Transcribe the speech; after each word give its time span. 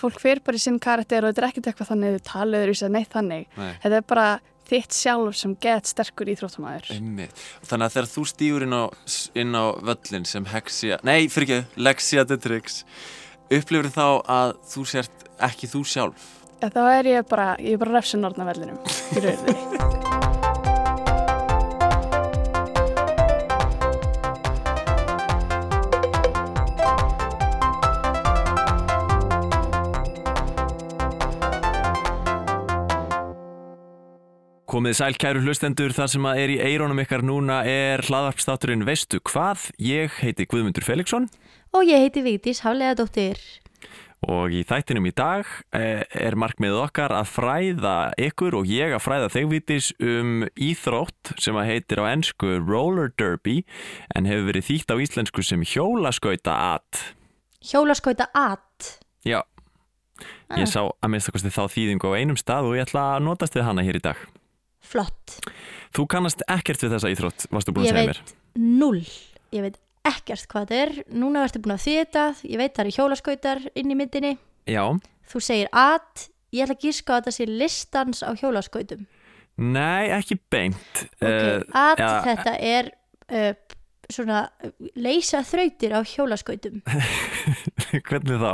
fólk 0.00 0.20
fyrir 0.22 0.42
bara 0.44 0.58
í 0.58 0.62
sinn 0.62 0.80
karakter 0.82 1.24
og 1.24 1.32
þetta 1.32 1.42
er 1.42 1.48
ekkert 1.50 1.70
eitthvað 1.70 1.90
þannig 1.92 2.18
þau 2.18 2.28
talaður 2.32 2.72
í 2.72 2.76
sig 2.80 2.92
neitt 2.92 3.12
þannig 3.14 3.48
Nei. 3.56 3.72
þetta 3.82 3.98
er 4.00 4.06
bara 4.14 4.28
þitt 4.66 4.96
sjálf 4.98 5.36
sem 5.38 5.52
get 5.62 5.86
sterkur 5.86 6.30
íþróttumæður 6.32 6.90
Einmitt. 6.96 7.44
Þannig 7.68 7.86
að 7.86 7.94
þegar 7.96 8.10
þú 8.14 8.24
stýur 8.32 8.66
inn 8.66 8.74
á, 8.74 8.84
inn 9.38 9.54
á 9.54 9.64
völlin 9.90 10.26
sem 10.26 10.48
Hexia, 10.50 10.98
nei 11.06 11.28
fyrir 11.30 11.46
ekki, 11.60 11.82
Lexia 11.86 12.26
the 12.26 12.40
Tricks, 12.40 12.82
upplifur 13.46 13.92
þá 13.94 14.08
að 14.26 14.56
þú 14.72 14.88
sért 14.96 15.28
ekki 15.46 15.70
þú 15.70 15.84
sjálf? 15.86 16.32
þá 16.56 16.82
er 16.96 17.10
ég 17.10 17.26
bara, 17.28 17.54
ég 17.60 17.76
er 17.76 17.82
bara 17.82 17.98
refsun 17.98 18.26
orðna 18.26 18.48
vellinum 18.48 18.80
í 19.14 19.22
rauninni 19.22 19.74
Komið 34.66 34.96
sæl 34.98 35.14
kæru 35.20 35.42
hlustendur, 35.44 35.92
það 35.94 36.08
sem 36.16 36.24
að 36.26 36.38
er 36.42 36.50
í 36.50 36.56
eirónum 36.72 36.98
ykkar 37.04 37.22
núna 37.22 37.60
er 37.70 38.02
hlaðvarpstátturinn 38.08 38.82
Veistu 38.86 39.20
hvað? 39.22 39.68
Ég 39.78 40.16
heiti 40.24 40.46
Guðmundur 40.50 40.82
Felixson 40.86 41.28
Og 41.76 41.86
ég 41.86 42.02
heiti 42.02 42.22
Vigdís 42.24 42.64
Haflega 42.66 42.96
dóttir. 42.98 43.38
og 44.26 44.50
í 44.50 44.62
þættinum 44.66 45.04
í 45.06 45.12
dag 45.14 45.44
eh, 45.76 46.02
er 46.18 46.34
markmiðið 46.40 46.80
okkar 46.82 47.12
að 47.14 47.28
fræða 47.30 47.92
ykkur 48.26 48.56
og 48.58 48.66
ég 48.66 48.94
að 48.96 49.02
fræða 49.04 49.28
þig 49.34 49.44
Vigdís 49.52 49.90
um 50.02 50.40
íþrótt 50.56 51.34
sem 51.38 51.54
að 51.60 51.68
heitir 51.70 52.00
á 52.02 52.10
ennsku 52.10 52.56
roller 52.64 53.12
derby 53.20 53.60
en 54.16 54.26
hefur 54.26 54.48
verið 54.48 54.66
þýtt 54.70 54.90
á 54.90 54.96
íslensku 55.04 55.44
sem 55.46 55.62
hjólaskauta 55.62 56.56
at. 56.74 57.02
Hjólaskauta 57.62 58.26
at. 58.34 58.96
Já, 59.22 59.44
Ah. 60.48 60.56
ég 60.62 60.66
sá 60.70 60.80
að 60.88 61.10
minnst 61.12 61.28
okkur 61.28 61.42
þá 61.52 61.62
þýðingu 61.76 62.08
á 62.08 62.16
einum 62.16 62.38
stað 62.40 62.66
og 62.70 62.74
ég 62.78 62.86
ætla 62.88 63.02
að 63.18 63.24
notast 63.28 63.54
við 63.54 63.66
hana 63.68 63.82
hér 63.84 63.98
í 64.00 64.02
dag. 64.08 64.16
Flott. 64.86 65.36
Þú 65.96 66.06
kannast 66.12 66.44
ekkert 66.52 66.82
við 66.84 66.94
þessa 66.96 67.10
íþrótt, 67.14 67.46
varstu 67.54 67.74
búin 67.74 67.86
að 67.86 67.90
Ég 67.90 67.96
segja 67.96 68.06
veit 68.06 68.20
mér. 68.22 68.38
null. 68.80 69.02
Ég 69.56 69.66
veit 69.66 69.76
ekkert 70.06 70.46
hvað 70.52 70.66
þetta 70.70 70.80
er. 70.84 70.94
Núna 71.18 71.42
ertu 71.46 71.60
búin 71.64 71.74
að 71.76 71.84
þýta. 71.86 72.24
Ég 72.46 72.60
veit 72.60 72.74
það 72.76 72.84
eru 72.86 72.96
hjólaskautar 73.00 73.62
inn 73.74 73.90
í 73.92 73.98
myndinni. 73.98 74.34
Já, 74.70 74.84
Þú 75.26 75.40
segir 75.42 75.68
at. 75.74 76.28
Ég 76.54 76.62
ætla 76.62 76.76
að 76.76 76.84
gíska 76.86 77.16
að 77.16 77.24
þetta 77.24 77.34
sé 77.34 77.46
listans 77.50 78.20
á 78.22 78.30
hjólaskautum. 78.38 79.06
nei, 79.58 80.10
ekki 80.14 80.36
beint. 80.52 81.00
Ok, 81.18 81.26
Eh, 81.26 81.62
at 81.74 81.98
ja, 81.98 82.10
þetta 82.22 82.52
er 82.60 82.90
uh, 83.32 83.52
svona 84.12 84.44
uh, 84.62 84.70
leysa 84.94 85.40
þrautir 85.42 85.96
á 85.96 86.00
hjólaskautum. 86.06 86.82
Hvernig 88.08 88.38
þá? 88.42 88.52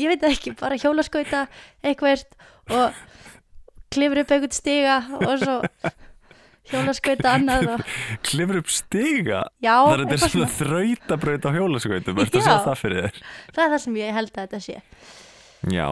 Ég 0.00 0.08
veit 0.12 0.20
það 0.22 0.34
ekki, 0.36 0.52
bara 0.60 0.78
hjólaskauta 0.80 1.40
eitthvað 1.84 2.24
og 2.70 3.00
klifur 3.90 4.22
upp 4.24 4.34
einhvern 4.36 4.54
stiga 4.56 4.98
og 5.20 5.32
svo 5.42 5.56
hjólaskauta 6.70 7.32
annað 7.38 7.70
og 7.74 7.80
Klifur 8.26 8.60
upp 8.60 8.68
stiga? 8.70 9.40
já, 9.64 9.72
Það 9.74 9.94
er 9.94 10.02
þetta 10.04 10.14
eitthvað 10.16 10.34
svona 10.36 10.52
þrautabraut 10.58 11.48
á 11.48 11.50
hjólaskautum, 11.56 12.20
að 12.20 12.28
Já. 12.30 12.44
sjá 12.46 12.54
það 12.68 12.78
fyrir 12.84 13.00
þér? 13.08 13.18
það 13.56 13.64
er 13.64 13.72
það 13.74 13.82
sem 13.86 13.98
ég 14.00 14.14
held 14.20 14.30
að 14.30 14.44
þetta 14.44 14.60
sé. 14.66 14.76
Já, 15.70 15.86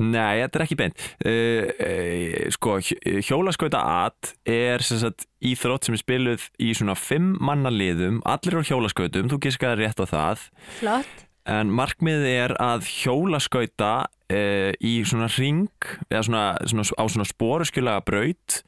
nei, 0.00 0.36
þetta 0.40 0.56
er 0.56 0.62
ekki 0.64 0.76
beint. 0.80 1.02
Uh, 1.20 1.66
uh, 1.84 2.44
sko, 2.54 2.76
hj- 2.80 3.18
hjólaskauta 3.26 3.80
at 4.06 4.30
er 4.48 4.80
sagt 4.86 5.26
íþrótt 5.44 5.84
sem 5.84 5.96
er 5.98 6.00
spiluð 6.00 6.46
í 6.62 6.70
svona 6.78 6.94
fimm 6.96 7.34
manna 7.44 7.68
liðum, 7.74 8.22
allir 8.24 8.56
á 8.56 8.62
hjólaskautum, 8.70 9.28
þú 9.28 9.40
giskaði 9.44 9.82
rétt 9.82 10.00
á 10.00 10.06
það, 10.08 10.46
Flott. 10.78 11.26
En 11.50 11.70
markmiðið 11.74 12.30
er 12.30 12.54
að 12.62 12.88
hjólaskauta 12.88 13.92
uh, 14.06 14.72
í 14.78 14.94
svona 15.08 15.28
ring, 15.34 15.68
eða 16.08 16.24
svona, 16.28 16.44
svona 16.70 16.86
á 16.94 17.04
svona 17.10 17.28
sporuskjulega 17.28 18.04
braut 18.06 18.60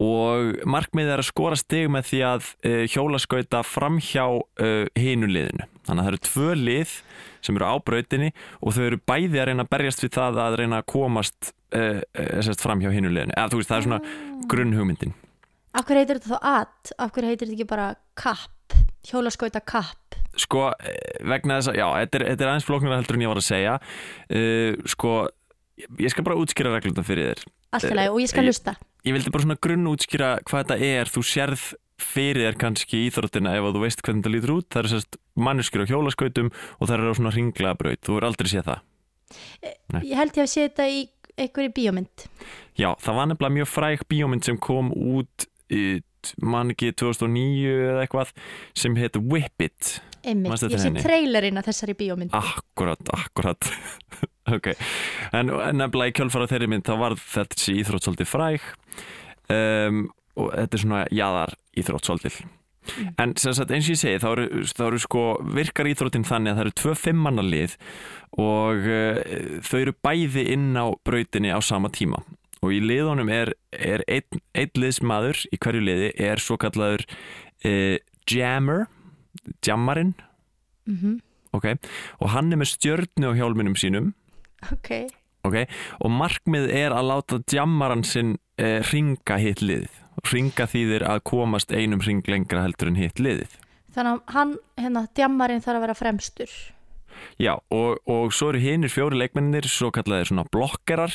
og 0.00 0.62
markmiðið 0.70 1.12
er 1.12 1.22
að 1.22 1.28
skora 1.28 1.58
stig 1.60 1.90
með 1.92 2.08
því 2.08 2.20
að 2.26 2.50
uh, 2.66 2.84
hjólaskauta 2.90 3.62
framhjá 3.66 4.26
uh, 4.26 4.84
hinu 4.98 5.30
liðinu. 5.30 5.68
Þannig 5.86 6.02
að 6.02 6.06
það 6.06 6.12
eru 6.12 6.22
tvö 6.28 6.50
lið 6.58 6.94
sem 7.40 7.56
eru 7.56 7.70
á 7.70 7.74
brautinni 7.84 8.30
og 8.60 8.76
þau 8.76 8.84
eru 8.88 9.00
bæði 9.08 9.40
að 9.40 9.50
reyna 9.50 9.66
að 9.66 9.72
berjast 9.74 10.04
við 10.04 10.14
það 10.18 10.44
að 10.44 10.60
reyna 10.60 10.82
að 10.82 10.92
komast 10.92 11.54
framhjá 11.70 12.90
hinu 12.90 13.12
liðinu. 13.12 13.36
Eða 13.36 13.52
þú 13.52 13.60
veist, 13.60 13.70
það 13.70 13.76
er 13.76 13.84
svona 13.86 14.46
grunnhugmyndin. 14.50 15.12
Af 15.70 15.86
hverju 15.86 16.02
heitir 16.02 16.18
þetta 16.18 16.32
þá 16.34 16.48
at? 16.50 16.92
Af 16.98 17.12
hverju 17.14 17.30
heitir 17.30 17.46
þetta 17.46 17.54
ekki 17.60 17.68
bara 17.70 17.86
kapp? 18.18 18.74
Hjólaskauta 19.06 19.62
kapp? 19.62 20.19
Sko, 20.38 20.68
eh, 20.78 21.24
vegna 21.26 21.58
þess 21.58 21.72
að, 21.72 21.78
já, 21.80 21.86
þetta 22.04 22.18
er, 22.20 22.24
þetta 22.30 22.44
er 22.46 22.50
aðeins 22.52 22.68
flóknara 22.68 22.98
heldur 23.00 23.16
en 23.18 23.24
ég 23.24 23.32
var 23.32 23.40
að 23.40 23.48
segja. 23.48 23.74
Uh, 24.30 24.76
sko, 24.86 25.14
ég 25.98 26.12
skal 26.12 26.24
bara 26.26 26.38
útskýra 26.38 26.74
reglunda 26.76 27.02
fyrir 27.06 27.32
þér. 27.32 27.44
Allt 27.74 27.86
í 27.90 27.94
lagi 27.98 28.10
og 28.14 28.20
ég 28.22 28.30
skal 28.30 28.44
Ég- 28.44 28.50
lusta. 28.50 28.76
Ég 29.06 29.14
vildi 29.16 29.30
bara 29.32 29.44
svona 29.46 29.58
grunn 29.60 29.86
útskýra 29.90 30.30
hvað 30.44 30.64
þetta 30.64 30.78
er. 30.84 31.10
Þú 31.10 31.22
sérð 31.24 31.64
fyrir 32.00 32.46
þér 32.46 32.58
kannski 32.60 32.98
í 33.00 33.10
íþróttina 33.10 33.54
ef 33.56 33.64
að 33.68 33.74
þú 33.76 33.82
veist 33.84 34.02
hvernig 34.02 34.22
þetta 34.24 34.34
lítur 34.34 34.54
út. 34.56 34.68
Það 34.70 34.80
eru 34.82 34.92
sérst 34.94 35.16
manneskjur 35.36 35.84
á 35.84 35.90
hjólaskautum 35.90 36.50
og 36.52 36.84
það 36.88 36.94
eru 36.98 37.10
á 37.12 37.18
svona 37.18 37.32
ringlega 37.34 37.78
braut. 37.78 38.00
Þú 38.06 38.16
er 38.18 38.26
aldrei 38.28 38.48
séð 38.52 38.68
það. 38.70 38.80
Nei. 39.94 40.02
Ég 40.10 40.16
held 40.18 40.36
ég 40.36 40.44
að 40.44 40.50
sé 40.52 40.66
þetta 40.68 40.86
í 40.90 41.00
einhverju 41.40 41.72
bíómynd. 41.76 42.26
Já, 42.76 42.90
það 43.00 43.18
var 43.20 43.26
nefnilega 43.30 43.56
mjög 43.56 43.68
fræg 43.70 44.04
bíómynd 44.10 44.44
sem 44.44 44.58
kom 44.60 44.90
út 44.92 45.46
í, 45.70 46.02
man 46.42 46.72
ekki 46.74 46.90
2009 46.92 47.70
eða 47.70 48.04
eitthvað 48.04 48.32
sem 48.76 48.96
heit 48.98 49.16
Whip 49.16 49.64
It. 49.64 50.00
Einmitt. 50.24 50.66
Ég 50.68 50.82
sé 50.82 50.92
trailerinn 51.00 51.60
að 51.60 51.70
þessari 51.70 51.96
bíómynd. 51.98 52.36
Akkurat, 52.36 53.02
akkurat 53.16 53.70
ok, 54.56 54.72
en 55.32 55.52
en 55.54 55.80
nefnilega 55.80 56.12
í 56.12 56.16
kjölfara 56.20 56.48
þeirri 56.50 56.70
mynd 56.70 56.86
þá 56.88 56.94
var 57.00 57.18
þetta 57.20 57.74
íþrótt 57.74 58.08
svolítið 58.08 58.30
fræg. 58.30 58.70
Um, 59.50 60.08
og 60.38 60.52
þetta 60.54 60.76
er 60.76 60.84
svona 60.84 61.04
jaðar 61.10 61.54
íþrótt 61.80 62.06
svolítið 62.06 62.42
en 63.20 63.34
sem 63.38 63.54
sagt 63.54 63.72
eins 63.74 63.88
og 63.88 63.94
ég 63.94 64.00
segi 64.00 64.20
þá 64.22 64.28
eru, 64.32 64.64
þá 64.66 64.82
eru 64.86 65.00
sko 65.02 65.24
virkar 65.56 65.88
íþróttin 65.90 66.26
þannig 66.26 66.52
að 66.52 66.58
það 66.58 66.64
eru 66.64 66.76
tvö 66.80 66.94
fimmanna 66.98 67.44
lið 67.44 67.76
og 68.40 68.86
uh, 68.88 69.18
þau 69.66 69.78
eru 69.80 69.96
bæði 70.06 70.46
inn 70.54 70.70
á 70.78 70.86
brautinni 71.06 71.52
á 71.52 71.60
sama 71.64 71.90
tíma. 71.92 72.22
Og 72.60 72.74
í 72.76 72.80
liðunum 72.84 73.30
er, 73.32 73.54
er 73.72 74.04
einn, 74.10 74.40
einn 74.52 74.82
liðsmaður 74.82 75.44
í 75.48 75.60
hverju 75.60 75.84
liði 75.84 76.10
er 76.20 76.42
svo 76.42 76.58
kallaður 76.60 77.06
uh, 77.64 77.96
jammer 78.28 78.88
jammarinn. 79.66 80.14
Mm 80.86 81.20
ok, 81.56 81.66
og 82.22 82.32
hann 82.34 82.52
er 82.52 82.60
með 82.60 82.74
stjörnu 82.74 83.32
á 83.32 83.38
hjálminum 83.38 83.76
sínum. 83.78 84.12
Ok. 84.72 85.08
ok, 85.46 85.64
og 86.04 86.12
markmið 86.12 86.68
er 86.76 86.94
að 86.94 87.08
láta 87.10 87.40
djammaran 87.48 88.04
sinn 88.06 88.36
eh, 88.60 88.80
ringa 88.92 89.38
hitt 89.40 89.62
liðið. 89.64 89.96
Ringa 90.30 90.66
þýðir 90.68 91.06
að 91.08 91.22
komast 91.30 91.72
einum 91.72 92.02
ring 92.04 92.26
lengra 92.28 92.66
heldur 92.66 92.90
en 92.92 93.00
hitt 93.00 93.22
liðið. 93.22 93.56
Þannig 93.94 94.12
að 94.12 94.34
hann, 94.36 94.52
hérna, 94.78 95.06
djammarinn 95.16 95.64
þarf 95.64 95.80
að 95.80 95.86
vera 95.86 95.98
fremstur. 95.98 96.52
já, 97.40 97.54
og, 97.74 97.98
og 98.06 98.34
svo 98.36 98.52
eru 98.52 98.60
hinnir 98.62 98.92
fjóri 98.92 99.18
leikmennir 99.18 99.66
svo 99.68 99.90
kallaðir 99.94 100.30
svona 100.30 100.46
blokkerar 100.52 101.14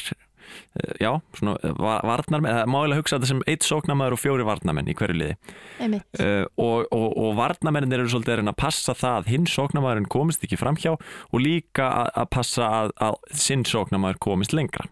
já, 1.02 1.12
svona 1.38 1.56
eh, 1.64 1.76
va- 1.80 2.02
varnarmenn 2.06 2.52
eða 2.52 2.66
máilega 2.70 3.00
hugsa 3.02 3.18
þetta 3.18 3.30
sem 3.32 3.44
eitt 3.52 3.68
sóknamaður 3.68 4.18
og 4.18 4.22
fjóri 4.24 4.48
varnarmenn 4.48 4.92
í 4.92 4.96
hverju 4.98 5.18
liði 5.20 5.38
uh, 5.86 6.46
og, 6.62 6.88
og, 6.92 7.08
og 7.26 7.32
varnamennir 7.40 8.00
eru 8.04 8.12
svolítið 8.14 8.44
að 8.46 8.52
að 8.54 8.60
passa 8.66 8.96
það 8.98 9.20
að 9.22 9.32
hinn 9.34 9.48
sóknamaðurinn 9.50 10.10
komist 10.12 10.44
ekki 10.48 10.60
framhjá 10.62 10.96
og 10.96 11.40
líka 11.42 11.88
að, 12.04 12.12
að 12.24 12.30
passa 12.38 12.70
að, 12.84 12.94
að 13.10 13.20
sinn 13.46 13.66
sóknamaður 13.70 14.22
komist 14.30 14.56
lengra 14.58 14.90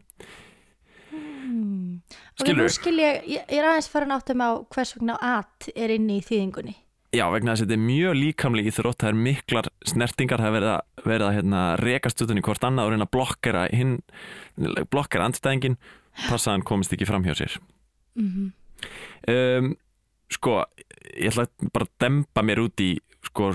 Mm. 1.43 1.99
Ok, 2.39 2.47
Skilurðu? 2.47 2.63
nú 2.65 2.73
skil 2.73 2.95
ég, 3.01 3.17
ég 3.29 3.51
er 3.53 3.65
aðeins 3.67 3.89
farin 3.91 4.13
áttum 4.15 4.41
á 4.41 4.49
hvers 4.73 4.95
vegna 4.95 5.17
at 5.21 5.67
er 5.75 5.91
inni 5.93 6.15
í 6.17 6.23
þýðingunni. 6.25 6.73
Já, 7.13 7.27
vegna 7.29 7.53
þess 7.53 7.61
að 7.61 7.67
þetta 7.67 7.75
er 7.77 7.83
mjög 7.83 8.15
líkamlega 8.17 8.71
íþrótt, 8.71 8.99
það 9.03 9.11
er 9.11 9.19
miklar 9.27 9.67
snertingar, 9.85 10.41
það 10.41 10.49
er 10.49 10.55
verið 10.57 10.71
að, 10.71 11.03
verið 11.03 11.27
að 11.27 11.35
hérna, 11.37 11.61
rekast 11.83 12.23
utan 12.25 12.39
í 12.39 12.43
hvort 12.47 12.65
annað 12.65 12.89
og 12.89 12.93
reyna 12.95 13.05
að 13.05 13.13
blokkera 13.13 13.63
hinn, 13.69 13.93
blokkera 14.89 15.27
andstæðingin, 15.29 15.77
passa 16.25 16.55
hann 16.55 16.65
komist 16.65 16.95
ekki 16.95 17.09
fram 17.09 17.25
hjá 17.27 17.37
sér. 17.37 17.61
Mm 18.17 18.51
Um, 19.23 19.69
sko, 20.27 20.57
ég 21.15 21.31
ætla 21.31 21.45
bara 21.71 21.85
að 21.87 21.91
dempa 22.03 22.41
mér 22.43 22.59
út 22.65 22.81
í 22.83 22.89
sko 23.23 23.51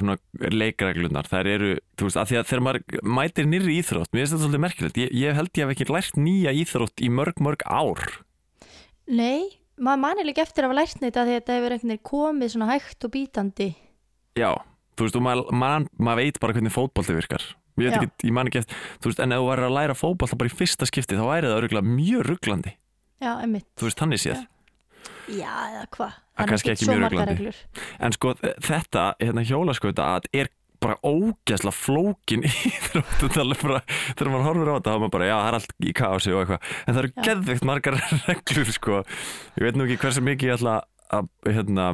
leikreglunar, 0.55 1.29
þær 1.29 1.51
eru, 1.53 1.73
þú 1.99 2.09
veist, 2.09 2.19
að 2.21 2.31
því 2.31 2.39
að 2.41 2.47
þegar 2.49 2.65
maður 2.65 3.03
mætir 3.19 3.49
nýri 3.51 3.77
íþrótt, 3.83 4.13
mér 4.15 4.23
finnst 4.23 4.33
þetta 4.33 4.45
svolítið 4.47 4.65
merkilegt, 4.65 5.01
ég, 5.03 5.13
ég 5.13 5.37
held 5.37 5.51
ég 5.53 5.67
hef 5.69 5.75
ekki 5.75 5.89
lært 5.93 6.17
nýja 6.17 6.55
íþrótt 6.63 7.05
í 7.05 7.11
mörg, 7.13 7.43
mörg 7.45 7.65
ár. 7.69 8.01
Nei, 9.09 9.59
maður 9.79 10.03
manir 10.05 10.27
líka 10.29 10.43
eftir 10.45 10.65
að 10.65 10.71
hafa 10.73 10.79
lært 10.81 11.01
neitt 11.05 11.17
að 11.21 11.31
þetta 11.35 11.57
hefur 11.59 11.75
einhvern 11.77 11.93
veginn 11.95 12.05
komið 12.11 12.53
svona 12.55 12.69
hægt 12.73 13.07
og 13.07 13.13
bítandi. 13.15 13.69
Já, 14.39 14.51
þú 14.99 15.07
veist, 15.07 15.17
og 15.19 15.25
maður, 15.25 15.53
maður, 15.63 15.89
maður 15.99 16.21
veit 16.23 16.41
bara 16.43 16.57
hvernig 16.59 16.75
fótbolti 16.75 17.17
virkar 17.17 17.47
Ég, 17.79 17.95
ekki, 17.95 18.09
ég 18.27 18.35
man 18.35 18.49
ekki 18.51 18.59
eftir, 18.65 18.79
þú 18.99 19.11
veist, 19.13 19.21
en 19.23 19.33
ef 19.37 19.39
þú 19.39 19.45
væri 19.53 19.67
að 19.69 19.75
læra 19.77 19.95
fótbolta 19.95 20.39
bara 20.41 20.51
í 20.51 20.55
fyrsta 20.59 20.87
skipti, 20.89 21.15
þá 21.15 21.27
væri 21.29 21.47
það 21.47 21.59
örgulega 21.61 21.87
mjög 21.87 22.25
rugglandi, 22.27 22.73
Já, 23.23 23.31
einmitt. 23.39 23.69
þú 23.79 23.87
veist, 23.87 24.01
þannig 24.03 24.23
séð 24.25 24.41
Já, 25.29 25.53
eða 25.69 25.85
hvað? 25.95 26.17
Það 26.19 26.43
er 26.43 26.51
kannski 26.51 26.71
ekki 26.73 26.87
svo 26.89 26.97
ruglandi. 26.99 27.35
reglur. 27.35 27.57
En 28.01 28.15
sko, 28.17 28.33
þetta, 28.65 29.05
hérna 29.23 29.45
hjólaskauta 29.47 30.07
að 30.17 30.27
er 30.41 30.51
bara 30.83 30.99
ógeðslega 31.03 31.75
flókin 31.75 32.45
er 32.49 33.41
alveg 33.43 33.63
bara, 33.63 33.81
þegar 34.13 34.31
maður 34.33 34.47
horfir 34.49 34.71
á 34.71 34.75
þetta 34.77 34.91
þá 34.91 34.95
er 34.95 35.03
maður 35.03 35.15
bara, 35.17 35.29
já, 35.29 35.35
það 35.39 35.49
er 35.49 35.57
allt 35.59 35.73
í 35.79 35.95
kaosi 35.99 36.35
og 36.35 36.43
eitthvað. 36.43 36.69
En 36.85 36.95
það 36.95 37.01
eru 37.03 37.11
Já. 37.11 37.23
geðveikt 37.29 37.67
margar 37.69 37.99
reglur 38.29 38.73
sko, 38.77 39.01
ég 39.59 39.67
veit 39.67 39.79
nú 39.79 39.87
ekki 39.89 39.99
hversu 40.05 40.25
mikið 40.29 40.53
ég 40.53 40.59
ætla 40.59 40.77
að 41.19 41.31
hérna, 41.49 41.89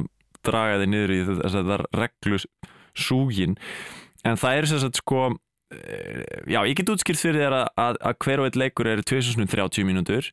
draga 0.45 0.79
þið 0.81 0.91
niður 0.91 1.15
í 1.15 1.19
þess 1.31 1.57
að 1.57 1.71
það 1.71 1.75
er 1.77 1.85
reglus 2.03 2.47
súgin. 3.05 3.57
En 4.25 4.39
það 4.41 4.59
er 4.59 4.69
sagt 4.71 5.01
sko 5.01 5.25
eh, 5.73 6.23
já, 6.51 6.59
ég 6.61 6.77
get 6.77 6.93
útskýrt 6.93 7.21
fyrir 7.21 7.45
þér 7.45 7.57
að, 7.59 7.67
að, 7.81 8.01
að 8.09 8.17
hver 8.25 8.41
og 8.41 8.49
einn 8.49 8.61
leikur 8.61 8.91
eru 8.91 9.05
2030 9.05 9.87
mínútur 9.87 10.29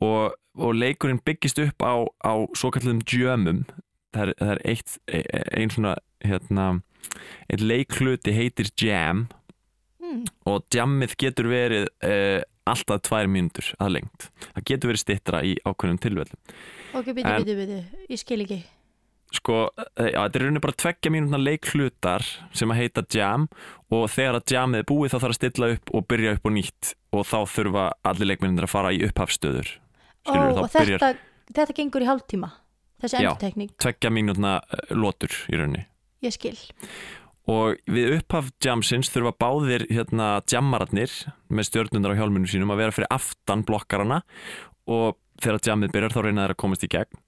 og, 0.00 0.36
og 0.56 0.76
leikurinn 0.76 1.20
byggist 1.24 1.60
upp 1.62 1.84
á, 1.84 1.94
á 2.24 2.32
svo 2.56 2.72
kallum 2.74 3.02
djömum. 3.04 3.64
Það 4.10 4.22
er, 4.24 4.32
það 4.40 4.52
er 4.54 4.62
eitt, 4.72 4.94
ein 5.54 5.70
svona 5.70 5.92
hérna, 6.26 6.64
eitt 7.50 7.62
leikluti 7.64 8.34
heitir 8.34 8.72
jam. 8.78 9.28
Mm. 10.00 10.24
og 10.48 10.64
jammið 10.74 11.12
getur 11.20 11.46
verið 11.52 11.84
uh, 12.02 12.40
alltaf 12.66 13.04
tvær 13.06 13.28
mínútur 13.30 13.68
að 13.78 13.92
lengt 13.98 14.30
það 14.40 14.64
getur 14.66 14.90
verið 14.90 15.02
stittra 15.04 15.42
í 15.46 15.52
ákveðnum 15.62 16.00
tilvæðum 16.02 16.38
ok, 16.98 17.10
En- 17.12 17.18
byttu, 17.20 17.54
byttu, 17.54 17.80
ég 18.08 18.18
skil 18.18 18.40
ekki. 18.46 18.62
Sko, 19.30 19.68
eh, 19.78 20.08
já, 20.10 20.18
þetta 20.24 20.38
er 20.40 20.42
rauninni 20.42 20.62
bara 20.64 20.74
tveggja 20.82 21.12
mínútna 21.14 21.38
leiklutar 21.38 22.24
sem 22.50 22.72
að 22.72 22.80
heita 22.80 23.04
jam. 23.14 23.44
Og 23.94 24.08
þegar 24.10 24.40
að 24.40 24.54
jamið 24.56 24.82
er 24.82 24.88
búið 24.88 25.12
þá 25.12 25.18
þarf 25.20 25.30
að 25.30 25.38
stilla 25.38 25.68
upp 25.76 25.92
og 25.94 26.06
byrja 26.10 26.32
upp 26.34 26.48
og 26.50 26.54
nýtt. 26.56 26.90
Og 27.14 27.22
þá 27.28 27.38
þurfa 27.52 27.84
allir 28.10 28.30
leikmennir 28.32 28.66
að 28.66 28.72
fara 28.72 28.90
í 28.90 29.04
upphafstöður 29.06 29.70
Ó, 29.70 30.32
Skilurðu, 30.32 30.56
þá 30.56 30.60
og 30.60 30.74
þetta, 30.74 31.12
þetta 31.54 31.76
gengur 31.78 32.04
í 32.04 32.08
hálftíma 32.10 32.50
þessi 33.00 33.20
endurtekning, 33.22 33.70
tveggja 33.80 34.12
mínútna 34.12 34.58
uh, 34.60 34.82
lotur 34.92 35.32
í 35.48 35.56
rauninni 35.56 35.86
ég 36.24 36.34
skil. 36.34 36.56
Og 37.50 37.80
við 37.90 38.18
upphaf 38.18 38.50
jamsins 38.62 39.10
þurfa 39.10 39.32
báðir 39.40 39.86
hérna 39.90 40.38
jammararnir 40.50 41.12
með 41.50 41.70
stjörnundar 41.70 42.14
á 42.14 42.18
hjálminu 42.20 42.50
sínum 42.50 42.70
að 42.74 42.84
vera 42.84 42.94
fyrir 42.94 43.12
aftan 43.14 43.64
blokkarana 43.66 44.20
og 44.90 45.18
þegar 45.40 45.64
jamið 45.70 45.94
byrjar 45.94 46.14
þá 46.14 46.20
reyna 46.26 46.44
þeir 46.44 46.54
að 46.54 46.60
komast 46.62 46.84
í 46.86 46.90
gegn. 46.92 47.22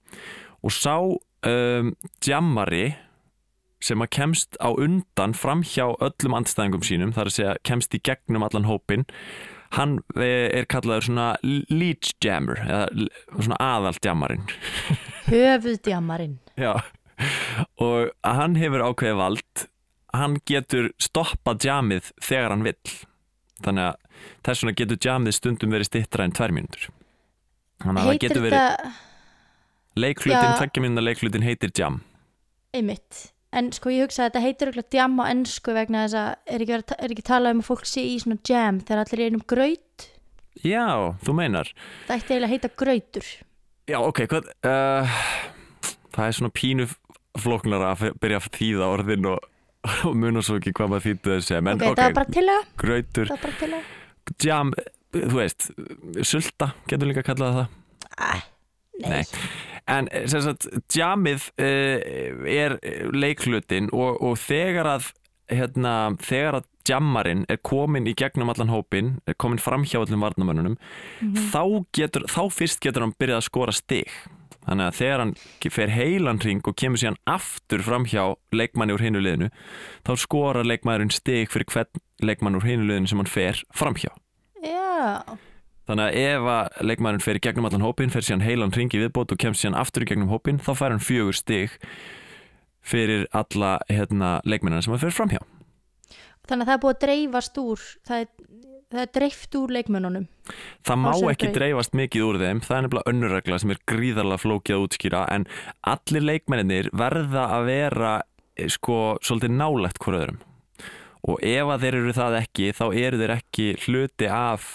Og 0.63 0.71
sá 0.71 0.95
um, 1.01 1.89
jammari 2.23 2.85
sem 3.83 4.03
að 4.03 4.13
kemst 4.15 4.55
á 4.63 4.71
undan 4.71 5.35
framhjá 5.35 5.89
öllum 6.03 6.37
andstæðingum 6.37 6.85
sínum 6.87 7.11
þar 7.15 7.29
að 7.29 7.35
segja 7.37 7.57
kemst 7.67 7.97
í 7.97 8.01
gegnum 8.03 8.45
allan 8.47 8.69
hópin 8.69 9.03
hann 9.77 9.97
eh, 10.15 10.49
er 10.53 10.67
kallaður 10.69 11.07
svona 11.09 11.27
leech 11.43 12.13
jammer 12.23 12.61
eða 12.63 13.07
svona 13.33 13.59
aðal 13.63 13.95
jammarinn 14.05 14.45
höfuðdjamarinn 15.31 16.37
Já, 16.59 16.77
og 17.83 18.11
hann 18.25 18.57
hefur 18.59 18.85
ákveðið 18.89 19.19
vald, 19.21 19.65
hann 20.13 20.37
getur 20.49 20.91
stoppað 21.01 21.67
jamið 21.69 22.11
þegar 22.21 22.55
hann 22.55 22.67
vill. 22.67 22.97
Þannig 23.63 23.89
að 23.89 24.27
þess 24.45 24.63
vegna 24.63 24.77
getur 24.81 25.01
jamið 25.07 25.37
stundum 25.39 25.73
verið 25.73 25.89
stittra 25.91 26.27
en 26.27 26.35
tvær 26.35 26.53
mínútur. 26.55 26.89
Þannig 27.83 28.01
að 28.01 28.09
það 28.11 28.21
getur 28.23 28.45
verið 28.47 28.63
þetta 28.63 28.93
leiklutin, 29.99 30.57
tveggja 30.57 30.83
mínúna 30.83 31.03
leiklutin 31.05 31.45
heitir 31.45 31.71
jam. 31.77 32.01
einmitt 32.73 33.29
en 33.53 33.69
sko 33.75 33.91
ég 33.93 34.07
hugsa 34.07 34.23
að 34.23 34.31
þetta 34.31 34.41
heitir 34.41 34.69
örugglega 34.71 34.97
jam 34.97 35.19
á 35.21 35.23
ennsku 35.29 35.73
vegna 35.75 36.05
þess 36.07 36.17
að 36.17 36.55
er 36.55 36.63
ekki, 36.65 36.95
er 36.97 37.13
ekki 37.13 37.25
talað 37.27 37.53
um 37.53 37.61
að 37.61 37.67
fólk 37.67 37.85
sé 37.85 38.05
í 38.09 38.15
svona 38.23 38.39
jam 38.49 38.79
þegar 38.81 39.03
allir 39.03 39.21
er 39.21 39.29
einum 39.29 39.43
graut 39.45 40.07
Já, 40.63 40.85
þú 41.25 41.35
meinar. 41.37 41.69
það 42.07 42.15
ætti 42.15 42.33
eiginlega 42.33 42.47
að 42.47 42.53
heita 42.55 42.71
grautur 42.81 43.29
Já, 43.91 43.97
ok, 43.99 44.23
hvað, 44.31 44.49
uh, 44.65 45.21
það 46.15 46.25
er 46.25 46.37
svona 46.39 46.53
pínu 46.55 46.87
flóknara 47.39 47.93
að 47.93 48.13
byrja 48.21 48.41
að 48.41 48.49
þýða 48.57 48.89
orðin 48.97 49.29
og, 49.33 49.49
og 50.07 50.15
muna 50.19 50.43
svo 50.45 50.59
ekki 50.61 50.75
hvað 50.77 50.93
maður 50.93 51.07
þýttu 51.09 51.35
þessi. 51.35 51.57
En 51.59 51.73
ok, 51.73 51.85
það 51.85 52.01
var 52.03 52.17
bara 52.19 52.37
til 52.37 52.47
að 52.47 52.71
grautur, 52.83 53.27
það 53.27 53.35
var 53.35 53.45
bara 53.47 53.59
til 53.61 53.71
að 53.77 54.47
jam, 54.47 54.73
þú 55.13 55.35
veist, 55.37 55.69
sulta, 56.25 56.73
getur 56.89 57.09
líka 57.09 57.23
að 57.23 57.29
kalla 57.31 57.51
það 57.51 57.61
það. 57.61 57.79
Æ, 58.13 58.33
nei, 59.03 59.09
Nei. 59.09 59.23
En 59.91 60.07
eh, 60.15 60.27
sem 60.31 60.43
sagt, 60.45 60.69
jamið 60.95 61.49
uh, 61.59 62.45
er 62.47 62.77
leiklutin 63.11 63.89
og, 63.91 64.21
og 64.23 64.37
þegar 64.39 64.87
að 64.93 65.09
hérna, 65.51 66.13
þegar 66.23 66.61
að 66.61 66.69
jammarinn 66.87 67.43
er 67.51 67.59
komin 67.63 68.07
í 68.07 68.15
gegnum 68.17 68.51
allan 68.51 68.71
hópin, 68.71 69.17
er 69.27 69.35
komin 69.39 69.61
fram 69.61 69.85
hjá 69.87 70.01
öllum 70.01 70.23
varnamönnunum, 70.23 70.77
þá, 71.51 71.83
getur, 71.95 72.27
þá 72.31 72.41
fyrst 72.51 72.81
getur 72.83 73.05
hann 73.05 73.15
byrjað 73.19 73.41
að 73.41 73.47
skora 73.47 73.75
stig. 73.75 74.15
Þannig 74.63 74.89
að 74.89 74.97
þegar 74.99 75.23
hann 75.23 75.33
fer 75.75 75.91
heilan 75.91 76.41
ring 76.43 76.61
og 76.67 76.77
kemur 76.79 77.01
síðan 77.01 77.19
aftur 77.27 77.83
fram 77.83 78.05
hjá 78.07 78.35
leikmanni 78.55 78.95
úr 78.95 79.03
hinu 79.03 79.23
liðinu, 79.23 79.49
þá 80.07 80.13
skorar 80.23 80.67
leikmæðurinn 80.67 81.11
stig 81.11 81.51
fyrir 81.51 81.67
hvern 81.73 82.03
leikmann 82.23 82.59
úr 82.59 82.67
hinu 82.67 82.87
liðinu 82.87 83.11
sem 83.11 83.19
hann 83.19 83.33
fer 83.33 83.59
fram 83.75 83.99
hjá. 83.99 84.11
já 84.63 85.35
Þannig 85.83 86.05
að 86.05 86.17
ef 86.21 86.45
að 86.47 86.83
leikmærin 86.87 87.23
fer 87.23 87.37
í 87.37 87.43
gegnum 87.43 87.65
allan 87.67 87.83
hópin, 87.83 88.11
fer 88.13 88.23
síðan 88.23 88.45
heilan 88.45 88.71
ringi 88.71 89.01
viðbót 89.01 89.33
og 89.35 89.39
kemst 89.41 89.63
síðan 89.63 89.75
aftur 89.81 90.05
í 90.05 90.07
gegnum 90.07 90.31
hópin, 90.31 90.61
þá 90.63 90.71
fær 90.79 90.93
hann 90.95 91.03
fjögur 91.03 91.35
stig 91.35 91.75
fyrir 92.83 93.25
alla 93.35 93.75
hérna, 93.91 94.37
leikmennina 94.47 94.83
sem 94.83 94.95
hann 94.95 95.01
fer 95.03 95.15
framhjá. 95.15 95.41
þannig 96.47 96.63
að 96.63 96.69
það 96.69 96.75
er 96.75 96.81
búið 96.85 96.95
að 96.95 97.03
dreifast 97.03 97.59
úr 97.59 97.83
það 98.07 98.23
er, 98.23 98.31
það 98.93 99.01
er 99.03 99.11
dreift 99.17 99.57
úr 99.59 99.73
leikmönnunum 99.75 100.27
Það 100.87 100.99
má 101.03 101.09
ekki 101.31 101.47
dreif- 101.49 101.57
dreifast 101.57 101.93
mikið 101.97 102.25
úr 102.27 102.39
þeim, 102.41 102.61
það 102.65 102.77
er 102.77 102.85
nefnilega 102.87 103.11
önnurregla 103.13 103.59
sem 103.63 103.73
er 103.73 103.81
gríðarlega 103.89 104.43
flókið 104.43 104.75
að 104.77 104.85
útskýra, 104.87 105.21
en 105.33 105.45
allir 105.93 106.25
leikmenninir 106.29 106.89
verða 106.93 107.45
að 107.57 107.69
vera 107.69 108.13
eh, 108.57 108.67
sko 108.71 108.97
svolítið 109.23 109.55
nálægt 109.59 110.01
hver 110.03 110.19
öðrum. 110.19 110.41
Og 111.23 111.39
ef 111.47 111.69
að 111.71 111.85
þeir 111.85 111.95
eru 112.01 112.13
það 112.17 112.33
ekki, 112.41 112.65
þá 112.75 112.85
eru 112.99 113.19
þeir 113.21 113.33
ekki 113.37 113.67
hluti 113.85 114.27
af 114.27 114.65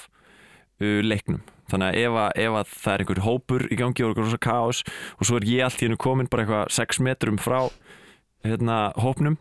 uh, 0.80 1.00
leiknum. 1.04 1.42
Þannig 1.68 1.90
að 1.90 1.98
ef, 2.00 2.14
að 2.22 2.30
ef 2.46 2.54
að 2.62 2.70
það 2.72 2.94
er 2.94 3.02
einhver 3.04 3.18
hópur 3.26 3.64
í 3.68 3.76
gangi 3.76 4.04
og 4.06 4.08
eitthvað 4.14 4.30
svona 4.30 4.46
kaos 4.46 4.78
og 5.18 5.28
svo 5.28 5.36
er 5.36 5.44
ég 5.50 5.66
allt 5.66 5.82
í 5.82 5.84
hennu 5.84 5.98
komin 6.00 6.30
bara 6.32 6.46
eitthvað 6.46 6.70
6 6.78 7.00
metrum 7.04 7.36
frá 7.36 7.58
hérna, 8.46 8.78
hópnum 8.96 9.36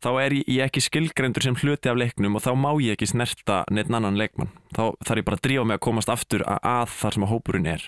þá 0.00 0.08
er 0.24 0.34
ég, 0.40 0.60
ekki 0.64 0.80
skilgrendur 0.84 1.44
sem 1.44 1.56
hluti 1.60 1.90
af 1.92 1.98
leiknum 2.00 2.36
og 2.38 2.44
þá 2.44 2.50
má 2.56 2.70
ég 2.80 2.96
ekki 2.96 3.08
snerta 3.10 3.62
neitt 3.70 3.90
annan 3.92 4.16
leikmann. 4.20 4.50
Þá 4.76 4.82
þarf 5.04 5.20
ég 5.20 5.26
bara 5.28 5.38
að 5.40 5.44
drífa 5.46 5.64
mig 5.68 5.78
að 5.80 5.84
komast 5.88 6.12
aftur 6.12 6.44
að, 6.48 6.60
að 6.70 6.94
þar 6.96 7.16
sem 7.18 7.26
að 7.26 7.32
hópurinn 7.34 7.68
er. 7.74 7.84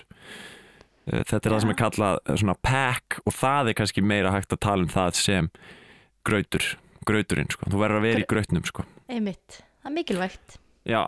Eh, 1.09 1.23
Þetta 1.25 1.41
er 1.41 1.55
það 1.55 1.61
sem 1.65 1.73
er 1.73 1.79
kallað 1.81 2.19
eh, 2.23 2.37
svona 2.43 2.57
pack 2.69 3.19
og 3.25 3.33
það 3.37 3.71
er 3.73 3.77
kannski 3.81 4.05
meira 4.05 4.31
hægt 4.35 4.53
að 4.55 4.61
tala 4.67 4.85
um 4.85 4.91
það 4.93 5.17
sem 5.19 5.49
grautur, 6.27 6.69
grauturinn 7.09 7.49
sko. 7.51 7.67
Þú 7.73 7.81
verður 7.81 7.99
að 8.01 8.07
vera 8.07 8.23
í 8.23 8.27
grautnum 8.29 8.67
sko. 8.69 8.85
einmitt, 9.11 9.61
það 9.83 9.89
er 9.91 9.95
mikilvægt 9.97 10.59
Já, 10.87 11.01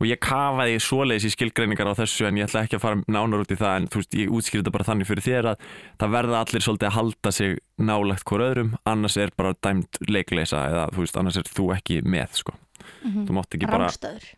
og 0.00 0.06
ég 0.08 0.18
kafaði 0.24 0.78
svoleiðis 0.82 1.26
í 1.28 1.32
skilgreiningar 1.34 1.86
á 1.92 1.94
þessu 2.00 2.26
en 2.26 2.38
ég 2.40 2.48
ætla 2.48 2.62
ekki 2.66 2.78
að 2.78 2.82
fara 2.84 3.02
nánar 3.06 3.42
út 3.44 3.52
í 3.54 3.58
það 3.60 3.76
en 3.80 3.86
þú 3.92 4.00
veist, 4.00 4.16
ég 4.18 4.32
útskýrði 4.34 4.62
þetta 4.64 4.74
bara 4.74 4.88
þannig 4.88 5.06
fyrir 5.10 5.26
þér 5.28 5.48
að 5.52 5.66
það 6.02 6.14
verða 6.16 6.40
allir 6.42 6.64
svolítið 6.66 6.88
að 6.88 6.96
halda 6.96 7.32
sig 7.36 7.58
nálagt 7.78 8.24
hvort 8.26 8.46
öðrum, 8.48 8.72
annars 8.88 9.16
er 9.22 9.30
bara 9.38 9.54
dæmt 9.62 10.00
leikleisa 10.08 10.64
eða 10.72 10.86
þú 10.94 11.04
veist, 11.04 11.18
annars 11.22 11.38
er 11.42 11.50
þú 11.52 11.68
ekki 11.76 12.00
með 12.02 12.38
sko. 12.42 12.56
mm 13.04 13.26
Þú 13.28 13.36
mátt 13.38 13.54
ekki 13.58 13.70
bara, 13.70 13.86
rángstöður 13.90 14.28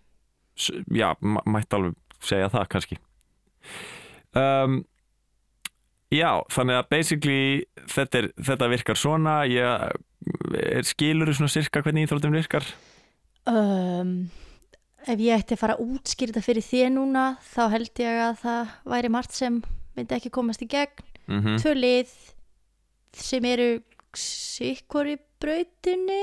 s- 0.56 0.84
já, 0.92 1.08
mætti 1.22 1.76
alveg 1.78 1.94
segja 2.24 2.48
það 2.52 2.68
kannski. 2.74 2.96
Um, 4.34 4.78
já, 6.14 6.30
þannig 6.52 6.78
að 6.80 6.88
basically 6.92 7.64
þetta, 7.90 8.18
er, 8.22 8.28
þetta 8.50 8.68
virkar 8.72 8.98
svona, 9.00 9.34
ég 9.48 9.92
er 10.60 10.86
skilur 10.88 11.32
svona 11.36 11.52
sirka 11.52 11.82
hvernig 11.84 12.06
íþróttum 12.08 12.34
virkar. 12.36 12.66
um, 13.50 14.30
ef 15.06 15.20
ég 15.20 15.38
ætti 15.40 15.56
að 15.56 15.60
fara 15.60 15.76
að 15.78 15.94
útskýrta 15.96 16.42
fyrir 16.44 16.64
þér 16.64 16.92
núna 16.94 17.24
þá 17.54 17.62
held 17.74 18.00
ég 18.02 18.20
að 18.28 18.38
það 18.44 18.70
væri 18.94 19.10
margt 19.12 19.36
sem 19.36 19.58
myndi 19.96 20.16
ekki 20.16 20.32
komast 20.34 20.64
í 20.64 20.68
gegn. 20.70 21.04
Mm 21.28 21.56
tvö 21.60 21.74
lið 21.78 22.14
sem 23.14 23.44
eru 23.48 23.68
sikkur 24.18 25.08
í 25.14 25.16
brautinni. 25.40 26.22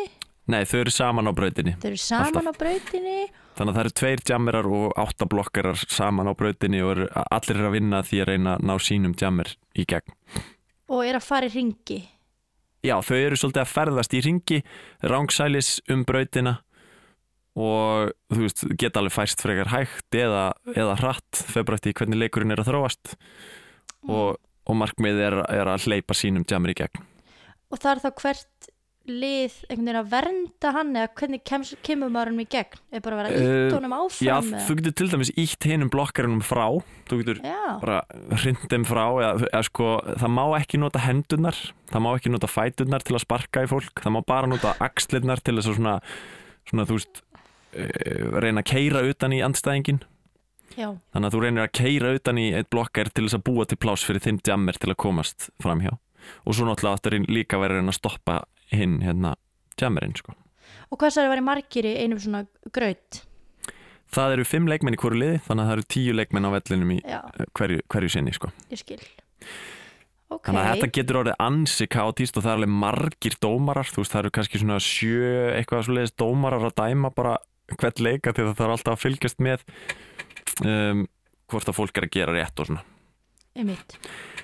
Nei, 0.51 0.63
þau 0.67 0.79
eru 0.81 0.91
saman 0.91 1.29
á 1.29 1.33
brautinni. 1.33 1.75
þau 1.79 1.89
eru 1.91 1.97
saman 2.01 2.49
á 2.49 2.53
brautinni. 2.57 3.19
Þannig 3.55 3.71
að 3.71 3.75
það 3.77 3.83
eru 3.83 3.93
tveir 3.99 4.21
jammerar 4.27 4.67
og 4.67 4.93
átta 4.99 5.27
blokkarar 5.29 5.83
saman 5.91 6.27
á 6.27 6.33
brautinni 6.35 6.81
og 6.81 6.91
eru, 6.95 7.07
allir 7.31 7.57
eru 7.59 7.67
að 7.69 7.75
vinna 7.77 8.01
því 8.03 8.21
að 8.21 8.27
reyna 8.31 8.55
að 8.55 8.65
ná 8.67 8.73
sínum 8.79 9.13
jammer 9.19 9.53
í 9.75 9.85
gegn. 9.85 10.15
og 10.91 11.05
eru 11.05 11.19
að 11.19 11.23
fara 11.27 11.47
í 11.47 11.53
ringi 11.53 12.01
Já, 12.81 12.95
þau 13.05 13.15
eru 13.15 13.37
svolítið 13.37 13.61
að 13.61 13.69
ferðast 13.75 14.13
í 14.17 14.21
ringi, 14.25 14.57
rángsælis 15.05 15.81
um 15.93 16.01
brautina 16.03 16.55
og 17.59 18.13
þú 18.31 18.41
veist, 18.45 18.63
geta 18.79 19.01
alveg 19.01 19.15
færst 19.17 19.41
frekar 19.43 19.71
hægt 19.73 20.15
eða, 20.15 20.45
eða 20.71 20.95
hratt, 21.01 21.41
bara 21.57 21.75
eftir 21.79 21.93
hvernig 21.99 22.21
leikurinn 22.21 22.53
er 22.55 22.61
að 22.63 22.71
þróast. 22.71 23.15
Og, 24.07 24.37
og 24.65 24.77
markmið 24.79 25.19
er, 25.27 25.39
er 25.51 25.67
að 25.75 25.87
hleypa 25.89 26.15
sínum 26.17 26.45
jammer 26.47 26.71
í 26.73 26.77
gegn. 26.79 27.03
og 27.71 27.79
það 27.79 27.91
er 27.97 27.99
þá 28.05 28.11
hvert 28.21 28.69
lið 29.11 29.53
einhvern 29.65 29.87
veginn 29.87 29.97
að 29.99 30.09
vernda 30.11 30.71
hann 30.75 30.91
eða 30.95 31.09
hvernig 31.17 31.41
kems, 31.49 31.71
kemur 31.83 32.11
maður 32.13 32.29
hann 32.31 32.43
í 32.43 32.45
gegn? 32.53 32.77
Er 32.93 33.01
bara 33.01 33.17
vera 33.17 33.31
að 33.31 33.37
Eh, 33.41 33.53
ítt 33.65 33.73
honum 33.75 33.95
áfram 33.97 34.27
Já, 34.27 34.33
eða? 34.37 34.59
þú 34.67 34.75
getur 34.77 34.93
til 35.01 35.07
dæmis 35.11 35.31
ítt 35.41 35.67
hinum 35.67 35.89
blokkarunum 35.91 36.43
frá. 36.45 36.67
Þú 37.09 37.17
getur 37.23 37.41
já, 37.41 37.57
bara 37.81 37.97
hrind 38.43 38.61
þeim 38.69 38.85
frá 38.85 39.01
eða, 39.09 39.31
eða 39.49 39.63
sko, 39.67 39.87
það 40.21 40.33
má 40.37 40.43
ekki 40.59 40.79
nota 40.83 41.01
hendurnar 41.01 41.57
það 41.91 42.05
má 42.05 42.09
ekki 42.13 42.31
nota 42.35 42.47
fæturnar 42.53 43.03
til 43.03 43.17
að 43.17 43.25
sparka 43.25 43.65
í 43.65 43.71
fólk 43.73 44.05
það 44.05 44.15
má 44.15 44.21
bara 44.29 44.47
nota 44.53 44.75
axlirnar 44.85 45.41
til 45.41 45.57
þess 45.57 45.71
að 45.73 45.79
svona, 45.81 45.95
svona 46.69 46.85
þú 46.87 46.99
veist 47.01 47.23
reyna 47.71 48.63
að 48.63 48.69
keira 48.71 49.03
utan 49.07 49.35
í 49.35 49.41
andstæðingin 49.45 50.01
já, 50.75 50.87
þannig 51.13 51.27
að 51.27 51.35
þú 51.35 51.41
reynir 51.45 51.65
að 51.65 51.73
keira 51.79 52.13
utan 52.17 52.39
í 52.41 52.47
eitt 52.57 52.69
blokkar 52.73 53.11
til 53.11 53.27
þess 53.27 53.39
að 53.39 53.45
búa 53.47 53.67
til 53.67 53.79
pláss 53.81 54.05
fyrir 54.07 54.23
þinn 54.23 54.41
jammer 54.47 54.79
til 54.79 54.91
að 54.91 54.99
komast 55.03 55.49
framhjá. 55.63 55.95
Og 56.45 56.53
svo 56.53 56.67
náttúrulega 56.67 56.99
áttur 56.99 57.17
líka 57.31 57.59
verið 57.61 57.79
að 57.79 57.81
reyna 57.81 57.95
að 57.95 57.97
stoppa 57.97 58.37
hinn 58.71 58.99
hérna 59.01 59.35
jammerinn 59.79 60.15
sko. 60.15 60.35
og 60.91 60.99
hvað 60.99 61.13
særi 61.15 61.27
að 61.27 61.33
vera 61.35 61.47
margir 61.47 61.87
í 61.87 61.97
einum 62.03 62.19
svona 62.21 62.45
graut? 62.71 63.21
Það 64.11 64.33
eru 64.35 64.45
fimm 64.45 64.67
leikmenn 64.67 64.95
í 64.95 64.99
hverju 64.99 65.19
liði 65.19 65.41
þannig 65.45 65.63
að 65.63 65.69
það 65.69 65.77
eru 65.77 65.85
tíu 65.95 66.15
leikmenn 66.15 66.47
á 66.47 66.51
vellinum 66.51 66.89
í 66.91 66.97
eh, 67.01 67.45
hverju, 67.57 67.83
hverju 67.91 68.11
sinni 68.11 68.33
sko. 68.35 68.51
ég 68.71 68.81
skil. 68.81 68.99
Ok, 70.31 70.47
Þannig 70.47 70.61
að 70.61 70.69
þetta 70.71 70.89
getur 70.95 71.19
orðið 71.21 71.39
ansi 71.43 71.87
kátíst 71.91 72.37
og 72.39 72.43
það 72.45 72.51
er 72.51 72.59
alveg 72.59 72.73
margir 72.83 73.33
dómarar, 73.43 73.89
þú 73.91 74.03
veist 74.03 74.13
það 74.13 74.21
eru 74.21 74.33
kannski 74.37 74.61
svona 74.61 74.77
sjö 74.83 75.31
eitthvað 75.57 75.87
svo 75.87 75.95
leiðist 75.97 76.17
dómarar 76.21 76.67
að 76.69 76.75
dæma 76.77 77.11
bara 77.15 77.33
hvert 77.77 78.03
leika 78.03 78.33
því 78.35 78.47
að 78.47 78.53
það 78.57 78.65
er 78.67 78.75
alltaf 78.75 78.97
að 78.97 79.03
fylgjast 79.05 79.41
með 79.43 79.65
um, 80.65 81.07
hvort 81.51 81.71
að 81.71 81.77
fólk 81.77 81.97
er 81.99 82.07
að 82.07 82.15
gera 82.17 82.35
rétt 82.35 82.61
og 82.61 82.69
svona. 82.69 82.83
einmitt 83.55 83.97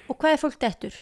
og 0.08 0.18
hvað 0.18 0.34
er 0.36 0.42
fólk 0.42 0.60
dettur? 0.62 0.98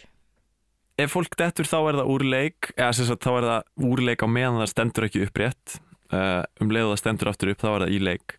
Ef 0.96 1.12
fólk 1.12 1.34
dettur 1.36 1.68
þá 1.68 1.76
er 1.82 1.98
það 2.00 2.10
úr 2.14 2.22
leik, 2.24 2.70
eða 2.72 2.92
sem 2.96 3.08
sagt 3.10 3.26
þá 3.26 3.32
er 3.34 3.46
það 3.50 3.88
úr 3.90 4.02
leik 4.06 4.22
á 4.24 4.28
meðan 4.32 4.62
það 4.62 4.70
stendur 4.72 5.06
ekki 5.06 5.24
upprétt, 5.26 5.74
uh, 6.08 6.42
um 6.62 6.70
leið 6.72 6.86
og 6.86 6.94
það 6.94 7.02
stendur 7.02 7.30
aftur 7.32 7.50
upp 7.52 7.64
þá 7.64 7.68
er 7.72 7.84
það 7.84 7.92
í 7.92 7.98
leik. 8.06 8.36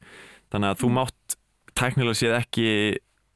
Þannig 0.53 0.71
að 0.71 0.79
þú 0.81 0.89
mátt 0.95 1.35
tæknilega 1.77 2.17
séð 2.17 2.33
ekki, 2.39 2.71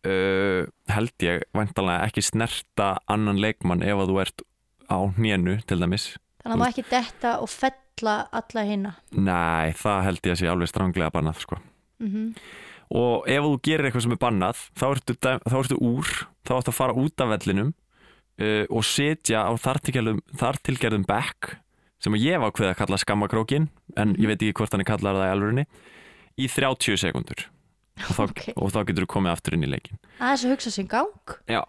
uh, 0.10 0.64
held 0.90 1.28
ég, 1.28 1.46
væntalega 1.54 2.08
ekki 2.10 2.26
snerta 2.26 2.90
annan 3.14 3.42
leikmann 3.44 3.86
ef 3.86 4.02
að 4.02 4.10
þú 4.10 4.18
ert 4.26 4.46
á 4.90 4.98
hnénu 5.20 5.60
til 5.70 5.78
dæmis. 5.84 6.08
þannig 6.42 6.56
að 6.56 6.62
maður 6.64 6.74
ekki 6.74 6.90
detta 6.90 7.38
og 7.44 7.54
fella 8.00 8.16
alla 8.32 8.64
hinna 8.68 8.94
Nei, 9.12 9.72
það 9.78 10.04
held 10.08 10.22
ég 10.26 10.34
að 10.36 10.40
sé 10.42 10.50
alveg 10.52 10.72
stránglega 10.72 11.12
bannað 11.14 11.42
sko. 11.46 11.60
mm 12.00 12.34
og 12.92 13.24
ef 13.32 13.40
þú 13.46 13.52
gerir 13.64 13.86
eitthvað 13.88 14.04
sem 14.04 14.12
er 14.12 14.20
bannað 14.20 14.58
þá 14.76 14.82
ertu, 14.92 15.14
þá 15.24 15.54
ertu 15.62 15.76
úr 15.80 16.10
þá 16.44 16.52
ertu 16.58 16.72
að 16.74 16.76
fara 16.76 16.96
út 17.00 17.22
af 17.24 17.30
vellinum 17.32 17.70
uh, 17.72 18.66
og 18.68 18.84
setja 18.84 19.46
á 19.48 19.52
þartilgerðum, 19.56 20.18
þartilgerðum 20.36 21.06
back 21.08 21.54
sem 22.04 22.18
ég 22.20 22.36
hef 22.36 22.44
ákveðið 22.50 22.74
að 22.74 22.80
kalla 22.82 23.00
skammakrókin 23.00 23.70
en 23.96 24.12
ég 24.20 24.28
veit 24.28 24.42
ekki 24.44 24.58
hvort 24.60 24.76
hann 24.76 24.84
er 24.84 24.90
kallar 24.92 25.16
það 25.22 25.30
í 25.30 25.32
alvörinni 25.38 25.66
í 26.36 26.50
30 26.52 27.00
sekundur 27.06 27.46
og 28.10 28.12
þá, 28.12 28.22
Ok. 28.28 28.44
og 28.60 28.76
þá 28.76 28.80
getur 28.92 29.08
þú 29.08 29.12
komið 29.16 29.36
aftur 29.38 29.56
inn 29.56 29.64
í 29.64 29.72
leikin 29.72 30.02
aðeins 30.20 30.44
að 30.50 30.54
hugsa 30.58 30.76
sinn 30.76 30.92
gang 30.92 31.38
Já. 31.48 31.62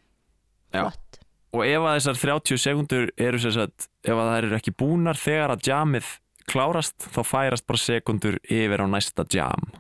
Já. 0.75 0.83
Flott. 0.89 1.22
Og 1.53 1.63
ef 1.67 1.85
að 1.85 1.97
þessar 1.99 2.21
30 2.23 2.61
sekundur 2.63 3.11
eru 3.21 3.41
sem 3.43 3.55
sagt, 3.55 3.89
ef 4.05 4.17
að 4.17 4.29
það 4.29 4.37
eru 4.41 4.59
ekki 4.59 4.77
búnar 4.83 5.21
þegar 5.21 5.55
að 5.55 5.67
jamið 5.69 6.11
klárast 6.49 7.09
þá 7.13 7.21
færast 7.27 7.67
bara 7.69 7.81
sekundur 7.81 8.39
yfir 8.49 8.83
á 8.83 8.87
næsta 8.89 9.27
jam. 9.31 9.73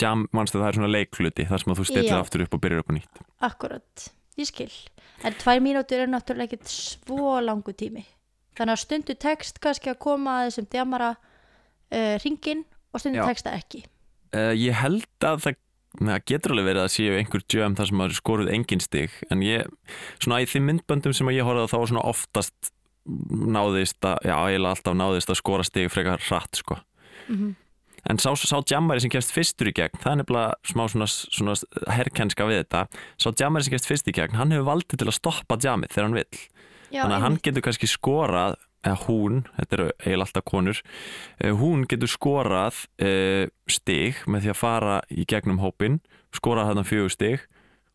Jam, 0.00 0.26
mannstu 0.36 0.60
það 0.60 0.68
er 0.68 0.78
svona 0.78 0.92
leikluti 0.92 1.46
þar 1.48 1.62
sem 1.62 1.72
að 1.72 1.80
þú 1.80 1.86
stillir 1.88 2.12
Já. 2.12 2.20
aftur 2.20 2.44
upp 2.44 2.54
og 2.56 2.62
byrjar 2.62 2.82
upp 2.82 2.92
á 2.92 2.96
nýtt. 2.96 3.20
Akkurat, 3.48 4.06
ég 4.36 4.48
skil. 4.50 4.72
En 5.24 5.36
tvær 5.40 5.62
mínútur 5.64 6.02
er 6.04 6.10
náttúrulega 6.12 6.52
ekkert 6.52 6.68
svo 6.68 7.38
langu 7.40 7.72
tími. 7.72 8.04
Þannig 8.56 8.76
að 8.76 8.82
stundu 8.82 9.16
tekst 9.20 9.60
kannski 9.64 9.92
að 9.92 10.00
koma 10.04 10.40
að 10.40 10.50
þessum 10.50 10.68
djamara 10.72 11.12
uh, 11.16 12.14
ringin 12.24 12.64
og 12.92 13.02
stundu 13.02 13.22
Já. 13.22 13.26
tekst 13.30 13.48
það 13.48 13.58
ekki. 13.62 13.82
Uh, 14.36 14.52
ég 14.52 14.76
held 14.76 15.08
að 15.24 15.42
það 15.46 15.58
það 16.00 16.24
getur 16.30 16.54
alveg 16.54 16.68
verið 16.70 16.84
að 16.84 16.94
séu 16.94 17.18
einhver 17.18 17.44
jam 17.52 17.76
þar 17.78 17.90
sem 17.90 18.02
að 18.04 18.16
skoruð 18.18 18.54
engin 18.54 18.82
stig 18.84 19.14
en 19.30 19.44
ég, 19.46 19.68
svona 20.22 20.40
í 20.44 20.48
þeim 20.50 20.66
myndböndum 20.70 21.14
sem 21.16 21.30
ég 21.34 21.46
horfði 21.46 21.68
á 21.68 21.72
þá 21.72 21.78
var 21.78 21.92
svona 21.92 22.08
oftast 22.12 22.72
náðist 23.06 24.02
að, 24.08 24.18
já, 24.26 24.34
eiginlega 24.34 24.74
alltaf 24.74 24.98
náðist 24.98 25.30
að 25.30 25.40
skora 25.40 25.66
stig 25.66 25.92
frekar 25.94 26.22
hratt 26.26 26.58
sko. 26.58 26.80
Mm 27.30 27.54
En 28.06 28.20
sá, 28.22 28.30
sá 28.38 28.60
jammari 28.70 29.02
sem 29.02 29.10
kemst 29.10 29.32
fyrstur 29.34 29.70
í 29.70 29.74
gegn, 29.74 29.98
það 29.98 30.12
er 30.12 30.18
nefnilega 30.20 30.70
smá 30.70 30.84
svona, 30.92 31.08
svona 31.10 31.54
herrkenska 31.90 32.46
við 32.46 32.60
þetta, 32.60 32.84
sá 33.18 33.28
jammari 33.40 33.66
sem 33.66 33.74
kemst 33.74 33.88
fyrst 33.90 34.10
í 34.10 34.14
gegn, 34.14 34.36
hann 34.38 34.54
hefur 34.54 34.68
valdið 34.68 35.00
til 35.02 35.08
að 35.10 35.16
stoppa 35.16 35.58
jammið 35.62 35.94
þegar 35.94 36.06
hann 36.06 36.18
vill. 36.20 36.42
Já, 36.86 37.00
Þannig 37.00 37.16
að 37.16 37.24
hann 37.24 37.38
getur 37.42 37.64
kannski 37.66 37.90
skorað, 37.90 38.54
eða 38.86 38.98
hún, 39.06 39.40
þetta 39.58 39.76
eru 39.76 39.88
eiginlega 39.98 40.26
alltaf 40.28 40.46
konur, 40.46 40.82
eh, 41.40 41.52
hún 41.58 41.84
getur 41.90 42.12
skorað 42.12 42.84
uh, 43.02 43.46
stig 43.70 44.22
með 44.30 44.46
því 44.46 44.52
að 44.52 44.60
fara 44.60 44.98
í 45.10 45.26
gegnum 45.28 45.60
hópin, 45.64 46.00
skorað 46.34 46.70
þarna 46.70 46.86
fjögur 46.86 47.14
stig 47.14 47.46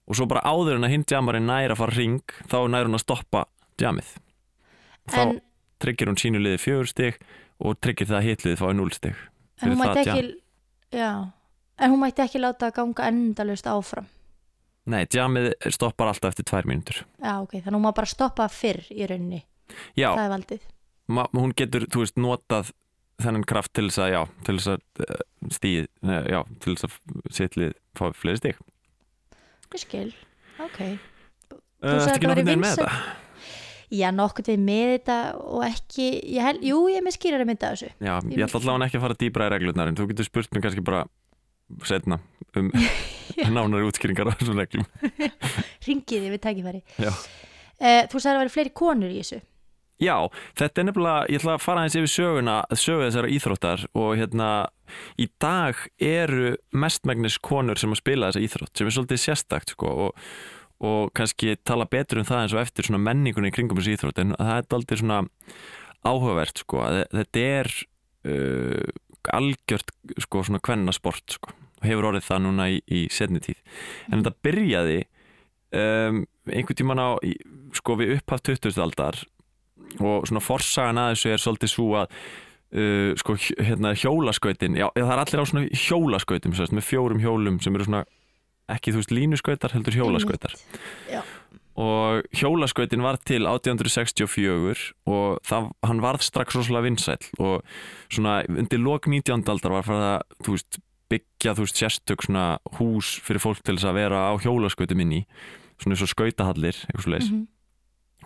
og 0.10 0.18
svo 0.18 0.28
bara 0.28 0.44
áður 0.44 0.76
en 0.78 0.88
að 0.88 0.96
hinn 0.96 1.08
jammari 1.08 1.40
næra 1.44 1.78
að 1.78 1.84
fara 1.86 1.96
ring, 1.96 2.36
þá 2.52 2.58
nær 2.68 2.90
hún 2.90 2.98
að 2.98 3.06
stoppa 3.06 3.46
jammið. 3.80 4.10
Þá 5.12 5.22
en, 5.24 5.38
tryggir 5.82 6.12
hún 6.12 6.20
sínu 6.20 6.42
liði 6.42 6.60
fjögur 6.62 6.90
stig 6.90 7.22
og 7.62 7.78
tryggir 7.82 8.10
það 8.10 8.20
að 8.20 8.28
hitliðið 8.30 8.62
fái 8.62 8.74
0 8.78 8.96
stig. 8.96 9.22
en 9.62 9.76
hún 9.76 9.98
ekki 10.02 10.24
já, 10.92 11.12
en 11.78 11.94
hún 11.94 12.02
mætti 12.02 12.26
ekki 12.26 12.42
láta 12.42 12.70
að 12.70 12.76
ganga 12.80 13.08
endalust 13.12 13.70
áfram 13.70 14.10
Nei, 14.90 15.06
jammið 15.14 15.52
stoppar 15.70 16.10
alltaf 16.10 16.32
eftir 16.32 16.48
tvær 16.50 16.66
mínútur. 16.66 17.04
já, 17.22 17.36
ok, 17.38 17.60
þannig 17.60 17.70
að 17.70 17.78
hún 17.78 17.86
má 17.86 17.94
bara 17.94 18.10
stoppa 18.10 18.48
fyrr 18.50 18.82
í 18.90 19.06
rauninni, 19.06 19.44
Já, 19.96 20.10
það 20.10 20.24
er 20.24 20.32
valdið 20.36 20.64
hún 21.38 21.54
getur, 21.58 21.86
þú 21.92 22.04
veist, 22.06 22.18
notað 22.22 22.72
þennan 23.22 23.46
kraft 23.50 23.74
til 23.78 23.88
þess 23.90 24.02
að, 24.02 24.12
já, 24.16 24.22
til 24.48 24.56
þess 24.58 24.70
að 24.74 25.06
uh, 25.06 25.24
stíð, 25.54 25.88
uh, 26.08 26.20
já, 26.32 26.40
til 26.64 26.76
þess 26.76 26.88
að 26.88 26.96
sittlið 27.38 27.74
fá 28.00 28.06
fleiri 28.18 28.42
stík. 28.42 28.62
ég 29.76 29.84
skil, 29.86 30.10
ok 30.68 30.82
Uh, 31.82 31.96
sagðir 31.98 32.12
Ertu 32.12 32.12
ekki 32.14 32.28
nokkuð 32.30 32.60
með 32.62 32.74
þetta? 32.78 32.98
já, 33.98 34.10
nokkuð 34.14 34.50
við 34.52 34.60
með 34.68 34.90
þetta 34.92 35.16
og 35.50 35.64
ekki, 35.66 36.04
ég 36.36 36.44
held, 36.46 36.60
jú, 36.68 36.76
ég 36.94 37.02
með 37.02 37.16
skýrari 37.16 37.48
mynda 37.50 37.72
af 37.72 37.80
þessu 37.80 37.88
Já, 38.06 38.12
Ég- 38.30 38.44
ætla 38.46 38.60
allavega 38.60 38.86
ekki 38.86 39.00
að 39.00 39.06
fara 39.08 39.18
dýbra 39.24 39.48
í 39.48 39.52
reglurnar 39.56 39.90
en 39.90 39.98
þú 39.98 40.06
getur 40.12 40.28
spurt 40.30 40.54
mér 40.54 40.62
kannski 40.68 40.84
bara 40.86 41.00
setna 41.90 42.20
um 42.62 42.70
nánari 43.58 43.88
útskýringar 43.90 44.30
á 44.30 44.38
þessum 44.38 44.62
reglum. 44.62 44.86
ringið 45.88 46.30
við 46.36 46.42
tækifæri 46.46 46.84
uh, 47.02 47.10
þú 47.82 48.22
sagði 48.22 48.22
að 48.22 48.30
það 48.30 48.42
væri 48.44 48.54
fleiri 48.60 48.74
konur 48.84 49.10
í 49.10 49.18
þessu 49.24 49.42
Já, 50.02 50.16
þetta 50.58 50.82
er 50.82 50.86
nefnilega, 50.88 51.26
ég 51.30 51.42
ætla 51.42 51.54
að 51.56 51.62
fara 51.62 51.84
aðeins 51.84 51.96
yfir 52.00 52.10
söguna, 52.10 52.56
sögu 52.74 53.04
þessara 53.06 53.30
íþróttar 53.36 53.84
og 54.02 54.16
hérna, 54.18 54.48
í 55.22 55.28
dag 55.42 55.78
eru 56.02 56.56
mestmægnis 56.74 57.38
konur 57.46 57.78
sem 57.78 57.94
að 57.94 58.00
spila 58.02 58.32
þessa 58.32 58.42
íþrótt, 58.48 58.72
sem 58.74 58.90
er 58.90 58.96
svolítið 58.96 59.20
sérstakt 59.22 59.74
sko 59.76 59.92
og, 60.08 60.24
og 60.82 61.12
kannski 61.18 61.54
tala 61.70 61.86
betur 61.86 62.24
um 62.24 62.26
það 62.26 62.42
eins 62.48 62.56
og 62.56 62.64
eftir 62.64 62.88
svona 62.88 63.02
menningunni 63.06 63.54
kringum 63.54 63.78
þessu 63.78 63.94
íþrótt, 63.94 64.22
en 64.24 64.34
það 64.40 64.54
er 64.56 64.76
aldrei 64.80 65.00
svona 65.04 65.20
áhugavert 66.02 66.64
sko, 66.64 66.80
að 66.82 67.02
þetta 67.20 67.44
er 67.60 67.70
uh, 68.32 68.88
algjört 69.38 69.94
sko 70.26 70.42
svona 70.48 70.64
kvennasport 70.66 71.36
sko, 71.38 71.54
og 71.78 71.86
hefur 71.86 72.08
orðið 72.10 72.26
það 72.26 72.42
núna 72.48 72.72
í, 72.74 72.80
í 72.90 73.04
setni 73.14 73.44
tíð, 73.46 73.62
en 74.10 74.24
þetta 74.24 74.50
byrjaði 74.50 74.98
um, 75.78 76.24
einhvern 76.50 76.82
tíman 76.82 77.04
á, 77.06 77.10
sko 77.78 78.00
við 78.02 78.16
upphaf 78.18 78.42
20. 78.50 78.82
aldar 78.82 79.22
og 80.00 80.28
svona 80.30 80.44
forsagan 80.44 80.98
að 81.02 81.12
þessu 81.16 81.34
er 81.34 81.44
svolítið 81.44 81.72
svo 81.74 81.90
að 82.02 82.16
uh, 82.76 83.12
sko 83.20 83.36
hérna 83.60 83.94
hjólaskautin 83.98 84.78
já, 84.80 84.88
það 84.96 85.12
er 85.16 85.24
allir 85.26 85.44
á 85.44 85.46
svona 85.50 85.68
hjólaskautum 85.86 86.56
sérst, 86.58 86.76
með 86.78 86.88
fjórum 86.88 87.20
hjólum 87.24 87.60
sem 87.64 87.76
eru 87.76 87.88
svona 87.90 88.06
ekki 88.72 88.94
þú 88.94 89.02
veist 89.02 89.12
línuskautar 89.16 89.74
heldur 89.76 89.98
hjólaskautar 90.00 90.54
og 91.82 92.24
hjólaskautin 92.36 93.04
var 93.04 93.18
til 93.26 93.46
1864 93.48 94.94
og 95.08 95.40
það, 95.48 95.70
hann 95.88 96.02
varð 96.04 96.24
strax 96.26 96.56
rosalega 96.56 96.88
vinsæll 96.88 97.28
og 97.40 97.64
svona 98.12 98.42
undir 98.48 98.80
lok 98.84 99.08
19. 99.08 99.44
aldar 99.52 99.76
var 99.76 99.88
farið 99.88 100.08
að 100.12 100.46
þú 100.46 100.56
veist, 100.58 100.80
byggja 101.12 101.56
þú 101.58 101.66
veist 101.66 101.80
sérstök 101.82 102.24
svona 102.28 102.46
hús 102.78 103.16
fyrir 103.26 103.44
fólk 103.44 103.64
til 103.64 103.76
þess 103.76 103.90
að 103.92 103.98
vera 104.00 104.22
á 104.32 104.34
hjólaskautum 104.44 105.02
inn 105.04 105.18
í 105.20 105.22
svona 105.82 105.96
eins 105.98 106.06
og 106.06 106.12
skautahallir 106.14 106.78
eitthvað 106.86 107.04
svo 107.08 107.18
Mhm. 107.32 107.48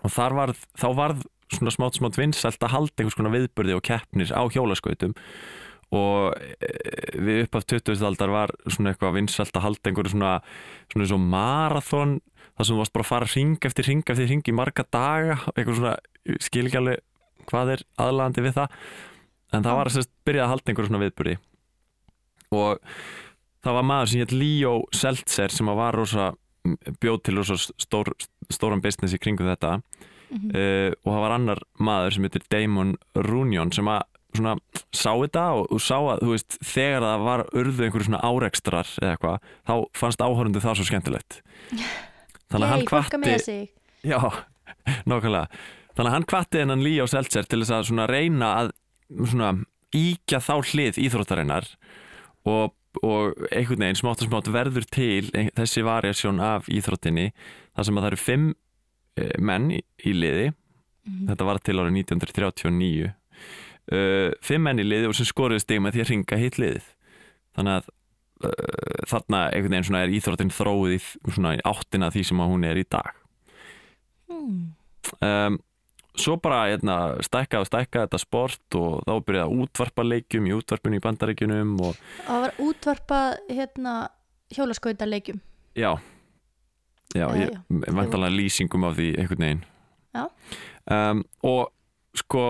og 0.03 0.11
þar 0.11 0.33
varð, 0.37 0.59
þá 0.77 0.87
varð 0.93 1.23
svona 1.53 1.73
smátt 1.73 1.99
smátt 1.99 2.17
vinsælt 2.19 2.63
að 2.63 2.73
halda 2.73 3.01
einhvers 3.01 3.17
konar 3.17 3.33
viðburði 3.35 3.77
og 3.77 3.83
keppnir 3.85 4.31
á 4.33 4.43
hjólaskautum. 4.49 5.15
Og 5.95 6.33
e, 6.65 6.69
við 7.21 7.43
upp 7.45 7.59
af 7.59 7.67
20. 7.69 8.05
aldar 8.07 8.33
var 8.33 8.53
svona 8.65 8.91
eitthvað 8.91 9.19
vinsælt 9.19 9.55
að 9.55 9.67
halda 9.67 9.91
einhverju 9.91 10.15
svona 10.15 10.31
svona 10.91 11.05
eins 11.05 11.15
og 11.15 11.21
marathon 11.21 12.15
þar 12.55 12.67
sem 12.67 12.73
þú 12.73 12.79
varst 12.81 12.95
bara 12.95 13.05
að 13.05 13.11
fara 13.11 13.31
ring 13.35 13.67
eftir 13.69 13.89
ring 13.89 14.01
eftir 14.01 14.31
ring 14.31 14.47
í 14.49 14.55
marga 14.55 14.85
daga 14.91 15.37
eitthvað 15.53 15.81
svona, 15.81 15.93
ég 16.25 16.41
skil 16.43 16.65
ekki 16.65 16.79
alveg 16.81 17.03
hvað 17.45 17.75
er 17.75 17.85
aðlandi 18.01 18.45
við 18.45 18.57
það. 18.57 18.79
En 19.53 19.67
það 19.67 19.77
var 19.77 19.91
að 19.91 20.09
byrjað 20.25 20.45
að 20.45 20.51
halda 20.53 20.71
einhverju 20.71 20.89
svona 20.89 21.03
viðburði. 21.03 21.35
Og 22.55 22.89
það 23.65 23.77
var 23.77 23.87
maður 23.91 24.11
sem 24.11 24.23
hétt 24.23 24.35
Leo 24.35 24.73
Seltzer 24.95 25.53
sem 25.53 25.69
var 25.77 25.97
rosa 25.97 26.31
bjóð 27.01 27.21
til 27.27 27.37
rosa 27.37 27.59
stór, 27.61 28.09
stóran 28.49 28.81
business 28.81 29.13
í 29.13 29.21
kringum 29.21 29.49
þetta 29.51 29.77
Mhm. 30.29 30.51
uh, 30.55 30.91
og 31.05 31.09
það 31.13 31.23
var 31.25 31.35
annar 31.35 31.63
maður 31.77 32.15
sem 32.15 32.27
heitir 32.27 32.45
Damon 32.49 32.95
Runyon 33.15 33.71
sem 33.75 33.89
að 33.91 34.03
svona 34.35 34.55
sá 34.91 35.11
þetta 35.13 35.45
og, 35.55 35.69
og 35.71 35.83
sá 35.83 35.95
að 35.99 36.25
veist 36.27 36.57
þegar 36.65 37.05
það 37.05 37.25
var 37.27 37.43
urðu 37.55 37.85
einhverju 37.85 38.07
svona 38.09 38.23
árekstrar 38.25 38.89
eða 39.01 39.13
eitthvað, 39.13 39.47
þá 39.69 39.73
fannst 40.01 40.23
áhörundu 40.25 40.63
það 40.63 40.79
svo 40.79 40.87
skemmtilegt. 40.89 41.39
Þannig 42.51 42.65
að 42.67 42.73
hann 42.73 42.85
sig. 43.43 43.69
Já, 44.05 44.19
nákvæmlega. 45.09 45.47
Þannig 45.95 46.09
að 46.09 46.15
hann 46.17 46.27
hvatti 46.31 46.61
hennan 46.61 46.83
Líó 46.83 47.05
Seltzer 47.07 47.47
til 47.47 47.61
þess 47.61 47.75
að 47.77 47.87
svona 47.89 48.07
reyna 48.11 48.49
að 48.59 48.73
svona 49.15 49.53
íkja 49.95 50.41
þá 50.43 50.55
hlið 50.73 50.99
íþróttarinnar 51.05 51.69
og, 52.49 52.73
og 52.99 53.45
einhvern 53.51 53.85
veginn 53.85 53.99
smátt 54.01 54.25
og 54.25 54.29
smátt 54.29 54.51
verður 54.51 54.87
til 54.91 55.29
þessi 55.55 55.85
variasjón 55.87 56.41
af 56.43 56.67
íþróttinni 56.71 57.29
þar 57.75 57.87
sem 57.87 57.97
að 57.97 58.03
það 58.05 58.11
eru 58.11 58.21
fimm 58.25 58.49
menn 59.39 59.71
í, 59.71 59.81
í 60.05 60.15
liði. 60.15 60.53
Mhm. 61.05 61.27
þetta 61.29 61.45
var 61.45 61.59
til 61.61 61.77
árið 61.77 61.99
1939 62.01 63.11
uh, 63.93 64.31
fimm 64.45 64.65
menn 64.65 64.81
í 64.81 64.87
liði 64.87 65.09
og 65.09 65.17
sem 65.17 65.27
skoruðu 65.29 65.61
stig 65.63 65.83
með 65.83 65.97
því 65.97 66.03
að 66.03 66.09
ringa 66.11 66.41
hitt 66.41 66.57
liðið. 66.61 66.89
Þannig 67.55 67.77
að 67.77 67.91
uh, 67.91 69.03
þarna 69.11 69.43
einhvern 69.51 69.75
veginn 69.75 69.87
svona 69.89 70.01
er 70.05 70.15
íþróttin 70.17 70.55
þróið 70.55 70.97
í 70.97 71.61
áttina 71.69 72.11
því 72.13 72.25
sem 72.31 72.43
hún 72.43 72.67
er 72.67 72.81
í 72.81 72.87
dag. 72.89 73.13
Hmm. 74.25 74.73
um, 75.21 75.59
svo 76.17 76.33
bara 76.41 76.63
hérna, 76.71 77.19
stækka 77.21 77.59
og 77.61 77.67
stækka 77.69 78.07
þetta 78.07 78.19
sport 78.23 78.77
og 78.79 79.03
þá 79.05 79.13
byrjaði 79.27 79.45
að 79.45 79.59
útvarpa 79.65 80.05
leikjum 80.07 80.47
í 80.49 80.55
útvarpinu 80.55 80.97
í 80.97 81.03
bandaríkjunum 81.03 81.75
og 81.85 81.99
Það 82.25 82.45
var 82.45 82.55
útvarpað 82.65 83.35
hérna 83.51 83.95
hjólaskauta 84.55 85.05
leikjum. 85.09 85.43
Já 85.77 85.93
já, 87.13 87.27
ég, 87.37 87.51
já. 87.51 87.93
vantalega 87.93 88.35
lýsingum 88.35 88.87
af 88.87 88.97
því 88.97 89.09
einhvern 89.19 89.45
veginn 89.45 89.65
Já. 90.15 90.25
um, 90.91 91.23
og 91.43 91.71
sko 92.15 92.45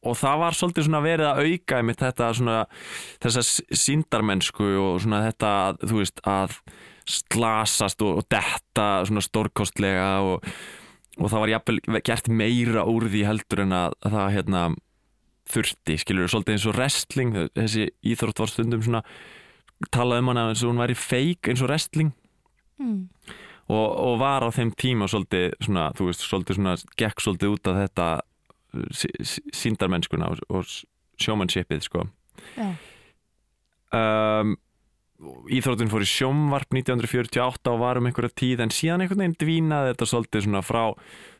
og 0.00 0.16
það 0.16 0.38
var 0.40 0.56
svolítið 0.56 0.86
svona 0.86 1.00
verið 1.04 1.28
að 1.28 1.40
auka 1.44 1.78
einmitt 1.80 2.00
þetta 2.00 2.28
svona 2.36 2.58
þessa 3.20 3.42
síndarmennsku 3.82 4.68
og 4.80 5.00
svona 5.04 5.24
þetta 5.26 5.50
þú 5.82 5.98
veist 5.98 6.22
að 6.24 6.54
slasast 7.10 8.04
og, 8.06 8.20
og 8.22 8.28
detta 8.32 8.86
svona 9.08 9.24
stórkostlega 9.24 10.12
og, 10.24 10.46
og 11.18 11.26
það 11.32 11.44
var 11.44 11.52
jafnvel 11.54 12.00
gert 12.06 12.30
meira 12.32 12.86
úr 12.88 13.10
því 13.12 13.26
heldur 13.28 13.64
en 13.66 13.76
að, 13.76 13.98
að 14.06 14.16
það 14.16 14.32
hérna 14.38 14.62
þurfti, 15.50 15.98
skilur 15.98 16.30
svolítið 16.30 16.56
eins 16.56 16.66
og 16.70 16.76
wrestling, 16.78 17.36
þessi 17.58 17.88
íþrótt 18.06 18.42
var 18.42 18.52
stundum 18.52 18.84
svona 18.86 19.02
talað 19.92 20.22
um 20.22 20.32
hana 20.32 20.48
eins 20.50 20.64
og 20.64 20.72
hún 20.72 20.82
væri 20.82 20.96
fake 20.96 21.50
eins 21.50 21.62
og 21.64 21.70
wrestling 21.70 22.12
hmm. 22.80 23.08
Og, 23.70 23.88
og 24.02 24.18
var 24.20 24.46
á 24.46 24.50
þeim 24.54 24.72
tíma 24.78 25.08
svolítið 25.10 25.54
svona, 25.62 25.90
þú 25.98 26.08
veist, 26.10 26.24
svolítið 26.26 26.58
svona 26.58 26.76
gekk 26.98 27.22
svolítið 27.22 27.54
út 27.54 27.70
af 27.70 27.78
þetta 27.84 28.08
síndarmennskuna 29.56 30.30
og, 30.30 30.42
og 30.50 30.66
sjómannshipið 31.20 31.86
sko. 31.86 32.04
Um, 33.90 34.56
Íþróttin 35.52 35.90
fór 35.92 36.04
í 36.06 36.08
sjómvarp 36.08 36.70
1948 36.72 37.72
og 37.74 37.82
var 37.82 37.98
um 38.00 38.06
einhverja 38.08 38.32
tíð 38.40 38.62
en 38.64 38.72
síðan 38.72 39.04
einhvern 39.04 39.20
veginn 39.20 39.40
dvínaði 39.42 39.92
þetta 39.92 40.08
svolítið 40.08 40.46
svona 40.46 40.62
frá, 40.64 40.84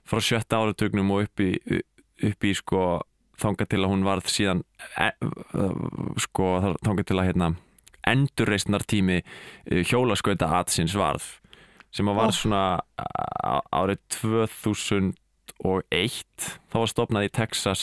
frá 0.04 0.20
sjötta 0.20 0.60
áratögnum 0.60 1.14
og 1.14 1.24
upp 1.24 1.40
í, 1.40 1.54
upp 2.28 2.44
í 2.44 2.52
sko 2.58 2.82
þanga 3.40 3.66
til 3.72 3.80
að 3.80 3.92
hún 3.94 4.04
varð 4.04 4.28
síðan 4.28 4.60
e, 5.00 5.08
sko 6.20 6.50
þanga 6.84 7.06
til 7.08 7.16
að 7.16 7.30
hérna 7.30 7.50
endurreisnartími 8.10 9.22
hjólaskauta 9.88 10.50
aðsins 10.60 10.92
varð 10.98 11.39
sem 11.90 12.06
að 12.10 12.18
var 12.20 12.30
svona 12.36 12.62
árið 13.74 13.98
2001 14.14 15.14
þá 16.70 16.76
var 16.78 16.90
stopnað 16.92 17.26
í 17.28 17.32
Texas 17.34 17.82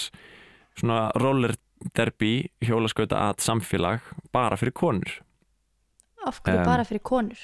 svona 0.78 1.08
roller 1.20 1.56
derby 1.98 2.48
hjólaskauta 2.66 3.20
að 3.30 3.44
samfélag 3.46 4.02
bara 4.34 4.58
fyrir 4.58 4.74
konur. 4.78 5.12
Af 6.26 6.42
hverju 6.44 6.60
Em. 6.64 6.66
bara 6.66 6.84
fyrir 6.88 7.04
konur? 7.06 7.38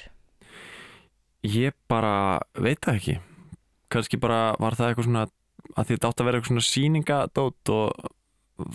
ég 1.44 1.72
bara 1.88 2.40
veit 2.56 2.80
það 2.80 2.94
ekki. 2.96 3.14
Kannski 3.92 4.16
bara 4.20 4.54
var 4.58 4.72
það 4.74 4.88
eitthvað 4.94 5.04
svona 5.04 5.26
að 5.76 5.84
því 5.84 5.92
þetta 5.96 6.08
átt 6.08 6.20
að 6.20 6.24
vera 6.24 6.38
eitthvað 6.38 6.52
svona 6.52 6.68
sýningadót 6.70 7.68
og 7.74 7.86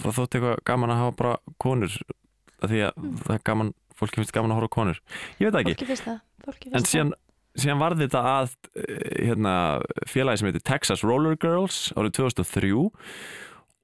það 0.03 0.15
þótti 0.19 0.37
eitthvað 0.37 0.63
gaman 0.69 0.89
að 0.93 0.99
hafa 1.01 1.15
bara 1.17 1.33
konur 1.57 1.95
að 2.61 2.69
því 2.69 2.79
að 2.85 2.93
það 3.25 3.33
er 3.35 3.43
gaman 3.49 3.73
fólki 3.99 4.15
finnst 4.21 4.31
gaman 4.35 4.51
að 4.53 4.59
horfa 4.61 4.69
konur. 4.77 4.99
Ég 5.39 5.49
veit 5.49 5.53
það 5.55 5.61
ekki. 5.63 5.73
Fólki 5.73 5.89
finnst 5.89 6.05
það, 6.07 6.19
fólki 6.45 6.67
En 6.69 6.73
finnst 6.77 6.91
síðan, 6.93 7.13
síðan 7.63 7.81
varði 7.81 8.07
þetta 8.07 8.23
að 8.33 8.55
eh, 8.79 9.27
hérna, 9.29 9.53
félagi 10.09 10.41
sem 10.41 10.49
heitir 10.49 10.65
Texas 10.67 11.05
Roller 11.05 11.37
Girls 11.39 11.89
árið 11.97 12.17
2003 12.19 12.73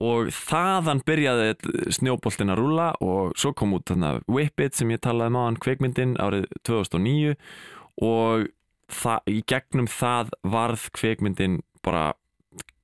og 0.06 0.30
þaðan 0.36 1.02
byrjaði 1.08 1.54
snjóboltin 1.96 2.52
að 2.52 2.60
rúla 2.60 2.90
og 3.04 3.36
svo 3.40 3.54
kom 3.56 3.78
út 3.78 3.88
þarna 3.88 4.18
Whip 4.28 4.60
It 4.60 4.76
sem 4.76 4.92
ég 4.92 5.02
talaði 5.04 5.32
um 5.32 5.40
á 5.40 5.44
hann 5.46 5.60
kveikmyndin 5.64 6.18
árið 6.20 6.50
2009 6.68 7.36
og 8.04 8.50
það, 8.92 9.32
í 9.32 9.40
gegnum 9.48 9.88
það 9.88 10.34
varð 10.44 10.90
kveikmyndin 10.98 11.62
bara 11.86 12.10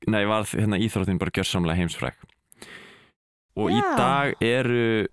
nei, 0.08 0.24
varð 0.30 0.56
hérna, 0.56 0.80
íþróttin 0.80 1.20
bara 1.22 1.36
gjörsamlega 1.36 1.82
heimsfræk 1.82 2.24
og 3.60 3.74
í 3.74 3.82
Já. 3.82 3.89
dag 4.00 4.46
eru 4.46 5.10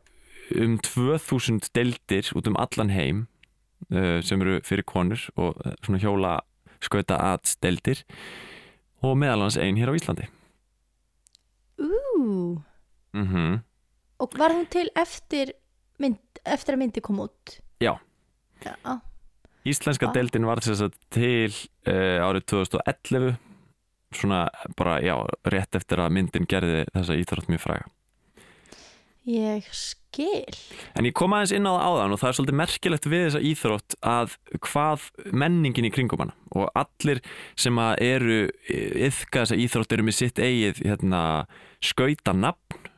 um 0.55 0.79
2000 0.79 1.73
deildir 1.75 2.31
út 2.39 2.47
um 2.49 2.57
allan 2.57 2.95
heim 2.95 3.27
sem 4.25 4.43
eru 4.45 4.59
fyrir 4.67 4.87
konur 4.89 5.23
og 5.37 5.59
uh, 5.65 5.75
svona 5.85 6.03
hjóla 6.03 6.35
skauta 6.85 7.19
aðsteldir 7.33 8.05
og 9.03 9.17
meðal 9.19 9.47
hans 9.47 9.59
ein 9.61 9.79
hér 9.79 9.93
á 9.95 9.99
Íslandi. 9.99 10.29
Það 10.29 10.37
Ú, 11.79 12.59
mm 13.15 13.27
Og 14.19 14.33
var 14.35 14.51
hún 14.51 14.67
til 14.67 14.89
eftir, 14.99 15.53
mynd, 16.03 16.19
eftir 16.43 16.75
að 16.75 16.81
myndi 16.81 17.01
kom 17.01 17.21
út? 17.23 17.61
Já. 17.79 17.95
Já, 18.65 18.75
Íslenska 19.63 20.11
deildin 20.11 20.47
var 20.49 20.59
að 20.59 20.97
til 21.15 21.53
uh, 21.87 22.19
árið 22.27 22.49
2011 22.51 23.37
svona 24.15 24.49
bara, 24.77 24.99
já, 25.05 25.15
rétt 25.45 25.77
eftir 25.77 26.01
að 26.01 26.15
myndin 26.17 26.49
gerði 26.49 26.85
þessa 26.95 27.17
íþrótt 27.21 27.51
mjög 27.53 27.63
fræga. 27.63 27.89
Ég 29.29 29.67
skil. 30.09 30.59
En 30.97 31.07
ég 31.07 31.15
kom 31.17 31.35
aðeins 31.37 31.55
inn 31.57 31.69
á 31.69 31.73
það 31.73 31.87
áðan 31.87 32.15
og 32.15 32.21
það 32.21 32.31
er 32.31 32.37
svolítið 32.39 32.59
merkilegt 32.61 33.09
við 33.09 33.25
þessa 33.27 33.43
íþrótt 33.51 33.97
að 34.13 34.37
hvað 34.67 35.09
menningin 35.33 35.89
í 35.89 35.93
kringum 35.95 36.25
hana 36.25 36.37
og 36.57 36.71
allir 36.79 37.21
sem 37.59 37.79
eru 37.79 38.39
yfka 38.69 39.45
þessa 39.45 39.61
íþrótt 39.65 39.93
eru 39.97 40.07
með 40.09 40.19
sitt 40.19 40.41
eigið 40.41 40.83
hérna, 40.87 41.23
skautanafn 41.85 42.89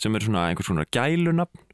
sem 0.00 0.14
eru 0.16 0.30
svona 0.30 0.46
einhvers 0.48 0.70
konar 0.70 0.88
gælunafn. 0.94 1.66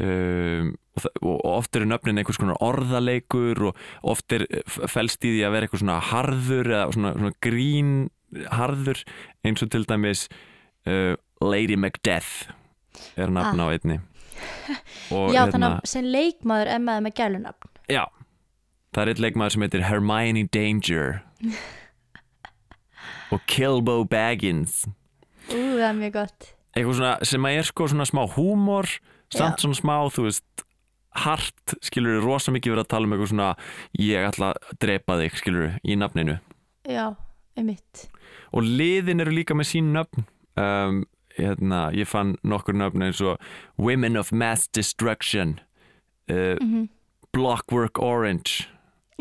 Um, 0.00 0.76
og, 0.94 1.06
og 1.26 1.40
oft 1.50 1.74
eru 1.74 1.88
nöfnin 1.90 2.20
einhvers 2.20 2.38
konar 2.38 2.60
orðaleikur 2.62 3.58
og 3.68 3.80
oft 4.06 4.30
er 4.36 4.44
felst 4.70 5.26
í 5.26 5.32
því 5.34 5.42
að 5.44 5.56
vera 5.56 5.66
eitthvað 5.66 5.82
svona 5.82 5.96
harður 6.12 6.70
eða 6.70 6.84
svona, 6.94 7.10
svona 7.16 7.38
grín 7.42 7.90
harður 8.54 9.02
eins 9.42 9.64
og 9.66 9.72
til 9.74 9.82
dæmis 9.90 10.28
uh, 10.86 11.18
Lady 11.42 11.74
Macbeth 11.74 12.52
er 13.18 13.34
nafn 13.34 13.58
á 13.58 13.66
einni 13.66 13.98
og 15.16 15.34
Já, 15.34 15.42
hérna, 15.42 15.50
þannig 15.52 15.68
að 15.70 15.90
sem 15.92 16.08
leikmaður 16.14 16.72
er 16.74 16.82
maður 16.86 17.06
með 17.06 17.16
gælunafn 17.20 17.70
já, 17.90 18.04
það 18.94 19.02
er 19.02 19.12
eitt 19.12 19.22
leikmaður 19.24 19.56
sem 19.56 19.66
heitir 19.66 19.86
Hermione 19.88 20.46
Danger 20.54 21.20
og 23.34 23.44
Kilbo 23.50 24.00
Baggins. 24.10 24.82
Ú, 25.50 25.58
það 25.78 25.86
er 25.88 25.96
mjög 25.98 26.16
gott. 26.18 26.50
Eitthvað 26.74 26.98
svona 26.98 27.12
sem 27.26 27.46
að 27.46 27.58
er 27.58 27.68
sko 27.70 27.86
svona 27.90 28.06
smá 28.06 28.22
húmor 28.36 28.90
samt 29.30 29.58
Já. 29.58 29.64
svona 29.64 29.78
smá, 29.78 29.94
þú 30.10 30.26
veist 30.26 30.64
hart, 31.20 31.74
skilur 31.82 32.20
rosa 32.22 32.52
mikið 32.54 32.74
verið 32.74 32.84
að 32.84 32.90
tala 32.92 33.08
um 33.08 33.14
eitthvað 33.14 33.32
svona 33.32 33.48
ég 33.98 34.26
ætla 34.28 34.52
að 34.54 34.76
drepa 34.82 35.16
þig, 35.18 35.38
skilur 35.40 35.72
í 35.82 35.96
nafninu. 35.98 36.36
Já, 36.86 37.06
einmitt. 37.58 38.04
Og 38.54 38.66
liðin 38.66 39.22
eru 39.22 39.34
líka 39.34 39.56
með 39.58 39.70
sín 39.72 39.90
nöfn. 39.94 40.26
Um, 40.58 41.02
hérna, 41.36 41.90
ég 41.96 42.08
fann 42.10 42.36
nokkur 42.42 42.74
nöfn 42.76 43.04
eins 43.06 43.20
og 43.24 43.40
Women 43.78 44.16
of 44.20 44.32
Mass 44.32 44.68
Destruction 44.68 45.58
uh, 46.30 46.56
mm 46.60 46.88
Blockwork 47.30 48.00
Orange 48.02 48.66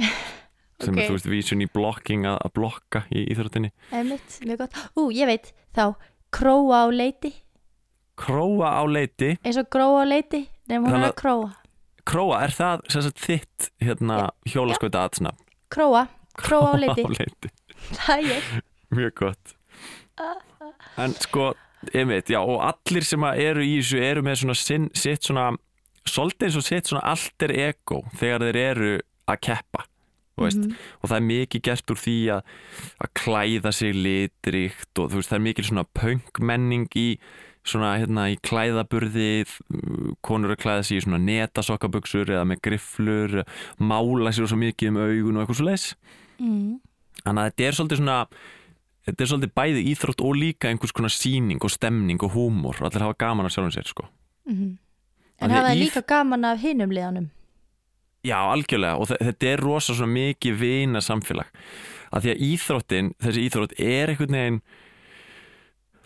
sem 0.82 0.96
Ok. 0.96 1.02
er 1.04 1.10
þú 1.12 1.14
veist 1.14 1.28
vísun 1.30 1.62
í 1.62 1.68
blocking 1.70 2.24
að, 2.26 2.40
blokka 2.56 3.04
í 3.14 3.22
íþróttinni. 3.30 3.70
Einmitt, 3.94 4.40
mjög 4.48 4.64
gott. 4.64 4.80
Ú, 4.98 5.12
ég 5.14 5.30
veit, 5.30 5.52
þá 5.78 5.92
króa 6.34 6.80
á 6.82 6.90
leiti. 6.90 7.30
Króa 8.18 8.72
á 8.82 8.84
leiti? 8.90 9.36
Eins 9.46 9.60
og 9.62 9.70
gróa 9.70 10.02
á 10.02 10.06
leiti 10.10 10.42
nefnum 10.72 10.88
hún 10.88 10.90
er 10.90 10.96
Þannig 10.96 11.12
að 11.12 11.18
króa. 11.22 11.52
Króa, 12.10 12.42
er 12.48 12.56
það 12.56 12.84
sagt 12.96 13.22
þitt 13.22 13.70
hérna 13.84 14.18
hjólaskauta 14.50 15.06
aðsnafn? 15.06 15.46
Króa, 15.70 16.08
króa 16.40 16.74
á 16.74 16.76
leiti. 16.82 17.06
leiti. 17.14 17.54
Það 17.94 18.34
er 18.40 18.50
Mjög 18.90 19.14
gott. 19.22 19.54
En 20.98 21.14
sko, 21.22 21.52
einmitt, 21.94 22.30
já 22.32 22.40
og 22.42 22.60
allir 22.66 23.06
sem 23.08 23.24
eru 23.30 23.64
í 23.64 23.78
þessu 23.80 24.02
eru 24.04 24.24
með 24.26 24.42
svona 24.44 24.58
sinn, 24.60 24.90
sitt 24.94 25.24
svona 25.28 25.52
svolítið 26.10 26.48
eins 26.50 26.58
og 26.60 26.66
sitt 26.68 26.90
svona 26.90 27.06
alter 27.14 27.54
ego 27.54 28.02
þegar 28.20 28.48
þeir 28.48 28.60
eru 28.64 28.92
að 29.30 29.42
keppa 29.48 29.86
veist, 30.40 30.64
Mhm. 30.64 30.76
og 31.04 31.10
það 31.10 31.18
er 31.18 31.28
mikið 31.28 31.62
gert 31.68 31.92
úr 31.92 32.00
því 32.00 32.18
að, 32.32 32.42
að 33.04 33.10
klæða 33.20 33.74
sig 33.76 33.94
litrikt 33.94 35.00
og 35.00 35.12
veist, 35.12 35.30
það 35.30 35.40
er 35.40 35.48
mikið 35.48 35.70
svona 35.70 35.86
pöngmenning 36.00 36.88
í 36.96 37.08
svona 37.68 37.90
hérna 38.00 38.30
í 38.32 38.38
klæðaburði 38.40 39.46
konur 40.26 40.56
að 40.56 40.62
klæða 40.64 40.86
sig 40.88 40.98
í 40.98 41.04
svona 41.04 41.20
netasokkabuxur 41.20 42.32
eða 42.32 42.46
með 42.48 42.62
grifflur 42.66 43.44
mála 43.84 44.32
sér 44.32 44.48
svo 44.48 44.58
mikið 44.58 44.94
um 44.94 45.02
augun 45.04 45.38
og 45.38 45.44
eitthvað 45.44 45.60
svo 45.60 45.68
leis 45.68 45.86
mm. 46.40 46.80
þannig 47.26 47.44
að 47.44 47.50
þetta 47.52 47.68
er 47.68 47.78
svolítið 47.78 48.02
svona 48.02 48.20
þetta 49.10 49.26
er 49.26 49.32
svolítið 49.34 49.54
bæði 49.60 49.84
íþrótt 49.94 50.22
og 50.26 50.38
líka 50.40 50.70
einhvers 50.70 50.94
konar 50.96 51.14
síning 51.14 51.60
og 51.66 51.74
stemning 51.74 52.22
og 52.24 52.32
húmor 52.38 52.78
og 52.80 52.88
allir 52.90 53.06
hafa 53.08 53.18
gaman 53.26 53.46
að 53.50 53.56
sjálfum 53.58 53.76
sér 53.76 53.90
sko. 53.90 54.08
Mhm. 54.48 54.78
Af 55.40 55.46
En 55.46 55.52
hafa 55.52 55.70
þið 55.70 55.78
í- 55.78 55.84
líka 55.86 56.02
gaman 56.08 56.46
af 56.46 56.60
hinum 56.62 56.92
liðanum? 56.92 57.30
Já, 58.24 58.36
algjörlega 58.52 59.00
og 59.00 59.08
þe- 59.08 59.22
þetta 59.30 59.48
er 59.54 59.58
rosa 59.64 59.94
svona 59.94 60.12
mikið 60.12 60.58
vina 60.60 61.00
samfélag 61.00 61.48
að 62.12 62.22
því 62.26 62.32
að 62.34 62.42
íþróttin, 62.50 63.14
þessi 63.22 63.46
íþrótt 63.48 63.74
er 63.80 64.08
einhvern 64.10 64.36
veginn 64.36 64.62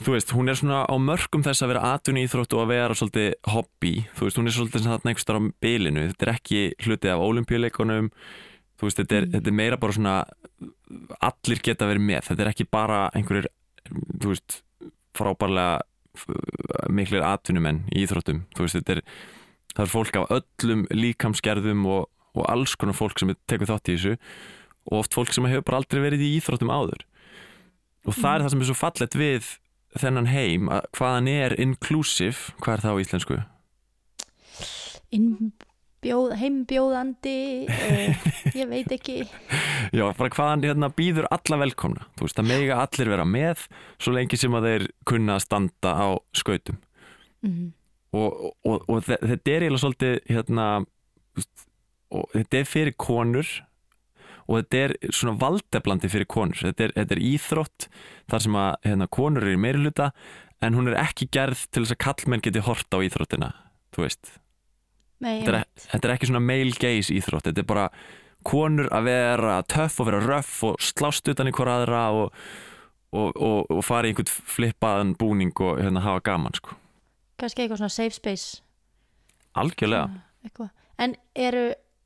þú 0.04 0.12
veist, 0.18 0.32
hún 0.36 0.50
er 0.50 0.58
svona 0.60 0.84
á 0.86 0.96
mörgum 1.00 1.44
þess 1.46 1.64
að 1.64 1.72
vera 1.72 1.94
atvinni 1.96 2.26
íþrótt 2.28 2.54
og 2.58 2.64
að 2.66 2.72
vera 2.74 2.94
svolítið 2.98 3.34
hobby, 3.54 3.94
þú 4.18 4.26
veist, 4.28 4.38
hún 4.38 4.48
er 4.50 4.56
svolítið 4.58 4.88
þarna 4.90 5.10
einhvers 5.14 5.28
þar 5.30 5.40
á 5.40 5.44
bilinu, 5.64 6.04
þetta 6.12 6.28
er 6.28 6.34
ekki 6.34 6.62
hluti 6.86 7.12
af 7.14 7.24
olimpíuleikunum, 7.24 8.10
þú 8.84 8.90
veist, 8.90 9.00
þetta 9.00 9.16
er, 9.22 9.26
Mm. 9.26 9.34
þetta 9.38 9.52
er 9.54 9.58
meira 9.62 9.78
bara 9.80 9.96
svona 9.96 10.16
allir 11.24 11.62
geta 11.64 11.88
verið 11.90 12.04
með, 12.12 12.28
þetta 12.28 12.44
er 12.44 12.52
ekki 12.52 12.68
bara 12.70 13.00
einhverjir, 13.16 13.48
þú 14.20 14.34
veist 14.34 14.60
frábærlega 15.18 15.82
miklir 16.94 17.24
atvinnumenn 17.26 17.86
í 17.96 18.04
íþróttum, 18.04 18.44
þú 18.54 18.66
veist, 18.68 18.76
þetta 18.82 18.98
er 18.98 19.02
það 19.74 19.86
er 19.88 19.90
fólk 19.94 20.18
af 20.20 20.34
öllum 20.38 20.84
líkamsgerðum 20.94 21.88
og, 21.90 22.04
og 22.38 22.46
alls 22.52 22.76
konar 22.78 22.94
fólk 22.98 23.18
sem 23.18 23.32
tekur 23.50 23.72
þátt 23.72 23.90
í 23.90 23.96
þessu 23.98 24.14
og 24.92 25.00
oft 25.00 25.16
fólk 25.18 25.34
sem 25.34 25.48
hefur 25.50 25.64
bara 25.66 25.80
aldrei 25.82 26.04
verið 26.04 26.22
í 26.28 26.30
íþróttum 26.38 26.70
áður 26.70 27.06
og 28.06 28.14
það 28.20 28.36
er 28.36 28.44
það 28.46 28.52
sem 28.54 28.62
er 28.62 28.70
svo 28.70 28.78
fallett 28.78 29.18
við 29.18 29.50
þennan 29.98 30.30
heim 30.30 30.70
að 30.74 30.86
hvað 30.98 31.16
hann 31.18 31.32
er 31.32 31.56
inclusive, 31.62 32.54
hvað 32.62 32.74
er 32.78 32.84
það 32.86 32.94
á 32.94 33.02
íslensku? 33.02 33.40
Innbjóð, 36.04 36.34
heimbjóðandi 36.36 37.34
uh, 37.72 38.24
ég 38.60 38.68
veit 38.68 38.92
ekki. 38.92 39.14
Já, 39.96 40.04
bara 40.18 40.30
hvað 40.34 40.50
hann 40.52 40.66
hérna 40.68 40.90
býður 40.92 41.28
alla 41.32 41.60
velkomna? 41.62 42.08
Þú 42.20 42.26
veist, 42.28 42.36
það 42.42 42.50
mega 42.50 42.80
allir 42.84 43.12
vera 43.14 43.26
með 43.28 43.62
svo 44.04 44.12
lengi 44.18 44.40
sem 44.42 44.58
að 44.60 44.68
þeir 44.68 44.86
kunna 45.08 45.38
að 45.38 45.46
standa 45.46 45.94
á 45.96 46.08
skautum. 46.36 46.82
Mm. 47.44 47.72
og, 48.16 48.44
og, 48.68 48.84
og 48.88 49.00
þe- 49.04 49.18
þetta 49.20 49.52
er 49.56 49.64
eiginlega 49.66 49.82
svolítið 49.84 50.20
hérna 50.32 50.68
og 52.14 52.30
þetta 52.36 52.60
er 52.62 52.68
fyrir 52.70 52.94
konur 53.00 53.50
og 54.44 54.60
þetta 54.62 54.84
er 54.86 54.94
svona 55.16 55.38
valdeblandi 55.40 56.12
fyrir 56.12 56.28
konur. 56.32 56.60
Þetta 56.68 56.90
er, 56.90 56.94
þetta 57.00 57.16
er 57.18 57.24
íþrótt 57.32 57.88
þar 58.32 58.44
sem 58.48 58.60
að 58.60 58.72
hérna, 58.90 59.08
konur 59.12 59.48
eru 59.48 59.60
meirluta 59.60 60.12
en 60.64 60.76
hún 60.80 60.92
er 60.92 61.00
ekki 61.04 61.28
gerð 61.36 61.64
til 61.72 61.84
þess 61.88 61.96
að 61.96 62.04
kallmenn 62.10 62.44
geti 62.44 62.64
hort 62.68 62.92
á 62.92 63.00
íþróttina 63.08 63.54
þú 63.96 64.04
veist, 64.08 64.36
Nei, 65.24 65.40
þetta 65.40 65.52
er, 65.54 65.58
einmitt. 65.64 65.88
þetta 65.94 66.08
er 66.10 66.14
ekki 66.18 66.30
svona 66.30 66.44
male 66.44 66.78
gaze 66.84 67.16
íþrótt, 67.18 67.48
þetta 67.50 67.64
er 67.64 67.70
bara 67.74 67.88
konur 68.44 68.90
að 68.92 69.06
vera 69.08 69.58
töff 69.72 70.00
og 70.04 70.10
vera 70.10 70.20
röff 70.26 70.64
og 70.68 70.80
slást 70.84 71.28
utan 71.32 71.48
í 71.48 71.54
hver 71.56 71.70
aðra 71.72 72.02
og, 72.12 72.34
og, 73.16 73.30
og, 73.40 73.72
og 73.72 73.84
fara 73.88 74.10
í 74.10 74.12
einhvern 74.12 74.34
flippaðan 74.56 75.14
búning 75.20 75.54
og 75.64 75.80
hérna, 75.80 76.02
hafa 76.04 76.20
gaman 76.28 76.54
sko. 76.60 76.76
kannski 77.40 77.64
eitthvað 77.64 77.80
svona 77.84 77.94
safe 77.96 78.16
space 78.20 78.62
algjörlega 79.56 80.10
eitthvað. 80.44 80.70
En 81.02 81.16
eru 81.40 81.64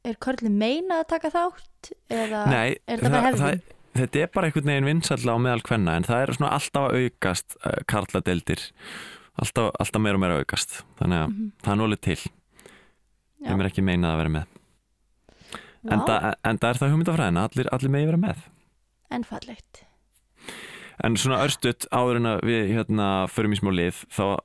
er 0.08 0.16
körli 0.24 0.50
meina 0.54 1.02
að 1.02 1.10
taka 1.16 1.32
þátt 1.34 1.90
eða 2.14 2.46
Nei, 2.52 2.78
er 2.88 3.02
það 3.02 3.12
bara 3.18 3.26
hefðin? 3.32 3.62
þetta 3.98 4.22
er 4.22 4.30
bara 4.36 4.48
einhvern 4.50 4.70
veginn 4.72 4.88
vinsalla 4.88 5.36
á 5.36 5.38
meðal 5.42 5.64
kvenna 5.66 5.96
en 5.98 6.06
það 6.08 6.22
er 6.24 6.34
svona 6.38 6.52
alltaf 6.56 6.86
að 6.92 6.98
aukast 7.02 7.58
uh, 7.66 7.74
karladeldir 7.90 8.62
alltaf, 9.42 9.72
alltaf 9.82 10.02
meira 10.06 10.20
og 10.20 10.24
meira 10.24 10.38
aukast 10.44 10.78
þannig 11.02 11.24
að 11.24 11.32
Mhm. 11.34 11.50
það 11.66 11.74
er 11.74 11.82
nólið 11.82 12.02
til. 12.08 12.20
Þeim 13.44 13.64
er 13.64 13.70
ekki 13.70 13.86
meinað 13.86 14.14
að 14.14 14.22
vera 14.24 14.36
með. 14.38 14.56
Vá, 15.78 15.92
en, 15.94 16.06
það, 16.08 16.30
en 16.50 16.62
það 16.62 16.70
er 16.70 16.80
það 16.82 16.94
hugmyndafræðina, 16.94 17.44
allir, 17.50 17.70
allir 17.76 17.94
megi 17.94 18.10
vera 18.10 18.24
með. 18.24 18.48
En 19.14 19.28
fallegt 19.28 19.84
en 21.06 21.18
svona 21.20 21.44
örstutt 21.46 21.86
áður 21.94 22.20
en 22.22 22.30
að 22.32 22.40
við 22.48 22.72
hérna 22.74 23.08
förum 23.30 23.54
í 23.54 23.60
smá 23.60 23.70
lið 23.76 24.00
þá 24.14 24.24
uh, 24.26 24.40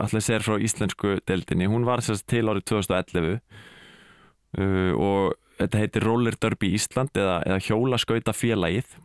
allir 0.00 0.24
sér 0.24 0.44
frá 0.44 0.56
íslensku 0.56 1.18
deildinni. 1.28 1.68
Hún 1.68 1.84
var 1.88 2.00
sérst 2.04 2.24
til 2.30 2.46
árið 2.48 2.64
2011 2.72 3.36
uh, 3.36 4.92
og 4.96 5.36
þetta 5.60 5.82
heitir 5.82 6.06
Roller 6.08 6.38
Derby 6.40 6.72
Ísland 6.78 7.12
eða, 7.20 7.40
eða 7.44 7.60
hjólaskauta 7.66 8.32
félagið 8.36 8.96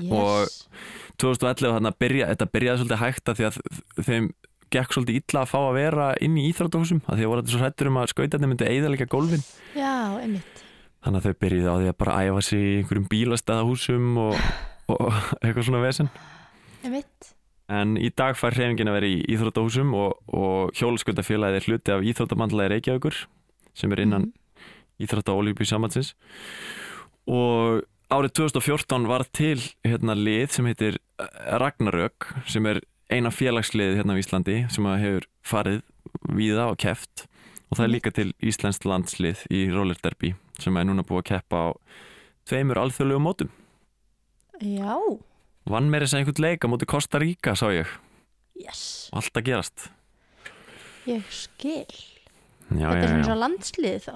yes. 0.00 0.08
Og- 0.08 1.18
2011 1.20 1.76
þannig 1.76 1.92
að 1.92 2.00
byrja, 2.00 2.30
þetta 2.32 2.52
byrjaði 2.54 2.80
svolítið 2.80 3.02
hægt 3.02 3.28
að 3.28 3.40
því 3.40 3.48
að 3.50 4.06
þeim 4.06 4.30
gekk 4.74 4.94
svolítið 4.94 5.18
illa 5.20 5.42
að 5.44 5.50
fá 5.52 5.58
að 5.60 5.74
vera 5.78 6.06
inn 6.24 6.36
í 6.38 6.44
íþróttahúsum 6.50 7.00
að 7.06 7.16
því 7.20 7.26
að 7.26 7.30
voru 7.32 7.42
þetta 7.42 7.54
svo 7.54 7.60
hrættur 7.64 7.90
um 7.90 7.98
að 8.00 8.10
skautarnir 8.12 8.50
myndi 8.52 8.68
eigðalega 8.70 9.06
gólfin. 9.10 9.44
Já, 9.76 9.92
einmitt. 10.20 10.62
Þannig 11.00 11.20
að 11.20 11.26
þau 11.30 11.40
byrjuði 11.44 11.70
á 11.70 11.76
því 11.80 11.90
að 11.90 11.98
bara 12.04 12.16
æfa 12.26 12.42
sig 12.44 12.60
í 12.60 12.72
einhverjum 12.80 13.08
bílastæðahúsum 13.14 14.08
og, 14.20 14.40
og 14.94 15.20
eitthvað 15.40 15.66
svona 15.68 15.84
vesen. 15.84 16.10
Einmitt. 16.84 17.30
En 17.70 17.94
í 18.00 18.08
dag 18.18 18.34
fær 18.34 18.56
hreyfingin 18.56 18.90
að 18.90 18.96
vera 18.98 19.08
í 19.12 19.20
íþróttahúsum 19.30 19.92
og, 19.94 20.16
og 20.34 20.72
hjólaskautafélagið 20.74 21.60
er 21.60 21.66
hluti 21.68 21.92
af 21.94 22.04
íþróttamandlaði 22.10 22.72
Reykjavíkur 22.74 23.24
sem 23.78 23.92
er 23.94 24.02
innan 24.06 24.28
Mhm. 24.30 24.36
íþrótta 25.06 25.32
Olífbí 25.32 25.64
sambandsins. 25.64 26.14
Og 27.30 27.84
árið 28.10 28.32
2014 28.36 29.06
var 29.08 29.24
til 29.32 29.60
hérna 29.86 30.16
lið 30.18 30.50
sem 30.56 30.66
heitir 30.66 30.98
Ragnarök 31.60 32.26
sem 32.50 32.66
er 32.66 32.80
eina 33.10 33.30
félagslið 33.34 33.96
hérna 33.98 34.14
á 34.14 34.20
Íslandi 34.20 34.56
sem 34.70 34.86
hefur 34.86 35.26
farið 35.46 35.80
víða 36.36 36.68
og 36.70 36.78
keft 36.82 37.24
og 37.70 37.78
það 37.78 37.84
er 37.86 37.92
líka 37.94 38.12
til 38.14 38.28
Íslands 38.42 38.80
landslið 38.86 39.42
í 39.50 39.64
roller 39.72 39.98
derby 40.02 40.32
sem 40.60 40.76
er 40.76 40.86
núna 40.88 41.04
búið 41.06 41.22
að 41.22 41.28
keppa 41.32 41.60
á 41.60 41.68
tveimur 42.50 42.80
alþjóðlegu 42.82 43.22
mótum. 43.22 43.50
Já, 44.60 44.96
vann 45.70 45.88
meira 45.92 46.04
þess 46.06 46.16
að 46.18 46.22
einhvern 46.22 46.44
leik 46.44 46.66
á 46.66 46.68
móti 46.68 46.88
Costa 46.90 47.20
Rica 47.22 47.54
sá 47.56 47.66
ég, 47.72 47.88
yes, 48.58 48.82
og 49.12 49.22
allt 49.22 49.40
að 49.40 49.46
gerast. 49.48 49.86
Ég 51.08 51.24
skil. 51.32 51.86
Já, 52.70 52.90
Þetta 52.90 52.98
er 52.98 53.00
já, 53.00 53.08
svona 53.08 53.22
já. 53.22 53.28
svo 53.30 53.38
landslið 53.40 53.96
þá? 54.04 54.12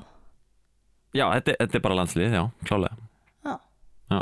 Já 1.14 1.24
þetta, 1.30 1.54
þetta 1.62 1.78
er 1.78 1.84
bara 1.86 1.98
landslið, 2.02 2.36
já, 2.36 2.42
klálega. 2.68 3.08
Já. 3.46 3.54
já. 4.12 4.20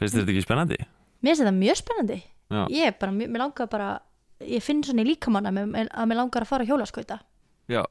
finnst 0.00 0.16
þetta 0.18 0.34
ekki 0.34 0.44
spennandi? 0.44 0.80
Mér 1.20 1.34
finnst 1.34 1.44
þetta 1.44 1.56
mjög 1.60 1.80
spennandi 1.80 2.18
Já. 2.50 2.62
Ég 2.74 2.98
bara, 3.00 3.14
mér 3.14 3.30
mér 3.30 3.44
langar 3.46 3.70
bara 3.70 3.90
Ég 4.40 4.62
finn 4.64 4.80
svona 4.82 5.02
í 5.04 5.10
líkamanna 5.10 5.50
að 5.52 5.58
mér- 5.74 5.90
mér 6.08 6.18
langar 6.18 6.42
að 6.46 6.48
fara 6.50 6.64
að 6.64 6.70
hjólaskauta 6.72 7.20
Já, 7.70 7.82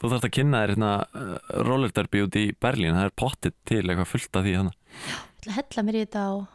þú 0.00 0.08
þarfst 0.10 0.26
að 0.30 0.32
kynna 0.38 0.62
þér 0.62 0.72
hérna 0.74 0.92
uh, 1.14 1.34
roller 1.68 1.92
derby 1.94 2.24
út 2.24 2.38
í 2.40 2.46
Berlín 2.56 2.96
það 2.96 3.10
er 3.10 3.18
pottit 3.20 3.56
til 3.68 3.82
eitthvað 3.84 4.08
fullt 4.10 4.38
af 4.40 4.46
því 4.46 4.54
þannig. 4.56 4.78
Ég 4.80 5.20
ætla 5.40 5.52
að 5.52 5.58
hella 5.60 5.84
mér 5.86 5.98
í 6.00 6.02
þetta 6.06 6.24
og 6.38 6.48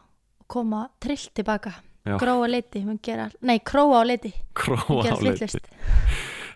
og 0.46 0.52
koma 0.52 0.88
trill 1.02 1.28
tilbaka 1.34 1.72
Já. 2.06 2.14
Gróa 2.22 2.46
leiti, 2.46 2.84
mun 2.86 3.00
gera 3.02 3.24
Nei, 3.42 3.58
króa 3.66 3.98
á 3.98 4.04
leiti, 4.06 4.30
Króa 4.54 5.02
á 5.02 5.18
leiti 5.18 5.58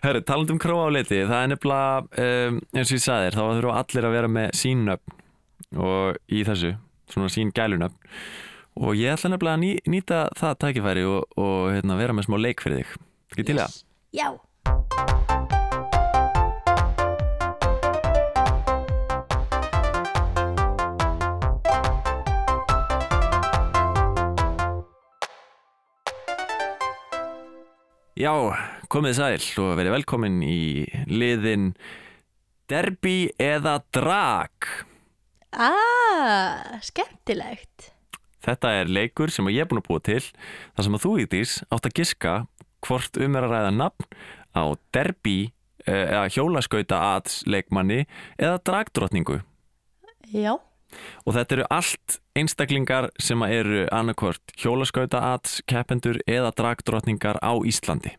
Herri, 0.01 0.21
talandi 0.23 0.53
um 0.55 0.59
króa 0.61 0.87
á 0.87 0.89
leiti 0.95 1.17
það 1.27 1.41
er 1.43 1.49
nefnilega, 1.51 1.97
um, 2.23 2.61
eins 2.71 2.87
og 2.93 2.95
ég 2.95 3.03
sagði 3.03 3.25
þér 3.27 3.35
þá 3.35 3.43
þurfa 3.57 3.73
allir 3.81 4.07
að 4.07 4.15
vera 4.15 4.29
með 4.31 4.55
sín 4.61 4.85
nöfn 4.87 5.17
og 5.81 6.21
í 6.31 6.45
þessu, 6.47 6.71
svona 7.11 7.33
sín 7.35 7.51
gælunöfn 7.51 8.15
og 8.81 8.97
ég 8.97 9.13
ætla 9.13 9.29
nefnilega 9.29 9.57
að 9.57 9.61
ný, 9.61 9.71
nýta 9.93 10.19
það 10.37 10.55
tækifæri 10.63 11.03
og, 11.05 11.25
og 11.37 11.69
hérna, 11.69 11.97
vera 11.99 12.15
með 12.17 12.25
smá 12.27 12.37
leik 12.41 12.63
fyrir 12.63 12.81
þig. 12.81 12.95
Ekki 13.31 13.45
til 13.51 13.61
það? 13.61 13.81
Já, 14.17 14.29
Já, 28.21 28.33
komið 28.91 29.15
sæl 29.17 29.45
og 29.63 29.71
verið 29.79 29.95
velkomin 29.95 30.41
í 30.45 30.83
liðin 31.09 31.71
Derby 32.69 33.31
eða 33.41 33.79
Drag. 33.95 34.67
Ah, 35.57 36.77
skemmtilegt 36.85 37.89
Þetta 38.41 38.73
er 38.81 38.91
leikur 38.91 39.31
sem 39.33 39.49
ég 39.53 39.63
er 39.63 39.69
búin 39.69 39.81
að 39.83 39.87
búa 39.89 40.03
til 40.05 40.21
þar 40.23 40.87
sem 40.87 40.97
að 40.97 41.05
þú 41.05 41.13
Ídís 41.25 41.55
átt 41.69 41.89
að 41.89 41.97
giska 41.99 42.35
hvort 42.81 43.19
um 43.21 43.37
er 43.37 43.45
að 43.45 43.53
ræða 43.55 43.73
nafn 43.77 44.07
á 44.57 44.63
derby 44.95 45.37
eh, 45.85 46.07
eða 46.07 46.25
hjólaskauta 46.33 46.99
aðs 47.13 47.41
leikmanni 47.45 48.03
eða 48.41 48.57
dragdrottningu. 48.67 49.41
Já, 50.31 50.57
og 51.25 51.35
þetta 51.35 51.57
eru 51.57 51.67
allt 51.71 52.17
einstaklingar 52.37 53.09
sem 53.21 53.43
eru 53.47 53.85
annarkvort 53.93 54.53
hjólaskauta 54.59 55.21
aðs 55.33 55.59
keppendur 55.69 56.19
eða 56.25 56.51
dragdrottningar 56.57 57.39
á 57.43 57.53
Íslandi. 57.67 58.15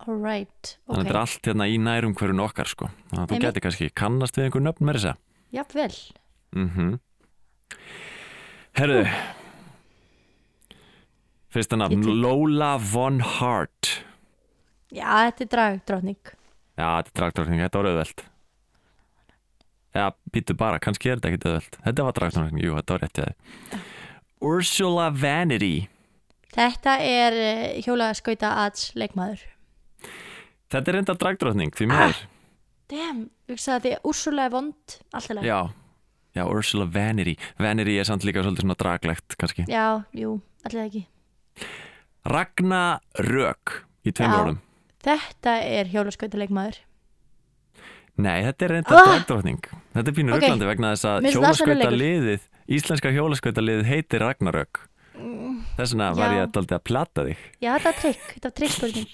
Alright 0.00 0.78
þannig 0.88 0.96
að 0.96 1.02
þetta 1.02 1.12
er 1.12 1.20
allt 1.20 1.48
hérna 1.50 1.68
í 1.68 1.76
nærum 1.76 2.16
hverjum 2.16 2.40
okkar 2.46 2.70
sko. 2.70 2.88
Þannig 3.10 3.22
að 3.26 3.32
þú 3.34 3.40
geti 3.44 3.62
kannski 3.66 3.90
kannast 3.92 4.38
við 4.38 4.48
einhver 4.48 4.64
nöfn 4.64 4.88
með 4.88 4.98
þess 4.98 5.10
að 5.12 5.58
jafnvel. 5.60 5.94
Mm 6.56 6.98
Herðu. 8.80 9.02
Fyrsta 11.52 11.76
nafn. 11.76 12.00
Lola 12.22 12.78
Von 12.80 13.18
Hart. 13.20 13.90
Já, 14.90 15.04
þetta 15.28 15.44
er 15.44 15.50
dragdrótning 15.52 16.18
Já, 16.80 16.86
þetta 16.86 17.10
er 17.10 17.16
dragdrókning, 17.18 17.60
þetta 17.60 17.80
var 17.82 17.88
auðvelt. 17.90 18.22
Já, 19.90 20.04
býtu 20.32 20.54
bara, 20.56 20.78
kannski 20.82 21.10
er 21.10 21.18
þetta 21.20 21.30
ekkit 21.34 21.46
auðvelt. 21.50 21.78
Þetta 21.84 22.06
var 22.06 22.16
dragdrókning, 22.16 22.62
jú, 22.64 22.76
þetta 22.78 22.96
var 22.96 23.04
rétt 23.04 23.20
í 23.20 23.24
það 23.26 23.84
Ursula 24.50 25.10
Vanity. 25.12 25.74
Þetta 26.56 26.94
er 27.04 27.36
uh, 27.36 27.64
hjólaskauta 27.84 28.54
aðs 28.64 28.86
leikmaður. 28.98 29.44
Þetta 30.72 30.80
er 30.86 30.96
reynda 30.96 31.18
dragdrókning, 31.20 31.74
því 31.76 31.90
Ah. 31.90 31.92
mér 31.98 32.22
Damn, 32.90 33.20
ég 33.46 33.54
hugsa 33.58 33.76
að 33.76 33.92
Úrsula 34.08 34.48
er 34.48 34.54
vond 34.56 34.96
alltaf 35.12 35.44
Já, 35.44 35.60
já, 36.36 36.42
Ursula 36.46 36.86
Vanity. 36.86 37.36
Vanity 37.58 37.96
er 38.00 38.04
samt 38.08 38.24
líka 38.24 38.42
svolítið 38.44 38.64
svona 38.66 38.76
draglegt, 38.80 39.36
kannski. 39.40 39.64
Já, 39.70 40.02
jú, 40.16 40.36
alltaf 40.64 40.84
ekki. 40.86 41.06
Ragna 42.30 43.00
Rök 43.18 43.80
í 44.04 44.12
tveim 44.12 44.30
Já. 44.30 44.38
orðum. 44.42 44.58
Þetta 45.00 45.52
er 45.64 45.88
hjólaskauta 45.88 46.36
leikmaður 46.36 46.76
Nei, 48.20 48.42
þetta 48.44 48.66
er 48.66 48.72
reynda 48.74 48.96
Ah! 48.98 49.06
dragdrókning 49.08 49.62
Þetta 49.94 50.08
er 50.10 50.16
pínur 50.18 50.34
Ok. 50.36 50.42
okay. 50.44 50.66
vegna 50.68 50.90
þess 50.92 51.06
að 51.08 51.22
Mér 51.22 51.30
finnst 51.30 51.36
það 51.36 51.40
hjólaskauta 51.40 51.72
sennilegur. 51.72 52.00
liðið 52.02 52.40
Íslenska 52.76 53.12
hjólaskauta 53.14 53.64
liðið 53.64 53.88
heitir 53.88 54.20
Ragnarök 54.26 54.80
Þess 55.78 55.94
vegna 55.94 56.10
var 56.16 56.34
ég 56.36 56.52
daldið 56.52 56.76
að 56.76 56.84
plata 56.84 57.24
þig. 57.30 57.40
Já, 57.64 57.70
þetta 57.78 57.88
er 57.88 57.98
trikk, 58.02 58.26
þetta 58.34 58.48
er 58.50 58.56
trikkspurning 58.60 59.08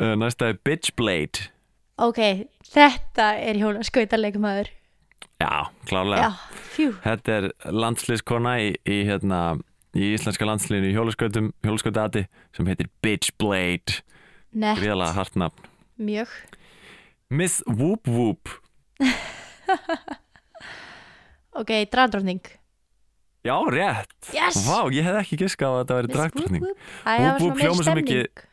uh, 0.00 0.14
Næsta 0.20 0.50
er 0.52 0.58
Bitchblade. 0.64 1.48
Ok, 2.00 2.20
þetta 2.72 3.30
er 3.40 3.58
hjólaskauta 3.60 4.20
leikmaður 4.20 4.68
Já, 5.40 5.70
klárlega. 5.88 6.30
Þetta 7.04 7.36
er 7.38 7.46
landsliðskona 7.72 8.54
í, 8.60 8.70
í, 8.84 8.98
hérna, 9.08 9.40
í 9.96 10.10
íslenska 10.14 10.44
landsliðinu 10.48 10.90
í 10.90 10.94
hjólaskautum 10.96 11.50
hjólaskautati 11.64 12.26
sem 12.56 12.68
heitir 12.70 12.90
Bitchblade. 13.04 14.00
Nett, 14.52 14.78
Gríðalega 14.80 15.16
hart 15.16 15.36
nafn. 15.40 15.68
Mjög. 16.00 16.32
Miss 17.30 17.62
Whoop 17.68 18.08
Whoop. 18.10 18.48
Ok, 21.50 21.70
dragdrótning 21.90 22.40
Já, 23.42 23.56
rétt. 23.72 24.12
Yes! 24.36 24.60
Vá, 24.68 24.84
ég 24.92 25.02
hef 25.06 25.16
ekki 25.22 25.38
giskað 25.40 25.72
að 25.72 25.78
þetta 25.80 25.96
væri 25.96 26.08
Miss 26.10 26.16
dragdrottning. 26.18 26.64
Whoop. 26.66 26.82
Whoop. 27.40 27.60
Hljómar 27.62 27.86
svo 27.86 27.94
mikið- 27.96 28.44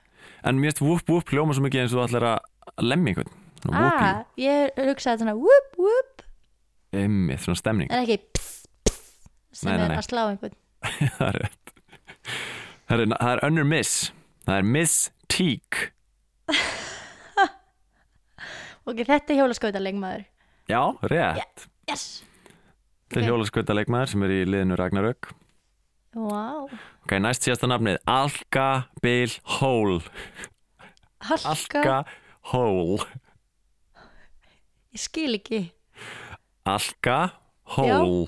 En 0.47 0.59
mér 0.61 0.71
finnst 0.71 0.81
Whoop 0.85 1.09
Whoop 1.11 1.29
hljóma 1.33 1.53
svo 1.57 1.63
mikið 1.65 1.81
eins 1.83 1.93
og 1.93 1.99
þú 1.99 2.05
ætlar 2.07 2.25
að 2.31 2.85
lemmi 2.87 3.11
einhvern. 3.11 3.33
Ah, 3.73 4.23
ég 4.39 4.71
hugsaði 4.79 5.21
svona 5.25 5.35
whoop 5.35 5.75
whoop 5.77 6.23
Einmitt, 6.97 7.41
svona 7.43 7.59
stemning. 7.59 7.89
En 7.93 8.03
ekki 8.05 8.17
pss, 8.33 8.63
pss, 8.87 9.29
sem 9.61 9.69
Nei, 9.71 9.77
nei, 9.77 9.85
er 9.85 9.93
nei. 9.93 9.97
að 10.01 10.07
slá 10.09 10.23
einhvern. 10.31 10.57
Það 11.17 11.27
er 11.29 11.39
rétt 11.43 11.73
Það 12.87 13.01
er, 13.03 13.09
það 13.19 13.31
er 13.33 13.41
önnur 13.49 13.65
miss. 13.67 13.93
Það 14.47 14.57
er 14.61 14.67
Miss 14.77 14.97
Teak. 15.27 15.79
Ok, 18.87 19.01
þetta 19.03 19.33
er 19.33 19.41
hjólaskauta 19.41 19.79
leikmaður 19.83 20.21
Já, 20.71 20.79
rétt. 21.11 21.65
Yes! 21.91 22.03
Þetta 23.07 23.19
er 23.19 23.23
Ok. 23.25 23.27
hjólaskauta 23.31 23.75
leikmaður 23.75 24.11
sem 24.13 24.23
er 24.27 24.31
í 24.35 24.39
liðinu 24.47 24.77
Ragnarök. 24.79 25.29
Wow. 26.15 26.69
Ok, 27.03 27.13
næst 27.23 27.43
síðasta 27.43 27.67
nafnið 27.69 27.99
Alka 28.09 28.67
Bill 29.03 29.35
Halka, 29.59 30.07
Alka 31.51 31.97
Hole 32.53 33.03
ég 34.95 35.03
skil 35.03 35.35
ekki 35.37 35.59
Alka 36.67 37.17
Hole 37.77 38.27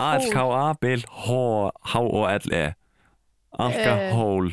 A-L-K-A 0.00 0.66
Bill 0.80 1.04
H-O-L-E 1.26 2.64
Alka 3.60 3.92
Eh. 4.00 4.52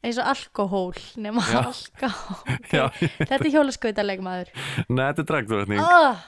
Eins 0.00 0.16
og 0.16 0.24
alkohól 0.30 0.96
nema 1.20 1.42
Já. 1.44 1.58
alkohól. 1.60 2.58
Já, 2.72 2.86
Þetta 3.18 3.36
er 3.36 3.50
hjólaskauta 3.52 4.04
leikmaður 4.06 4.52
Nei, 4.88 5.02
þetta 5.10 5.24
er 5.24 5.28
dragdrottning 5.28 5.82
oh, 5.84 6.22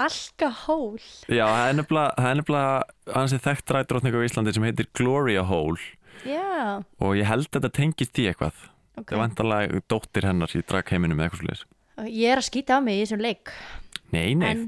Alkohól. 0.00 1.00
Já, 1.28 1.44
það 1.44 1.66
er 1.66 1.76
nefnilega, 1.76 2.70
það 3.10 3.34
er 3.36 3.42
þekkt 3.44 3.66
dragdrottning 3.68 4.16
á 4.16 4.20
Íslandi 4.24 4.54
sem 4.56 4.64
heitir 4.64 4.88
Gloria 4.96 5.44
Hole 5.44 5.82
Já, 6.24 6.80
og 7.00 7.16
ég 7.16 7.28
held 7.28 7.48
að 7.48 7.58
þetta 7.58 7.70
tengist 7.76 8.12
því 8.16 8.26
eitthvað. 8.30 8.64
Ok. 8.96 9.04
Það 9.08 9.14
er 9.14 9.20
vantarlega 9.22 9.80
dóttir 9.88 10.26
hennar 10.28 10.52
í 10.56 10.60
dragheiminum 10.68 11.20
eða 11.20 11.28
eitthvað 11.30 11.60
svolítið 11.60 12.16
Ég 12.16 12.32
er 12.32 12.40
að 12.40 12.46
skýta 12.48 12.76
á 12.76 12.84
mig 12.84 12.96
í 12.96 13.04
þessum 13.04 13.22
leik. 13.24 13.52
Nei, 14.14 14.32
nei, 14.40 14.50
En, 14.50 14.62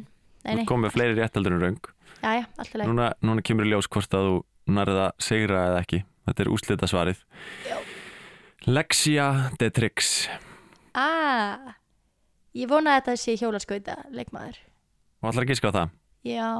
þú 0.46 0.64
komið 0.68 0.94
fleiri 0.96 1.18
réttaldur 1.18 1.56
en 1.56 1.62
raung 1.62 1.80
já, 2.22 2.30
já, 2.38 2.44
alltaf 2.58 2.74
leik 2.80 2.88
núna, 2.90 3.08
núna 3.22 3.44
kemur 3.46 3.66
í 3.68 3.72
ljós 3.72 3.88
hvort 3.90 4.14
að 4.18 4.28
þú 4.28 4.36
nærða 4.72 5.06
sigra 5.18 5.64
eða 5.72 5.80
ekki. 5.82 6.02
Þetta 6.22 6.42
er 6.44 6.48
úslita 6.54 6.86
svarið 6.86 7.22
Já. 7.66 7.76
Lexia 8.70 9.26
Detrix 9.58 10.28
Ah, 10.94 11.72
ég 12.54 12.68
vona 12.70 12.92
að 12.94 13.00
þetta 13.00 13.16
sé 13.18 13.34
hjólaskauta 13.40 13.96
leikmaður. 14.12 14.60
Og 15.22 15.30
allar 15.30 15.46
að 15.46 15.50
giska 15.54 15.72
á 15.72 15.76
það? 15.78 15.96
Já, 16.28 16.50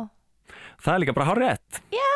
Það 0.82 0.94
er 0.94 1.02
líka 1.04 1.14
bara 1.14 1.28
hár 1.30 1.40
rétt 1.42 1.82
já 1.94 2.10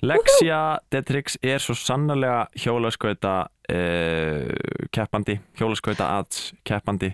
Lexia 0.00 0.60
Detrix 0.92 1.36
er 1.42 1.58
svo 1.60 1.74
sannarlega 1.76 2.46
hjólaskauta 2.56 3.32
uh, 3.50 4.86
keppandi, 4.94 5.34
hjólaskauta 5.58 6.06
ads 6.20 6.54
keppandi. 6.64 7.10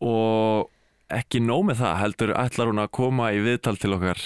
Og 0.00 0.70
ekki 1.12 1.40
nóg 1.44 1.66
með 1.68 1.82
það 1.82 2.00
heldur 2.00 2.32
ætlar 2.38 2.70
hún 2.70 2.82
að 2.82 2.90
koma 2.96 3.30
í 3.34 3.42
viðtal 3.44 3.76
til 3.80 3.92
okkar. 3.96 4.20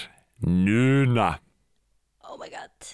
Núna. 0.46 1.32
Oh 2.28 2.38
my 2.38 2.48
god. 2.52 2.92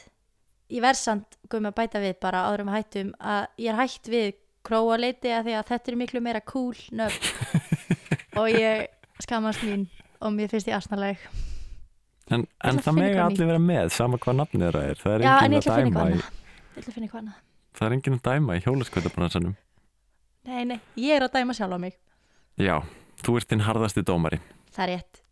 Ég 0.72 0.82
verð 0.82 1.00
samt, 1.00 1.36
guðum 1.50 1.68
að 1.70 1.76
bæta 1.82 2.00
við 2.02 2.16
bara 2.22 2.46
áður 2.48 2.64
um 2.64 2.72
hættum 2.72 3.12
að 3.20 3.46
ég 3.60 3.72
er 3.72 3.78
hætt 3.78 4.10
við 4.10 4.30
króaleiti 4.64 5.32
að 5.34 5.48
því 5.48 5.56
að 5.58 5.66
þetta 5.70 5.92
er 5.92 5.98
miklu 6.00 6.22
meira 6.24 6.40
cool 6.48 6.76
nöfn. 6.96 7.32
Og 8.40 8.48
ég 8.50 8.86
skamast 9.22 9.62
mín 9.62 9.84
og 10.24 10.32
mér 10.34 10.50
finnst 10.50 10.70
ég 10.70 10.78
asnaleg. 10.78 11.20
En, 12.32 12.46
en 12.64 12.80
að 12.80 12.86
það 12.86 13.02
eitthvað 13.04 13.26
allir 13.26 13.50
vera 13.50 13.60
með 13.60 13.90
sama 13.92 14.18
hvað 14.18 14.38
nafnið 14.40 14.64
þeirra 14.64 14.84
er. 14.88 15.00
Það 15.02 15.14
er 15.14 15.24
Já, 15.26 15.32
en 15.34 15.56
enginn 15.58 15.74
að 15.74 15.84
dæma 15.84 16.06
í, 16.08 16.20
það 17.76 17.86
er 17.86 17.96
enginn 17.98 18.16
að 18.16 18.22
dæma 18.30 18.56
í 18.56 18.62
hjólaskautabransanum. 18.64 19.56
Nei, 20.48 20.62
nei, 20.68 20.78
ég 21.00 21.18
er 21.18 21.26
að 21.26 21.36
dæma 21.36 21.56
sjálf 21.56 21.76
á 21.76 21.78
mig. 21.84 21.98
Já, 22.60 22.78
þú 23.24 23.38
ert 23.40 23.52
þinn 23.52 23.64
harðasti 23.64 24.04
dómari. 24.06 24.40
Það 24.74 24.84
er 24.84 24.92
rétt. 24.94 25.22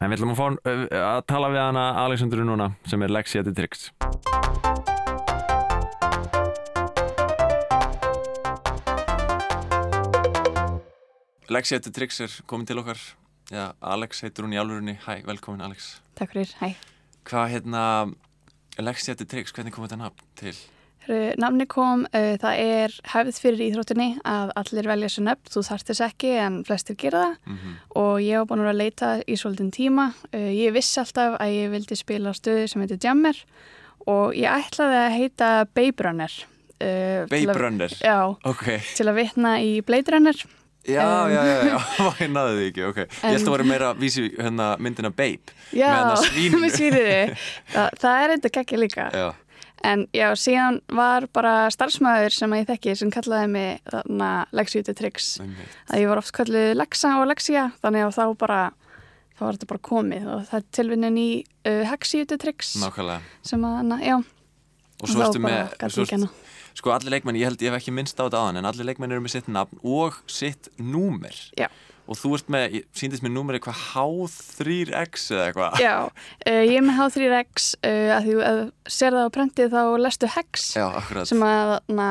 En 0.00 0.10
við 0.10 0.18
ætlum 0.18 0.32
að 0.34 0.40
fá 0.40 0.46
uh, 0.48 0.86
að 1.00 1.20
tala 1.30 1.50
við 1.52 1.62
hana 1.62 1.84
Alexandru 2.02 2.46
núna 2.46 2.72
sem 2.88 3.04
er 3.04 3.12
Lexia 3.14 3.44
Detrix 3.46 3.90
Lexia 11.54 11.78
Detrix 11.78 12.18
er 12.24 12.32
komin 12.50 12.66
til 12.66 12.80
okkar. 12.80 12.98
Já, 13.52 13.68
Alex 13.84 14.24
heitur 14.24 14.46
hún 14.46 14.54
í 14.56 14.58
alvörunni. 14.58 14.96
Hæ, 15.04 15.20
velkomin 15.28 15.62
Alex. 15.62 16.00
Takk 16.18 16.32
fyrir, 16.32 16.50
hæ. 16.58 16.72
Hvað 17.28 17.50
hérna 17.52 17.82
Lexia 18.82 19.14
Detrix, 19.14 19.52
hvernig 19.54 19.74
kom 19.76 19.84
þetta 19.84 20.00
nafn 20.00 20.24
til? 20.40 20.56
Nafni 21.38 21.66
kom, 21.66 22.06
uh, 22.14 22.36
það 22.40 22.58
er 22.64 22.94
hefð 23.12 23.40
fyrir 23.42 23.62
íþróttinni 23.70 24.08
að 24.24 24.52
allir 24.56 24.88
velja 24.88 25.08
sér 25.12 25.26
nöfn, 25.28 25.50
þú 25.52 25.62
þarft 25.68 25.86
þess 25.90 26.00
ekki 26.08 26.30
en 26.46 26.64
flestir 26.64 26.96
gera 26.96 27.18
það 27.24 27.36
Mm 27.46 27.56
-hmm. 27.58 27.74
og 28.00 28.16
ég 28.20 28.38
var 28.38 28.46
búin 28.46 28.58
að 28.60 28.64
vera 28.64 28.72
að 28.74 28.82
leita 28.84 29.08
í 29.28 29.36
svolítinn 29.36 29.70
tíma. 29.70 30.12
Uh, 30.32 30.50
ég 30.54 30.72
vissi 30.72 31.00
alltaf 31.00 31.40
að 31.40 31.48
ég 31.52 31.70
vildi 31.70 31.96
spila 31.96 32.30
á 32.30 32.34
stöðu 32.34 32.66
sem 32.68 32.82
heitir 32.82 32.98
Jammer 33.04 33.36
og 34.06 34.34
ég 34.34 34.48
ætlaði 34.50 34.98
að 35.06 35.16
heita 35.18 35.64
Babe 35.74 36.02
Runner. 36.04 36.32
Uh, 36.80 37.26
Babe 37.30 37.52
Runner 37.54 37.88
Já, 38.02 38.34
Ok, 38.44 38.64
til 38.96 39.06
að 39.08 39.14
vitna 39.14 39.58
í 39.60 39.80
Blade 39.84 40.10
Runner. 40.12 40.34
já, 40.84 41.00
Um. 41.24 41.30
já, 41.30 41.42
já, 41.44 41.64
já, 41.64 41.78
ég 42.24 42.30
náði 42.30 42.56
því 42.58 42.66
ekki, 42.70 42.82
ok 42.90 42.96
Ég 42.98 43.08
held 43.22 43.46
að 43.48 43.50
vera 43.52 43.64
meira 43.64 43.90
að 43.94 43.98
vísi 43.98 44.36
hérna 44.36 44.76
myndina 44.78 45.10
Babe 45.10 45.40
Já, 45.72 45.86
Með 45.88 45.96
hana 45.96 46.16
svíninu. 46.26 46.60
með 46.60 46.70
svíninu. 46.76 47.36
Það, 47.72 47.88
það 48.00 48.24
er 48.24 48.30
eitthvað 48.34 48.60
ekki 48.60 48.76
líka. 48.76 49.10
Já, 49.14 49.32
En 49.84 50.06
já, 50.16 50.30
síðan 50.40 50.78
var 50.96 51.26
bara 51.36 51.68
starfsmæður 51.74 52.32
sem 52.32 52.54
að 52.54 52.62
ég 52.62 52.70
þekki 52.72 52.94
sem 52.96 53.10
kallaði 53.12 53.50
mig 53.52 53.82
þarna 53.92 54.30
einmitt. 55.42 55.74
Að 55.90 56.00
ég 56.00 56.08
var 56.12 56.22
oft 56.22 56.32
kallið 56.36 56.70
Lexa 56.78 57.10
og 57.20 57.28
Lexia, 57.28 57.66
þannig 57.82 58.06
að 58.06 58.14
þá 58.16 58.24
bara, 58.40 58.60
þá 59.36 59.42
var 59.44 59.58
þetta 59.58 59.70
bara 59.74 59.84
komið. 59.90 60.30
Og 60.34 60.46
það 60.48 60.70
tilvinnin 60.78 61.20
í 61.20 61.28
uh, 61.68 61.82
Hexi 61.92 62.22
út 62.24 62.32
tricks. 62.46 62.74
Nákvæmlega. 62.80 63.36
Sem 63.44 63.68
að, 63.68 63.82
na, 63.90 64.00
já, 64.00 64.16
Og 65.02 65.10
svo 65.10 65.24
ertu 65.26 65.42
með 65.42 65.74
svo, 65.92 66.04
kenna. 66.08 66.28
sko 66.78 66.92
allir 66.94 67.16
leikmenn, 67.16 67.36
ég 67.40 67.50
held 67.50 67.64
ég 67.64 67.72
hef 67.74 67.82
ekki 67.82 67.92
minnst 67.94 68.16
á 68.16 68.24
þetta 68.24 68.40
aðan 68.40 68.60
en 68.62 68.68
allir 68.70 68.88
leikmenn 68.88 69.12
eru 69.12 69.24
með 69.24 69.34
sitt 69.36 69.50
nafn 69.52 69.80
og 69.84 70.16
sitt 70.30 70.70
númer. 70.80 71.34
Já. 71.58 71.68
Og 72.04 72.18
þú 72.20 72.32
ert 72.36 72.52
með, 72.52 72.76
síndist 72.96 73.24
mér 73.24 73.32
númer 73.32 73.56
eitthvað 73.58 73.80
H3X 73.94 75.26
eða 75.32 75.46
eitthvað. 75.48 75.80
Já, 75.80 75.94
uh, 76.04 76.62
ég 76.64 76.76
er 76.76 76.84
með 76.84 77.00
H3X 77.00 77.68
uh, 77.80 78.12
að 78.18 78.28
því 78.28 78.38
að 78.50 78.62
sér 78.98 79.16
það 79.16 79.28
á 79.28 79.34
prentið 79.38 79.74
þá 79.74 79.82
lestu 80.04 80.30
Hex 80.34 80.70
Já, 80.76 80.86
sem 81.24 81.44
að 81.48 81.74
na, 81.96 82.08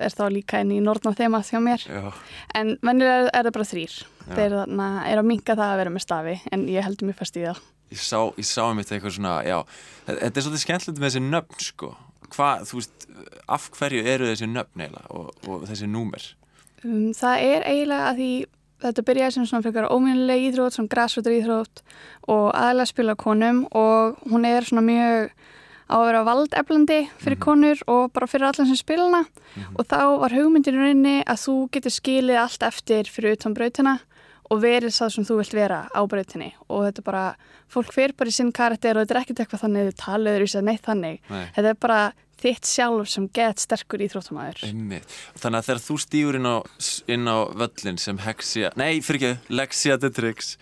er 0.00 0.16
þá 0.16 0.26
líka 0.32 0.64
inn 0.64 0.74
í 0.76 0.82
nortna 0.84 1.14
þema 1.16 1.42
hjá 1.46 1.60
mér. 1.62 1.86
Já, 1.86 2.10
en 2.56 2.76
venjulega 2.80 3.26
er, 3.26 3.32
er 3.32 3.48
það 3.50 3.56
bara 3.58 3.70
þrýr 3.72 3.96
þeir 4.26 4.56
þarna 4.56 4.88
er 5.06 5.20
að 5.20 5.28
minka 5.28 5.54
það 5.54 5.72
að 5.72 5.80
vera 5.82 5.94
með 5.94 6.04
stafi 6.06 6.34
en 6.54 6.66
ég 6.70 6.86
heldur 6.86 7.10
mér 7.10 7.18
fast 7.18 7.38
í 7.38 7.44
það. 7.44 7.60
Ég 7.94 8.02
sá, 8.02 8.18
ég 8.34 8.48
sá 8.48 8.62
einmitt 8.64 8.90
eitthvað 8.90 9.14
svona, 9.14 9.36
já. 9.46 9.60
Þetta 10.08 10.40
er 10.40 10.44
svolítið 10.46 10.64
skemmtilegt 10.64 10.98
með 10.98 11.12
þessi 11.12 11.22
nöfn 11.26 11.62
sko. 11.62 11.92
Hvað, 12.34 12.64
þú 12.66 12.80
veist, 12.80 13.06
af 13.54 13.68
hverju 13.76 14.02
eru 14.10 14.26
þessi 14.32 14.48
nöfn 14.50 14.82
eiginlega 14.82 15.14
og, 15.14 15.30
og 15.46 15.66
þessi 15.70 15.90
númer? 15.90 16.26
Um, 16.82 17.12
Það 17.14 17.44
er 17.46 17.66
eiginlega 17.70 18.08
að 18.10 18.20
því 18.22 18.30
þetta 18.86 19.04
byrjaði 19.10 19.32
sem 19.36 19.46
svona 19.50 19.62
frekar 19.66 19.88
ómjönuleg 19.92 20.46
íþrótt, 20.50 20.76
svona 20.78 20.92
græsvöldur 20.94 21.36
íþrótt 21.40 21.82
og 22.28 22.48
aðlega 22.54 22.86
spila 22.92 23.14
konum 23.14 23.64
og 23.72 24.16
hún 24.30 24.46
er 24.48 24.62
svona 24.66 24.82
mjög 24.86 25.30
á 25.86 25.94
að 25.94 26.06
vera 26.08 26.24
valdeflandi 26.26 27.00
fyrir 27.22 27.36
Mhm. 27.38 27.44
konur 27.46 27.82
og 27.86 28.12
bara 28.12 28.26
fyrir 28.26 28.48
allan 28.48 28.66
sem 28.66 28.74
spilana 28.76 29.24
og 29.78 29.86
þá 29.86 30.18
var 30.20 30.30
hugmyndin 30.34 30.74
í 30.74 30.82
rauninni 30.82 31.16
að 31.24 31.38
þú 31.46 31.70
getur 31.70 31.90
skilið 31.94 32.40
allt 32.42 32.62
eftir 32.66 33.04
fyrir 33.06 33.36
utan 33.38 33.54
brautina 33.54 34.00
og 34.50 34.60
verið 34.62 34.90
það 34.94 35.12
sem 35.14 35.24
þú 35.24 35.36
vilt 35.38 35.54
vera 35.54 35.88
á 35.94 36.00
brautinni 36.06 36.52
og 36.68 36.84
þetta 36.86 36.98
er 36.98 37.02
bara, 37.06 37.36
fólk 37.70 37.92
fyrir 37.94 38.12
bara 38.16 38.30
í 38.30 38.32
sinn 38.34 38.52
karakter 38.52 38.96
og 38.96 39.06
þetta 39.06 39.14
er 39.14 39.22
ekkert 39.22 39.40
eitthvað 39.46 39.62
þannig 39.62 39.88
þau 39.90 39.96
talaður 40.04 40.42
í 40.42 40.48
sig 40.50 40.62
neitt 40.62 40.82
þannig, 40.86 41.18
Nei. 41.30 41.46
þetta 41.56 41.68
er 41.70 41.74
bara 41.74 42.12
þitt 42.42 42.68
sjálf 42.68 43.10
sem 43.10 43.28
get 43.34 43.62
sterkur 43.62 44.04
íþróttamæður. 44.06 44.64
Þannig 44.66 45.60
að 45.60 45.68
þegar 45.68 45.82
þú 45.86 45.98
stýur 46.04 46.38
inn 46.40 46.48
á, 46.50 46.56
inn 47.16 47.30
á 47.30 47.36
völlin 47.62 48.00
sem 48.02 48.20
Hexia, 48.24 48.72
nei, 48.78 49.00
fyrir 49.04 49.22
ekki, 49.32 49.54
Lexia 49.56 49.98
Detrix, 50.00 50.56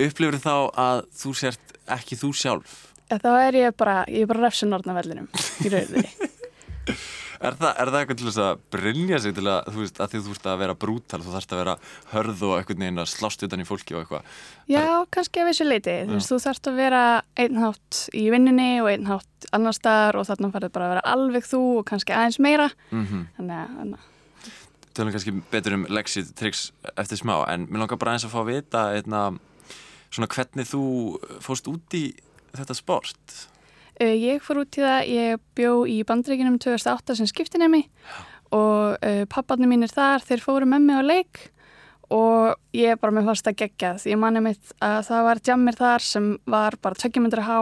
upplifur 0.00 0.40
þá 0.42 0.54
að 0.86 1.04
þú 1.22 1.34
sért 1.42 1.76
ekki 1.92 2.18
þú 2.20 2.32
sjálf? 2.36 2.78
Þá 3.12 3.32
er 3.42 3.58
ég 3.58 3.74
bara, 3.76 3.98
ég 4.08 4.24
er 4.24 4.30
bara 4.30 4.46
refsun 4.46 4.72
orðna 4.72 4.96
vellinum 4.96 5.28
í 5.64 5.72
rauninni. 5.72 6.30
Er 7.42 7.56
það, 7.58 7.72
er 7.82 7.90
það 7.90 7.98
eitthvað 7.98 8.18
til 8.20 8.28
þess 8.28 8.40
að 8.44 8.60
brilja 8.74 9.18
sig 9.24 9.34
til 9.36 9.46
að, 9.50 9.70
þú 9.74 9.80
veist, 9.82 9.98
að 9.98 10.12
því 10.12 10.20
þú 10.22 10.34
ert 10.36 10.46
að 10.52 10.60
vera 10.62 10.76
brútal, 10.84 11.20
þú 11.24 11.34
þarfst 11.34 11.54
að 11.54 11.62
vera 11.62 11.74
hörð 12.12 12.44
og 12.46 12.54
einhvern 12.58 12.84
veginn 12.84 13.02
að 13.02 13.10
slást 13.10 13.42
utan 13.48 13.64
í 13.64 13.66
fólki 13.66 13.96
og 13.96 14.04
eitthvað. 14.04 14.30
Já, 14.70 14.84
kannski 15.16 15.42
af 15.42 15.50
þessu 15.50 15.66
leiti. 15.66 15.96
Þú 16.06 16.16
veist, 16.18 16.30
þú 16.30 16.40
þarfst 16.46 16.70
að 16.70 16.78
vera 16.78 17.02
einn 17.42 17.60
hátt 17.62 18.00
í 18.14 18.24
vinninni 18.32 18.70
og 18.84 18.92
einn 18.92 19.10
hátt 19.10 19.50
annar 19.52 19.76
staðar 19.76 20.20
og 20.20 20.28
þarna 20.30 20.52
farið 20.54 20.74
bara 20.76 20.88
að 20.88 20.94
vera 20.94 21.04
alveg 21.16 21.50
þú 21.50 21.62
og 21.80 21.86
kannski 21.90 22.14
aðeins 22.16 22.40
meira. 22.42 22.70
Mm 22.94 23.28
Þannig 23.36 23.58
að, 23.58 23.76
þannig 23.80 24.00
að 24.00 24.08
Tölum 24.92 25.12
kannski 25.14 25.32
betur 25.48 25.72
um 25.78 25.86
Lexia 25.88 26.26
Detrix 26.26 26.66
eftir 27.00 27.16
smá, 27.16 27.38
en 27.48 27.64
mér 27.70 27.80
langar 27.80 27.96
bara 28.00 28.12
eins 28.12 28.26
að 28.26 28.34
fá 28.34 28.42
að 28.42 28.50
vita, 28.50 28.82
einna, 28.92 29.22
svona 30.12 30.28
hvernig 30.28 30.68
þú 30.68 30.82
fóst 31.40 31.70
út 31.70 31.96
í 31.96 32.02
þetta 32.52 32.76
sport. 32.76 33.36
Uh, 34.00 34.14
ég 34.16 34.42
fór 34.44 34.62
út 34.64 34.78
í 34.78 34.84
það, 34.84 35.00
ég 35.12 35.40
bjó 35.58 35.72
í 35.90 35.98
bandreikinum 36.08 36.58
2008 36.62 37.16
sem 37.20 37.26
skiptinemi 37.30 37.84
og 38.52 38.96
uh, 39.00 39.24
papparnir 39.32 39.68
mínir 39.70 39.92
þar, 39.92 40.24
þeir 40.24 40.44
fóru 40.44 40.68
með 40.68 40.86
mig 40.88 41.00
á 41.00 41.02
leik 41.04 41.42
og 42.12 42.58
ég 42.76 42.92
er 42.92 42.98
bara 43.00 43.14
með 43.16 43.30
fast 43.30 43.46
að 43.48 43.54
gegja 43.62 43.94
því 44.02 44.10
ég 44.12 44.18
manni 44.20 44.40
mitt 44.44 44.72
að 44.84 44.98
það 45.06 45.22
var 45.24 45.38
jammir 45.48 45.78
þar 45.78 46.04
sem 46.04 46.26
var 46.52 46.74
bara 46.84 46.98
tökjumundri 47.00 47.44
há 47.46 47.56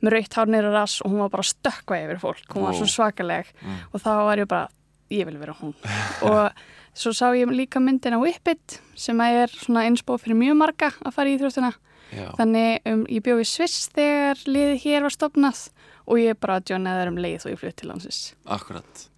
með 0.00 0.14
raukt 0.14 0.36
hár 0.38 0.48
nýra 0.48 0.70
rass 0.72 1.02
og 1.04 1.12
hún 1.12 1.20
var 1.20 1.32
bara 1.34 1.44
stökkva 1.44 1.98
yfir 2.06 2.22
fólk, 2.22 2.46
hún 2.54 2.64
var 2.70 2.78
svo 2.78 2.88
svakaleg 2.88 3.50
Mm. 3.62 3.76
og 3.92 4.00
þá 4.00 4.10
var 4.30 4.40
ég 4.40 4.48
bara, 4.48 4.68
ég 5.12 5.26
vil 5.28 5.36
vera 5.38 5.52
hún. 5.60 5.74
Og 6.30 6.50
svo 6.96 7.12
sá 7.12 7.28
ég 7.36 7.52
líka 7.52 7.80
myndin 7.84 8.16
á 8.16 8.20
Whippet 8.22 8.80
sem 8.96 9.20
er 9.20 9.48
svona 9.52 9.84
einsbóð 9.84 10.24
fyrir 10.24 10.40
mjög 10.40 10.56
marga 10.62 10.88
að 11.04 11.12
fara 11.14 11.28
í 11.28 11.36
íþróttina 11.36 11.74
Já. 12.12 12.28
þannig 12.38 12.90
um, 12.90 13.06
ég 13.08 13.24
bjó 13.24 13.38
í 13.40 13.46
Sviss 13.48 13.88
þegar 13.94 14.42
liðið 14.48 14.84
hér 14.84 15.06
var 15.06 15.14
stopnað 15.14 15.64
og 16.02 16.20
ég 16.20 16.38
bara 16.42 16.60
djónaði 16.60 17.00
þeir 17.00 17.12
um 17.12 17.22
leið 17.24 17.46
og 17.46 17.54
ég 17.54 17.60
flutt 17.62 17.78
til 17.80 17.90
landsins. 17.90 18.20
Akkurat. 18.44 19.08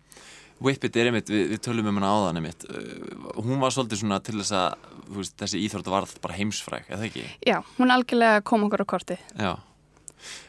Whippet 0.65 0.97
er 0.97 1.11
einmitt, 1.11 1.29
við, 1.33 1.49
við 1.51 1.63
tölum 1.67 1.91
um 1.91 1.99
hana 1.99 2.13
áðan 2.15 2.41
einmitt. 2.41 2.67
Uh, 2.71 3.31
hún 3.43 3.61
var 3.63 3.75
svolítið 3.75 4.05
svona 4.05 4.21
til 4.25 4.39
þess 4.39 4.55
að 4.57 4.91
veist, 5.19 5.37
þessi 5.41 5.63
íþrótt 5.67 5.91
varð 5.93 6.17
bara 6.25 6.39
heimsfræk 6.39 6.91
eða 6.95 7.09
ekki? 7.09 7.25
Já, 7.45 7.59
hún 7.79 7.93
algjörlega 7.93 8.45
kom 8.47 8.69
okkur 8.69 8.87
á 8.87 8.93
kortið. 8.95 9.25
Já 9.35 9.55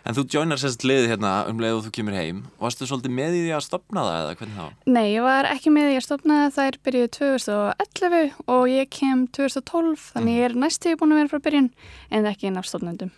En 0.06 0.18
þú 0.18 0.26
joinar 0.36 0.62
sérst 0.62 0.86
liðið 0.86 1.12
hérna 1.14 1.34
um 1.50 1.60
leið 1.64 1.80
og 1.80 1.84
þú 1.88 1.94
kemur 1.98 2.18
heim. 2.18 2.42
Varstu 2.62 2.88
svolítið 2.90 3.16
með 3.18 3.38
í 3.38 3.44
því 3.46 3.54
að 3.58 3.66
stopna 3.66 4.06
það 4.06 4.20
eða 4.22 4.40
hvernig 4.40 4.58
þá? 4.60 4.90
Nei, 4.96 5.06
ég 5.12 5.26
var 5.26 5.50
ekki 5.50 5.74
með 5.76 5.90
því 5.90 6.00
að 6.00 6.08
stopnaði 6.08 6.56
þær 6.56 6.80
byrjuðu 6.88 7.12
2011 7.20 8.42
og 8.56 8.66
ég 8.72 8.92
kem 8.94 9.28
2012 9.36 10.10
þannig 10.16 10.40
ég 10.40 10.50
er 10.50 10.60
næstu 10.66 10.98
búin 11.00 11.16
að 11.16 11.24
vera 11.24 11.34
frá 11.36 11.46
byrjun 11.50 11.72
en 12.12 12.30
ekki 12.32 12.52
inn 12.52 12.60
af 12.62 12.70
stopnendum 12.70 13.14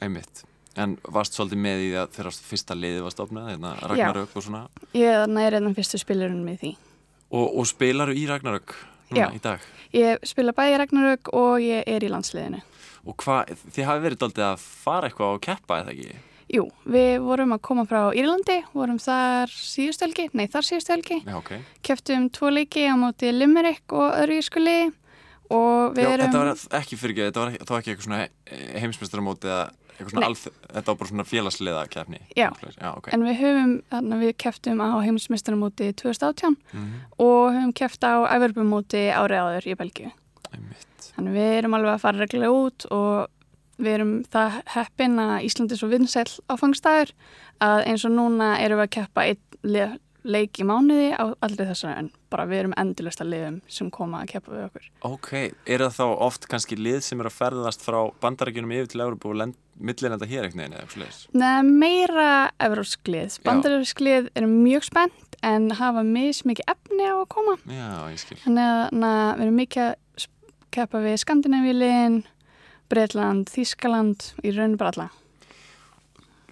Einmitt. 0.00 0.44
En 0.78 0.94
varst 1.12 1.34
svolítið 1.36 1.60
með 1.60 1.82
í 1.82 1.88
því 1.90 1.98
að 2.00 2.12
þegar 2.14 2.36
fyrsta 2.50 2.76
liðið 2.78 3.02
var 3.04 3.14
stopnað, 3.14 3.48
hérna 3.50 3.72
Ragnarök 3.82 4.36
og 4.38 4.44
svona? 4.46 4.60
Ég 4.96 5.10
er 5.10 5.24
þannig 5.24 5.50
reyðan 5.54 5.76
fyrstu 5.76 6.00
spilurinn 6.00 6.44
með 6.46 6.62
því. 6.62 6.70
Og, 7.30 7.46
og 7.60 7.66
spilaru 7.68 8.14
í 8.16 8.22
Ragnarök 8.30 8.76
núna 9.10 9.28
Já. 9.28 9.36
í 9.36 9.42
dag 9.44 9.68
Ég 9.96 10.26
spila 10.28 10.54
bæði 10.54 10.80
Ragnarök 10.80 11.30
og 11.34 11.62
ég 11.64 11.86
er 11.90 12.06
í 12.06 12.10
landsliðinu 12.12 12.62
Og 13.08 13.16
hvað, 13.22 13.54
þið 13.72 13.86
hafi 13.88 14.04
verið 14.04 14.20
daldið 14.20 14.46
að 14.50 14.66
fara 14.84 15.08
eitthvað 15.08 15.36
og 15.36 15.42
keppa 15.46 15.80
eða 15.80 15.94
ekki? 15.94 16.18
Jú, 16.50 16.64
við 16.90 17.12
vorum 17.22 17.54
að 17.54 17.60
koma 17.62 17.84
frá 17.86 18.00
Írlandi, 18.18 18.56
vorum 18.74 18.98
þar 19.00 19.52
síðustu 19.54 20.06
helgi, 20.08 20.26
nei 20.34 20.48
þar 20.50 20.66
síðustu 20.66 20.94
helgi 20.96 21.20
Já, 21.22 21.36
ok 21.38 21.52
keftum 21.86 22.26
tvo 22.34 22.50
leiki 22.50 22.88
á 22.90 22.94
móti 22.98 23.30
Limerick 23.34 23.94
og 23.94 24.16
öðru 24.18 24.40
írsku 24.40 24.62
liði 24.62 24.90
og 25.50 25.94
við 25.96 26.06
Já, 26.06 26.10
erum 26.14 26.26
þetta 26.26 26.42
var 26.42 26.80
ekki 26.80 26.98
fyrir 26.98 27.14
ekki, 27.14 27.28
þetta 27.30 27.44
var 27.44 27.54
ekki, 27.54 27.94
eitthvað 27.94 28.08
svona 28.08 28.24
svona 29.10 29.28
Nei. 29.30 29.79
Alþ, 30.00 30.46
þetta 30.66 30.86
var 30.92 30.98
bara 31.00 31.10
svona 31.10 31.26
félagsliða 31.28 31.82
keppni. 31.92 32.20
Já. 32.38 32.48
Já, 32.76 32.88
ok. 32.94 33.10
en 33.14 33.26
við 33.26 33.36
höfum, 33.40 33.74
þannig 33.92 34.22
við 34.24 34.32
keftum 34.44 34.80
á 34.80 34.88
heimsmeistaramóti 35.04 35.90
2018 36.02 36.56
Mm 36.72 36.94
og 37.20 37.52
höfum 37.52 37.74
keft 37.76 38.04
á 38.06 38.24
æverbumóti 38.32 39.02
árið 39.12 39.44
áður 39.44 39.68
í 39.68 39.76
Belgíu. 39.76 40.12
Þannig 41.16 41.36
við 41.36 41.52
erum 41.58 41.76
alveg 41.76 41.92
að 41.94 42.02
fara 42.04 42.22
reglulega 42.22 42.56
út 42.64 42.86
og 42.90 43.28
við 43.80 43.96
erum 43.96 44.14
það 44.32 44.60
heppin 44.74 45.18
að 45.20 45.34
Íslandi 45.48 45.76
er 45.76 45.80
svo 45.80 45.88
vinsæll 45.90 46.32
áfangstæður 46.52 47.12
að 47.64 47.82
eins 47.90 48.04
og 48.08 48.14
núna 48.16 48.54
erum 48.60 48.80
við 48.80 48.86
að 48.88 48.94
keppa 48.96 49.26
einn 49.28 49.98
leik 50.24 50.60
í 50.60 50.66
mánuði 50.66 51.10
á 51.16 51.32
aldrei 51.40 51.66
þessari 51.68 51.96
en 52.02 52.10
bara 52.30 52.46
við 52.48 52.62
erum 52.62 52.74
endilist 52.78 53.22
að 53.22 53.32
liðum 53.32 53.56
sem 53.70 53.90
koma 53.94 54.22
að 54.22 54.32
keppa 54.34 54.52
við 54.54 54.66
okkur. 54.66 54.88
Ok, 55.08 55.30
er 55.66 55.84
það 55.84 55.96
þá 55.96 56.04
oft 56.26 56.46
kannski 56.50 56.78
lið 56.78 57.00
sem 57.06 57.22
er 57.22 57.30
að 57.30 57.36
ferðast 57.38 57.84
frá 57.84 57.98
bandarækjunum 58.22 58.74
yfir 58.76 58.90
til 58.92 59.02
Európa 59.04 59.30
og 59.30 59.38
lend, 59.40 59.56
millirenda 59.80 60.28
hér 60.30 60.48
veginn 60.48 60.66
eða 60.68 60.84
eitthvað 60.84 60.98
slags? 60.98 61.22
Nei, 61.32 61.62
meira 61.66 62.30
evrópsk 62.62 63.10
lið. 63.10 63.40
Bandarísk 63.46 64.04
lið 64.04 64.30
eru 64.38 64.50
mjög 64.50 64.86
spennt 64.90 65.38
en 65.46 65.70
hafa 65.78 66.04
mismikið 66.06 66.74
efni 66.74 67.08
á 67.08 67.16
að 67.16 67.28
koma. 67.32 67.56
Já, 67.64 67.88
ég 68.12 68.20
skil. 68.20 68.38
Þannig 68.44 68.74
að 68.74 68.98
na, 69.00 69.14
við 69.38 69.46
erum 69.46 69.60
mikið 69.64 69.86
að 69.88 70.28
keppa 70.70 71.02
við 71.02 71.16
Skandinavíliðin, 71.24 72.20
Breitland, 72.90 73.50
Þískaland, 73.50 74.32
í 74.44 74.52
rauninu 74.54 74.78
bara 74.80 74.92
alla. 74.94 75.08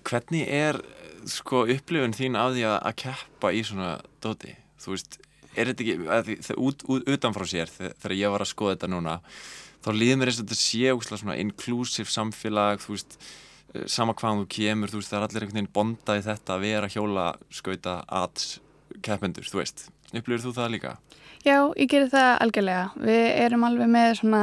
Hvernig 0.09 0.49
er 0.49 0.79
sko 1.27 1.65
upplifun 1.67 2.15
þín 2.17 2.37
af 2.39 2.53
því 2.55 2.63
að, 2.69 2.77
að 2.91 2.97
keppa 3.03 3.51
í 3.57 3.63
svona 3.67 3.91
dóti? 4.23 4.55
Þú 4.79 4.95
veist, 4.95 5.19
er 5.59 5.71
þetta 5.73 5.85
ekki, 5.85 5.97
að 6.07 6.31
það, 6.47 6.61
út, 6.63 6.85
út, 6.95 7.09
utanfrá 7.17 7.47
sér, 7.51 7.73
þe- 7.73 7.93
þegar 7.99 8.17
ég 8.21 8.31
var 8.37 8.45
að 8.45 8.51
skoða 8.53 8.77
þetta 8.77 8.91
núna, 8.93 9.17
þá 9.85 9.89
líður 9.95 10.19
mér 10.21 10.31
eins 10.33 10.39
og 10.41 10.47
þetta 10.47 10.61
sé 10.63 10.95
úkslega 10.95 11.21
svona 11.23 11.39
inclusive 11.43 12.13
samfélag, 12.15 12.81
þú 12.85 12.95
veist, 12.95 13.19
eh, 13.75 13.85
sama 13.91 14.15
hvaðan 14.15 14.45
þú 14.45 14.49
kemur, 14.55 14.89
þú 14.93 15.01
veist, 15.03 15.11
það 15.13 15.19
er 15.19 15.27
allir 15.29 15.43
einhvern 15.47 15.59
veginn 15.61 15.73
bondað 15.75 16.21
í 16.23 16.27
þetta 16.29 16.55
að 16.57 16.65
vera 16.69 16.89
hjóla, 16.95 17.27
skauta, 17.51 17.97
ats, 18.23 18.61
keppendur, 19.03 19.45
þú 19.51 19.63
veist. 19.63 19.89
Upplifur 20.15 20.47
þú 20.49 20.55
það 20.57 20.71
líka? 20.77 20.97
Já, 21.45 21.59
ég 21.79 21.89
gerir 21.91 22.09
það 22.11 22.31
algjörlega. 22.43 22.85
Við 22.99 23.25
erum 23.45 23.65
alveg 23.69 23.91
með 23.93 24.15
svona 24.23 24.43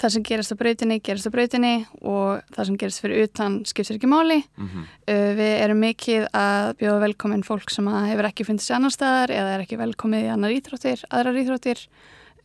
það 0.00 0.14
sem 0.14 0.24
gerast 0.26 0.54
á 0.54 0.60
brautinni, 0.60 0.98
gerast 1.04 1.28
á 1.28 1.34
brautinni 1.34 1.74
og 2.00 2.40
það 2.54 2.68
sem 2.68 2.78
gerast 2.80 3.02
fyrir 3.02 3.26
utan 3.26 3.58
skiptir 3.68 3.98
ekki 3.98 4.10
máli. 4.10 4.40
Mm 4.56 4.68
Uh, 5.10 5.34
við 5.34 5.52
erum 5.64 5.80
mikið 5.82 6.26
að 6.32 6.76
bjóða 6.78 7.00
velkomin 7.00 7.42
fólk 7.42 7.70
sem 7.70 7.86
hefur 7.88 8.28
ekki 8.28 8.44
fundið 8.44 8.64
sér 8.64 8.76
annar 8.76 8.92
staðar 8.94 9.30
eða 9.30 9.54
er 9.54 9.60
ekki 9.64 9.78
velkomið 9.80 10.24
í 10.24 10.30
annar 10.30 10.54
íþróttir, 10.54 11.02
aðrar 11.10 11.40
íþróttir. 11.40 11.78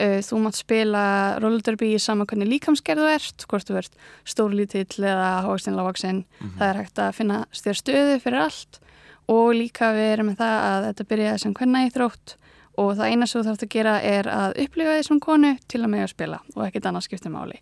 Uh, 0.01 0.19
þú 0.25 0.39
mátt 0.43 0.57
spila 0.57 1.37
rollerderby 1.39 1.93
í 1.93 1.99
sama 1.99 2.25
hvernig 2.25 2.49
líkamsgerðu 2.49 3.05
ert, 3.11 3.45
hvort 3.47 3.67
þú 3.67 3.77
ert 3.77 3.93
stórlítill 4.25 5.03
eða 5.03 5.45
hóksteinlávaksinn. 5.45 6.25
Það 6.57 6.69
er 6.69 6.81
hægt 6.81 6.99
að 6.99 7.15
finna 7.15 7.45
stér 7.51 7.77
stöðu 7.77 8.19
fyrir 8.19 8.39
allt 8.39 8.79
og 9.27 9.53
líka 9.53 9.93
við 9.93 10.11
erum 10.13 10.27
með 10.31 10.41
það 10.41 10.57
að 10.71 10.87
þetta 10.89 11.09
byrjaði 11.11 11.39
sem 11.39 11.53
hvernig 11.53 11.87
íþrótt 11.89 12.37
og 12.81 12.91
það 12.97 13.11
eina 13.11 13.27
sem 13.27 13.39
þú 13.39 13.45
þarfst 13.47 13.65
að 13.65 13.73
gera 13.75 13.93
er 14.03 14.29
að 14.31 14.57
upplifa 14.65 14.95
því 14.95 15.05
sem 15.07 15.21
konu 15.23 15.51
til 15.71 15.81
að 15.81 15.91
með 15.93 16.03
að 16.05 16.11
spila 16.11 16.39
og 16.55 16.63
ekkert 16.65 16.89
annað 16.89 17.05
skiptir 17.07 17.33
máli. 17.33 17.59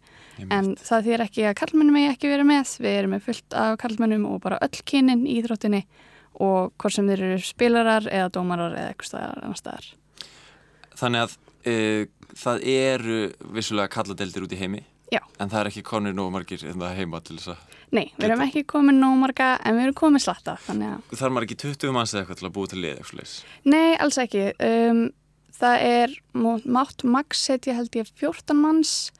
En 0.49 0.71
það 0.81 1.09
þýr 1.09 1.25
ekki 1.27 1.45
að 1.49 1.57
kallmennum 1.61 1.97
megi 1.97 2.09
ekki 2.11 2.31
verið 2.31 2.49
með. 2.49 2.73
Við 2.83 2.97
erum 2.99 3.13
með 3.13 3.27
fullt 3.27 3.57
af 3.63 3.77
kallmennum 3.83 4.25
og 4.31 4.39
bara 4.43 4.61
öll 4.65 4.81
kynin 4.89 5.25
í 5.27 5.37
íþróttinni 5.41 5.83
og 6.41 6.73
hvort 6.81 6.95
sem 6.95 7.09
þeir 7.09 7.25
eru 7.29 7.43
spilarar 7.45 8.07
eða 8.09 8.31
dómarar 8.33 8.73
eða 8.77 8.93
eitthvað 8.93 9.11
staðar 9.11 9.59
staðar. 9.59 9.91
Þannig 10.97 11.25
að 11.25 11.37
uh, 11.69 12.33
það 12.43 12.65
eru 12.73 13.19
vissulega 13.53 13.93
kalladeldir 13.93 14.47
út 14.47 14.55
í 14.55 14.61
heimi 14.61 14.83
Já. 15.13 15.21
en 15.39 15.49
það 15.53 15.59
er 15.61 15.69
ekki 15.71 15.83
konur 15.87 16.13
nógu 16.17 16.33
margir 16.33 16.65
en 16.69 16.81
það 16.81 16.97
heima 16.99 17.21
til 17.23 17.37
þess 17.37 17.53
að 17.53 17.71
Nei, 17.93 18.07
við 18.17 18.25
erum 18.25 18.41
ekki 18.47 18.63
komið 18.65 18.95
nóg 18.97 19.17
marga 19.21 19.47
en 19.61 19.75
við 19.77 19.83
erum 19.85 19.97
komið 19.99 20.23
slatta, 20.25 20.55
þannig 20.65 20.93
að 20.95 21.17
þarf 21.19 21.33
maður 21.35 21.45
ekki 21.45 21.57
20 21.61 21.91
manns 21.93 22.13
eða 22.15 22.23
eitthvað 22.23 22.39
til 22.39 22.47
að 22.47 22.53
búa 22.55 22.69
til 22.71 22.79
lið 22.81 23.01
eitthvað. 23.03 23.33
Nei, 23.69 23.91
alls 24.01 24.17
ekki. 24.23 24.45
Um, 24.65 25.01
það 25.59 25.83
er 25.89 26.15
má- 26.33 26.65
mátt 26.65 27.03
max 27.05 27.43
setja 27.45 27.75
held 27.77 27.93
ég 27.99 28.09
14 28.17 28.57
manns 28.57 29.11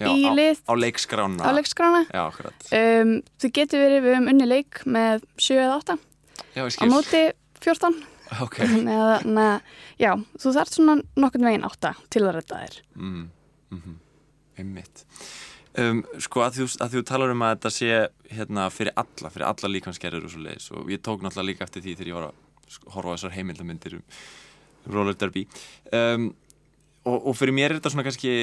Já, 0.00 0.06
í 0.14 0.22
á, 0.24 0.32
lið 0.32 0.60
á 0.64 0.72
leikskrána 0.78 1.42
á 1.42 1.50
leikskrána. 1.58 2.04
Já, 2.08 2.22
akkurat 2.30 2.70
Um, 2.70 3.10
þú 3.42 3.50
getur 3.58 3.82
verið 3.82 4.06
við 4.06 4.16
um 4.20 4.28
unni 4.32 4.46
leik 4.46 4.80
með 4.86 5.26
7 5.36 5.58
eða 5.58 5.74
8 5.82 5.98
Já, 6.54 6.62
ég 6.62 6.70
á 6.70 6.72
skil 6.72 6.88
móti 6.94 7.24
14. 7.60 7.98
Ok 8.40 8.60
að, 8.94 9.26
na, 9.26 9.48
já, 9.98 10.14
þú 10.38 10.54
þarft 10.54 10.78
svona 10.78 10.94
nokkurn 11.18 11.50
veginn 11.50 11.66
8 11.66 11.92
til 12.08 12.22
að 12.22 12.38
redda 12.38 12.62
þér. 12.62 12.78
mm, 12.94 13.26
mm 13.74 13.98
Einmitt 14.60 15.04
um, 15.80 16.02
Sko 16.22 16.44
að 16.44 16.60
þú, 16.60 16.68
að 16.84 16.96
þú 16.96 17.04
talar 17.10 17.34
um 17.34 17.46
að 17.46 17.56
þetta 17.56 17.74
sé 17.76 17.90
hérna 18.30 18.68
fyrir 18.74 18.94
alla, 19.00 19.32
fyrir 19.32 19.48
alla 19.48 19.72
líkanskerður 19.74 20.28
og 20.28 20.34
svo 20.34 20.44
leiðis 20.44 20.70
og 20.74 20.92
ég 20.92 21.02
tók 21.04 21.24
náttúrulega 21.24 21.50
líka 21.52 21.66
eftir 21.66 21.84
því 21.86 21.96
þegar 21.98 22.12
ég 22.12 22.20
var 22.20 22.28
að 22.30 22.70
sko, 22.76 22.92
horfa 22.96 23.16
þessar 23.16 23.36
heimildamindir 23.38 23.98
um 23.98 24.94
roller 24.94 25.16
derby 25.18 25.46
um, 25.92 26.30
og, 27.04 27.16
og 27.18 27.36
fyrir 27.38 27.56
mér 27.56 27.70
er 27.70 27.80
þetta 27.80 27.94
svona 27.94 28.06
kannski 28.06 28.34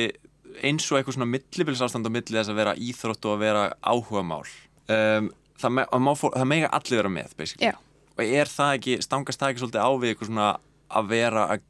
eins 0.66 0.88
og 0.90 1.00
eitthvað 1.00 1.18
svona 1.18 1.30
millibilsástand 1.30 2.08
á 2.08 2.12
milli 2.14 2.38
þess 2.38 2.52
að 2.52 2.62
vera 2.62 2.78
íþrótt 2.78 3.28
og 3.28 3.36
að 3.36 3.44
vera 3.44 3.64
áhugamál 3.82 4.44
um, 4.46 5.30
það, 5.60 5.74
me, 5.74 5.86
að 5.86 6.04
má 6.06 6.12
fó, 6.18 6.28
það 6.34 6.50
mega 6.54 6.72
allir 6.78 7.02
vera 7.02 7.14
með. 7.14 7.36
Já. 7.62 7.74
og 8.18 8.24
er 8.26 8.52
það 8.52 8.76
ekki, 8.80 9.00
stangast 9.06 9.42
það 9.42 9.54
ekki 9.54 9.64
svolítið 9.64 9.86
á 9.86 9.92
við 9.94 10.14
eitthvað 10.14 10.32
svona 10.32 10.52
að 10.88 11.10
vera 11.12 11.48
að 11.54 11.66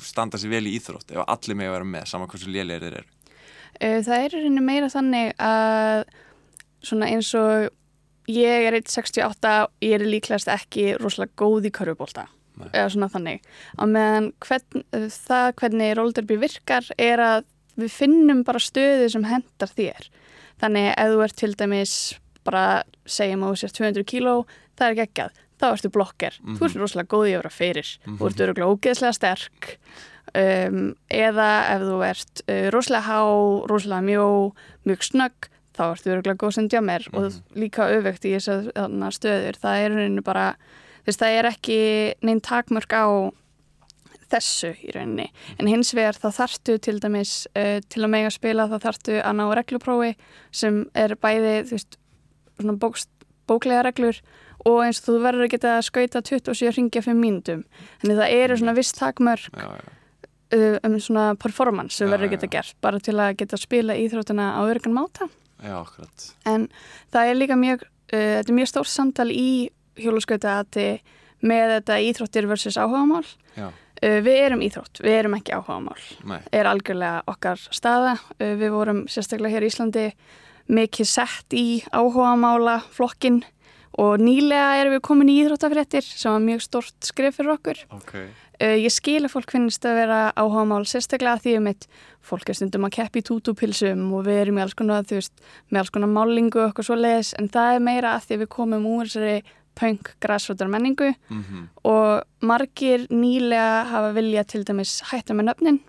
standa 0.00 0.38
sér 0.38 0.52
vel 0.54 0.66
í 0.70 0.76
íþrótt 0.78 1.12
ef 1.14 1.24
allir 1.26 1.58
mega 1.58 1.74
vera 1.74 1.88
með, 1.88 2.06
sama 2.12 2.28
hversu 2.30 2.50
lélegir 2.50 2.86
þeir 2.86 3.00
eru 3.00 3.19
það 3.80 4.16
er 4.24 4.34
rauninni 4.36 4.64
meira 4.64 4.88
þannig 4.92 5.32
að 5.40 6.04
svona 6.84 7.08
eins 7.12 7.30
og 7.38 7.68
ég 8.30 8.66
er 8.68 8.76
1.68 8.78 9.54
ég 9.82 9.94
er 9.96 10.04
líklegast 10.06 10.48
ekki 10.52 10.92
rosalega 11.00 11.32
góð 11.40 11.66
í 11.70 11.72
körfubólta 11.74 12.26
eða 12.60 12.90
svona 12.92 13.08
þannig. 13.08 13.40
Á 13.80 13.84
meðan 13.88 14.26
hvern, 14.44 14.82
það 14.92 15.46
hvernig 15.62 15.94
rólderby 15.96 16.36
virkar 16.42 16.84
er 17.00 17.22
að 17.24 17.44
við 17.80 17.94
finnum 17.94 18.42
bara 18.44 18.60
stöðu 18.60 19.06
sem 19.08 19.24
hendar 19.24 19.70
þér. 19.72 20.10
Þannig 20.60 20.90
ef 20.92 21.08
þú 21.14 21.22
ert 21.24 21.36
til 21.40 21.54
dæmis 21.56 21.94
bara 22.44 22.82
segjum 23.08 23.46
að 23.46 23.54
þú 23.54 23.60
sér 23.62 23.72
200 23.78 24.04
kíló 24.12 24.34
það 24.76 24.90
er 24.90 25.02
ekkert, 25.06 25.40
þá 25.60 25.66
ertu 25.72 25.90
blokker. 25.94 26.36
Þú 26.44 26.52
Mhm. 26.60 26.64
ert 26.68 26.76
rosalega 26.82 27.08
góð 27.16 27.26
í 27.28 27.32
að 27.32 27.40
vera 27.40 27.50
fyrir. 27.56 27.88
Mhm. 28.04 28.18
þú 28.18 28.26
ert 28.28 28.40
öruglega 28.44 28.72
ógeðslega 28.76 29.14
sterk 29.14 29.78
um, 30.34 30.94
eða 31.10 31.48
ef 31.76 31.82
þú 31.88 31.96
ert 32.06 32.42
uh, 32.46 32.66
rosalega 32.74 33.06
há, 33.08 33.20
rosalega 33.70 34.06
mjó 34.06 34.26
mjög 34.86 35.02
snögg, 35.08 35.48
þá 35.76 35.82
ertu 35.94 36.12
öruglega 36.12 36.40
góð 36.42 36.54
sem 36.58 36.68
djammer 36.68 37.06
Mhm. 37.10 37.16
og 37.18 37.56
líka 37.56 37.88
öfugt 37.94 38.24
í 38.28 38.34
þessar 38.36 38.70
stöður, 39.16 39.56
það 39.62 39.84
er 39.84 39.90
rauninni 39.94 40.24
bara 40.24 40.54
þess 41.06 41.20
það 41.22 41.36
er 41.38 41.48
ekki 41.54 41.78
neinn 42.22 42.40
takmörk 42.44 42.92
á 42.92 43.06
þessu 44.30 44.74
í 44.86 44.92
rauninni, 44.94 45.30
en 45.58 45.66
hins 45.66 45.90
vegar 45.96 46.14
þá 46.14 46.28
þarftu 46.36 46.76
til 46.78 46.98
dæmis 47.02 47.46
uh, 47.58 47.80
til 47.90 48.04
að 48.04 48.12
mega 48.12 48.30
spila 48.30 48.68
þá 48.70 48.76
þarftu 48.84 49.16
að 49.24 49.38
ná 49.40 49.46
regluprófi 49.58 50.12
sem 50.54 50.84
er 50.94 51.16
bæði 51.18 51.56
þú 51.70 51.74
veist, 51.78 51.96
svona 52.60 52.76
bókst, 52.78 53.08
bóklega 53.50 53.82
reglur 53.88 54.20
og 54.68 54.82
eins 54.84 55.00
og 55.00 55.06
þú 55.08 55.22
verður 55.24 55.46
að 55.48 55.52
geta 55.54 55.78
skauta 55.82 56.20
27 56.22 56.74
ringja 56.76 57.00
5 57.02 57.16
mínútum. 57.16 57.62
Þannig 58.02 58.18
það 58.20 58.34
eru 58.36 58.56
svona 58.60 58.74
viss 58.76 58.92
takmörk. 58.92 59.46
Já, 59.56 59.66
já. 59.80 59.88
Uh, 60.56 60.78
um 60.86 60.96
svona 61.00 61.34
performance 61.40 61.98
sem 61.98 62.10
verður 62.10 62.30
að 62.30 62.36
geta 62.36 62.50
gert 62.56 62.76
bara 62.84 63.00
til 63.02 63.16
að 63.18 63.36
geta 63.42 63.60
spila 63.60 63.98
íþrótuna 63.98 64.52
á 64.58 64.60
örgan 64.64 64.96
máta. 64.96 65.28
Já, 65.60 65.76
akkurat. 65.82 66.26
En 66.48 66.68
það 67.12 67.30
er 67.30 67.40
líka 67.40 67.58
mjög 67.60 67.84
uh, 67.84 68.34
þetta 68.40 68.52
er 68.52 68.58
mjög 68.58 68.72
stórt 68.72 68.92
samtal 68.92 69.30
í 69.32 69.50
hjóluskauta 70.00 70.60
með 71.40 71.76
þetta 71.76 72.00
íþróttir 72.08 72.48
versus 72.50 72.78
áhugamál. 72.80 73.24
Uh, 74.00 74.20
við 74.24 74.36
erum 74.46 74.62
íþrótt, 74.64 75.02
við 75.04 75.18
erum 75.18 75.36
ekki 75.36 75.56
áhugamál. 75.56 75.98
Nei, 76.24 76.40
er 76.56 76.68
algjörlega 76.68 77.24
okkar 77.28 77.60
staða. 77.72 78.16
Uh, 78.38 78.54
við 78.60 78.76
vorum 78.76 79.02
sérstaklega 79.10 79.58
hér 79.58 79.66
í 79.66 79.72
Íslandi 79.72 80.06
mikið 80.70 81.08
sett 81.10 81.56
í 81.56 81.82
áhugamála 81.90 82.78
flokkin 82.94 83.42
og 84.00 84.22
nýlega 84.22 84.78
erum 84.80 84.94
við 84.96 85.02
komin 85.08 85.32
í 85.32 85.40
íþróttafréttir 85.42 86.06
sem 86.06 86.32
var 86.32 86.44
mjög 86.44 86.62
stort 86.64 87.10
skrif 87.10 87.36
fyrir 87.36 87.56
okkur. 87.56 87.82
Ok. 87.98 88.14
Uh, 88.16 88.49
ég 88.60 88.92
skil 88.92 89.22
að 89.24 89.32
fólk 89.34 89.54
finnst 89.54 89.86
að 89.88 90.00
vera 90.02 90.18
áhugamál 90.36 90.82
sérstaklega 90.88 91.40
því 91.44 91.54
um 91.60 91.68
eitt 91.70 91.86
fólk 92.30 92.50
er 92.50 92.58
stundum 92.58 92.84
að 92.88 92.96
keppi 92.98 93.22
tútúpilsum 93.24 94.02
og 94.16 94.26
við 94.26 94.42
erum 94.42 94.60
í 94.60 94.64
alls 94.64 94.76
konar, 94.76 95.06
þú 95.08 95.20
veist, 95.20 95.44
með 95.70 95.82
alls 95.82 95.94
konar 95.94 96.12
málingu 96.12 96.60
og 96.60 96.66
eitthvað 96.68 96.90
svo 96.90 96.98
leiðis 96.98 97.32
en 97.40 97.48
það 97.52 97.76
er 97.76 97.86
meira 97.86 98.14
að 98.16 98.26
því 98.28 98.40
við 98.42 98.52
komum 98.56 98.88
úr 98.90 99.08
þessari 99.08 99.56
punk 99.80 100.14
græsfótar 100.20 100.68
menningu 100.68 101.12
mm 101.30 101.68
og 101.90 102.26
margir 102.44 103.06
nýlega 103.08 103.84
hafa 103.88 104.12
vilja 104.12 104.44
til 104.44 104.64
dæmis 104.64 105.00
hætta 105.10 105.34
með 105.34 105.50
nöfnin 105.50 105.80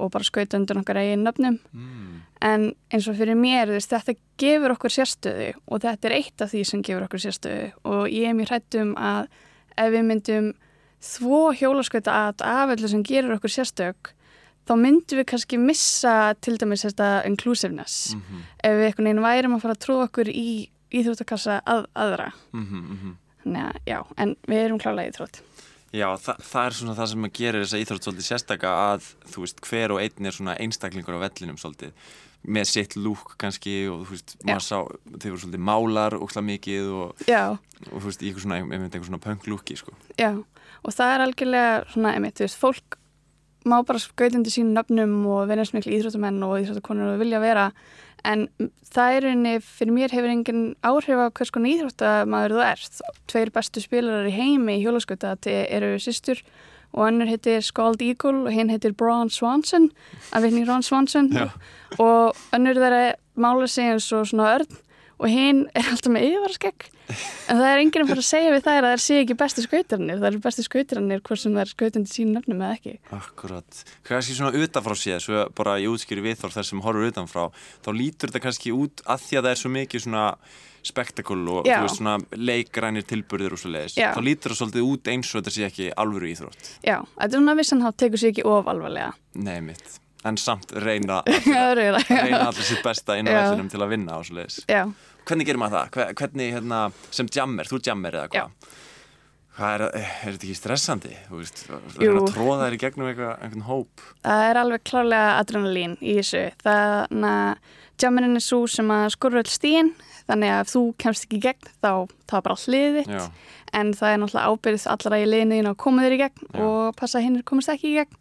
og 0.00 0.10
bara 0.12 0.24
skauta 0.24 0.58
undir 0.58 0.78
okkar 0.80 1.00
eigin 1.00 1.24
nöfnum 1.24 1.58
mm. 1.72 2.20
en 2.44 2.66
eins 2.92 3.08
og 3.08 3.16
fyrir 3.16 3.36
mér, 3.36 3.72
veist, 3.72 3.92
þetta 3.92 4.16
gefur 4.40 4.74
okkur 4.76 4.94
sérstöðu 4.94 5.52
og 5.66 5.82
þetta 5.84 6.08
er 6.08 6.16
eitt 6.16 6.44
af 6.44 6.52
því 6.52 6.64
sem 6.68 6.82
gefur 6.84 7.06
okkur 7.06 7.24
sérstöðu 7.24 7.70
og 7.84 8.08
ég 8.08 8.28
er 8.28 8.36
mjög 8.36 8.52
hrættum 8.52 8.94
að 8.96 9.28
ef 9.76 9.92
við 9.94 10.06
myndum 10.08 10.52
þvó 11.00 11.42
hjólaskauta 11.56 12.16
að 12.28 12.44
af 12.46 12.74
öllu 12.76 12.90
sem 12.92 13.04
gerir 13.06 13.36
okkur 13.36 13.52
sérstök 13.52 14.12
þá 14.68 14.74
myndum 14.78 15.20
við 15.20 15.26
kannski 15.32 15.58
missa 15.58 16.34
til 16.44 16.56
dæmis 16.60 16.84
þetta 16.86 17.24
inclusiveness. 17.26 18.14
Mm 18.14 18.42
ef 18.62 18.76
við 18.76 18.86
einhvern 18.86 19.08
veginn 19.08 19.24
værum 19.24 19.56
að 19.56 19.62
fara 19.62 19.74
að 19.74 19.82
trúa 19.84 20.06
okkur 20.06 20.28
í 20.28 20.70
íþróttakassa 20.90 21.60
að 21.64 21.86
aðra. 21.94 22.32
-hmm, 22.52 23.16
þannig 23.42 23.62
að 23.62 23.76
já, 23.86 24.00
en 24.16 24.36
við 24.46 24.64
erum 24.64 24.78
klálega 24.78 25.10
íþrótt. 25.10 25.42
Já, 25.90 26.06
þa 26.16 26.34
það 26.38 26.66
er 26.66 26.74
svona 26.78 26.94
það 26.94 27.08
sem 27.10 27.24
að 27.24 27.32
gerir 27.32 27.64
þessa 27.64 27.80
íþrótt 27.82 28.04
svolítið 28.04 28.26
sérstaka 28.26 28.68
að 28.94 29.06
þú 29.32 29.40
veist 29.40 29.60
hver 29.60 29.90
og 29.90 30.00
einn 30.00 30.26
er 30.26 30.36
svona 30.36 30.56
einstaklingur 30.56 31.16
á 31.18 31.24
vellinum 31.24 31.58
svolítið 31.58 31.92
með 32.42 32.70
sitt 32.70 32.96
lúk 32.96 33.34
kannski 33.40 33.74
og 33.92 34.06
þú 34.06 34.14
veist, 34.16 34.36
maður 34.46 34.64
sá 34.64 34.76
þau 34.78 35.26
voru 35.26 35.42
svolítið 35.42 35.66
málar 35.68 36.16
ókslega 36.16 36.46
mikið 36.46 36.94
og, 36.96 37.26
og 37.90 37.98
þú 37.98 38.06
veist, 38.06 38.22
í 38.22 38.30
einhver 38.30 38.46
svona, 38.46 38.60
einhver, 38.62 39.04
svona 39.08 39.22
punk 39.22 39.50
lúki 39.50 39.76
sko. 39.76 39.92
já, 40.16 40.32
og 40.40 40.96
það 40.96 41.14
er 41.14 41.26
algjörlega 41.26 41.74
svona, 41.92 42.14
einmitt, 42.16 42.38
þú 42.38 42.46
veist, 42.46 42.60
fólk 42.60 43.00
má 43.68 43.76
bara 43.84 44.00
skautandi 44.00 44.52
sínum 44.52 44.72
nöfnum 44.72 45.26
og 45.28 45.50
verðast 45.50 45.74
miklu 45.76 45.92
íþróttamenn 45.92 46.40
og 46.46 46.62
íþróttakonur 46.62 47.12
og 47.12 47.20
vilja 47.20 47.42
vera 47.42 47.66
en 48.24 48.46
það 48.88 49.16
er 49.16 49.26
einni, 49.30 49.52
fyrir 49.64 49.94
mér 49.96 50.14
hefur 50.14 50.32
engin 50.32 50.62
áhrif 50.84 51.20
á 51.20 51.28
hvers 51.28 51.52
konar 51.52 51.72
íþróttamaður 51.74 52.56
þú 52.56 52.64
ert. 52.64 53.00
Tveir 53.30 53.52
bestu 53.54 53.82
spilarar 53.84 54.28
í 54.28 54.34
heimi 54.34 54.78
í 54.78 54.82
hjólaskauta 54.84 55.36
eru 55.44 55.94
sýstur 56.00 56.40
og 56.92 57.06
önnur 57.06 57.30
heitir 57.30 57.62
Scald 57.64 58.02
Eagle 58.02 58.46
og 58.46 58.52
hinn 58.54 58.70
heitir 58.72 58.94
Braun 58.96 59.30
Swanson 59.30 59.90
af 60.32 60.42
Whitney 60.42 60.66
Ron 60.68 60.82
Swanson 60.82 61.30
Já. 61.32 61.50
og 61.98 62.36
önnur 62.56 62.78
þeirra 62.78 63.16
mála 63.36 63.68
sig 63.68 63.90
eins 63.90 64.10
og 64.12 64.26
svona 64.26 64.54
örn 64.58 64.80
og 65.20 65.28
hinn 65.28 65.66
er 65.76 65.84
alltaf 65.92 66.12
með 66.12 66.26
yfirvaraskegg 66.30 66.88
en 67.10 67.58
það 67.58 67.66
er 67.66 67.82
enginn 67.82 68.04
að 68.04 68.10
fara 68.12 68.22
að 68.22 68.28
segja 68.28 68.54
við 68.54 68.64
þær 68.66 68.86
að 68.86 68.94
þær 68.94 69.02
sé 69.04 69.18
ekki 69.20 69.36
bestu 69.40 69.64
skautarnir, 69.64 70.20
það 70.20 70.28
eru 70.30 70.42
bestu 70.44 70.64
sem 70.64 71.56
það 71.56 71.62
er 71.62 71.72
skautandi 71.72 72.12
sín 72.12 72.32
nöfnum 72.34 72.62
eða 72.62 72.76
ekki 72.78 72.94
Akkurat. 73.16 73.82
Kannski 74.06 74.36
svona 74.38 74.54
utanfrá 74.56 74.96
séð, 74.96 75.18
svo 75.24 75.44
bara 75.56 75.76
ég 75.82 75.92
útskýri 75.92 76.24
viðþór 76.24 76.54
þess 76.54 76.72
sem 76.72 76.82
horfur 76.84 77.10
utanfrá, 77.10 77.46
þá 77.84 77.90
lítur 77.96 78.30
þetta 78.30 78.44
kannski 78.46 78.74
út 78.76 79.04
að 79.04 79.26
því 79.26 79.40
að 79.40 79.46
það 79.48 79.52
er 79.52 79.62
svo 79.62 79.72
mikið 79.74 80.04
svona 80.06 80.24
spektakul 80.86 81.40
og 81.52 81.66
Já. 81.68 81.78
þú 81.80 81.86
veist 81.86 81.98
svona 82.00 82.14
leikrænir 82.36 83.04
tilburðir 83.08 83.52
og 83.56 83.60
svo 83.62 83.70
leiðis. 83.74 83.96
Þá 84.00 84.20
lítur 84.24 84.54
það 84.54 84.60
svolítið 84.62 84.86
út 84.90 85.10
eins 85.12 85.30
og 85.34 85.40
þetta 85.42 85.54
sé 85.56 85.66
ekki 85.68 85.88
alvöru 86.00 86.30
íþrótt. 86.32 86.70
Já, 86.86 86.96
þetta 87.16 87.28
er 87.30 87.36
svona 87.38 87.56
vissanhátt 87.58 87.98
tekur 88.00 88.22
sér 88.22 88.32
ekki 88.34 88.44
of 88.48 88.70
alvarlega 88.72 89.12
Nei 89.34 89.60
mitt. 89.60 89.98
En 90.24 90.36
samt 90.36 90.72
reyna, 90.76 91.22
allir, 91.70 91.96
reyna 92.10 92.42
allir 92.50 92.66
sitt 92.68 92.82
besta 92.84 93.16
inn 93.16 93.28
á 93.28 93.32
Já. 93.32 93.40
vellinum 93.46 93.70
til 93.72 93.80
að 93.80 93.92
vinna 93.94 94.18
og 94.20 94.26
svo 94.28 94.36
leiðis. 94.40 94.58
Hvernig 95.28 95.46
gerir 95.48 95.60
maður 95.62 95.76
það? 95.78 95.90
Hve- 95.96 96.14
Hvernig 96.20 96.52
hérna, 96.56 96.80
sem 97.14 97.28
jammer, 97.32 97.68
þú 97.70 97.80
jammer 97.86 98.16
eða 98.20 98.28
hvað? 98.34 98.76
Er, 99.60 99.82
er 99.92 100.04
þetta 100.32 100.46
ekki 100.46 100.54
stressandi? 100.56 101.10
Þú 101.28 101.38
veist, 101.42 101.58
það 101.68 102.04
er 102.06 102.14
að 102.16 102.28
tróða 102.32 102.58
þér 102.64 102.76
í 102.76 102.80
gegnum 102.80 103.08
einhvern 103.10 103.64
hóp. 103.66 104.04
það 104.24 104.44
er 104.48 104.60
alveg 104.60 104.84
klárlega 104.88 105.32
adrenalín 105.42 105.96
í 106.00 106.14
þessu. 106.16 106.44
Þannig 106.64 107.26
að 107.28 107.74
jammerinn 108.00 108.38
er 108.40 108.44
svo 108.46 108.60
sem 108.72 108.88
að 108.94 109.08
skorur 109.16 109.42
öll 109.42 109.50
stíin 109.52 109.90
þannig 110.30 110.54
að 110.54 110.62
ef 110.64 110.72
þú 110.72 110.82
kemst 111.02 111.26
ekki 111.26 111.38
í 111.40 111.44
gegn 111.48 111.70
þá 111.82 111.90
tapar 112.30 112.54
all 112.54 112.74
liðið 112.74 112.98
þitt 113.00 113.12
Já, 113.16 113.24
en 113.80 113.92
það 113.98 114.14
er 114.14 114.22
náttúrulega 114.22 114.54
ábyrðið 114.54 114.86
allra 114.94 115.20
í 115.20 115.28
liðinu 115.28 115.70
að 115.72 115.78
koma 115.84 116.06
þér 116.06 116.16
í 116.16 116.20
gegn 116.22 116.46
Já. 116.46 116.64
og 116.64 116.96
passa 117.00 117.18
að 117.20 117.26
hinn 117.26 117.42
komast 117.50 117.72
ekki 117.74 117.90
í 117.90 117.96
gegn. 117.98 118.18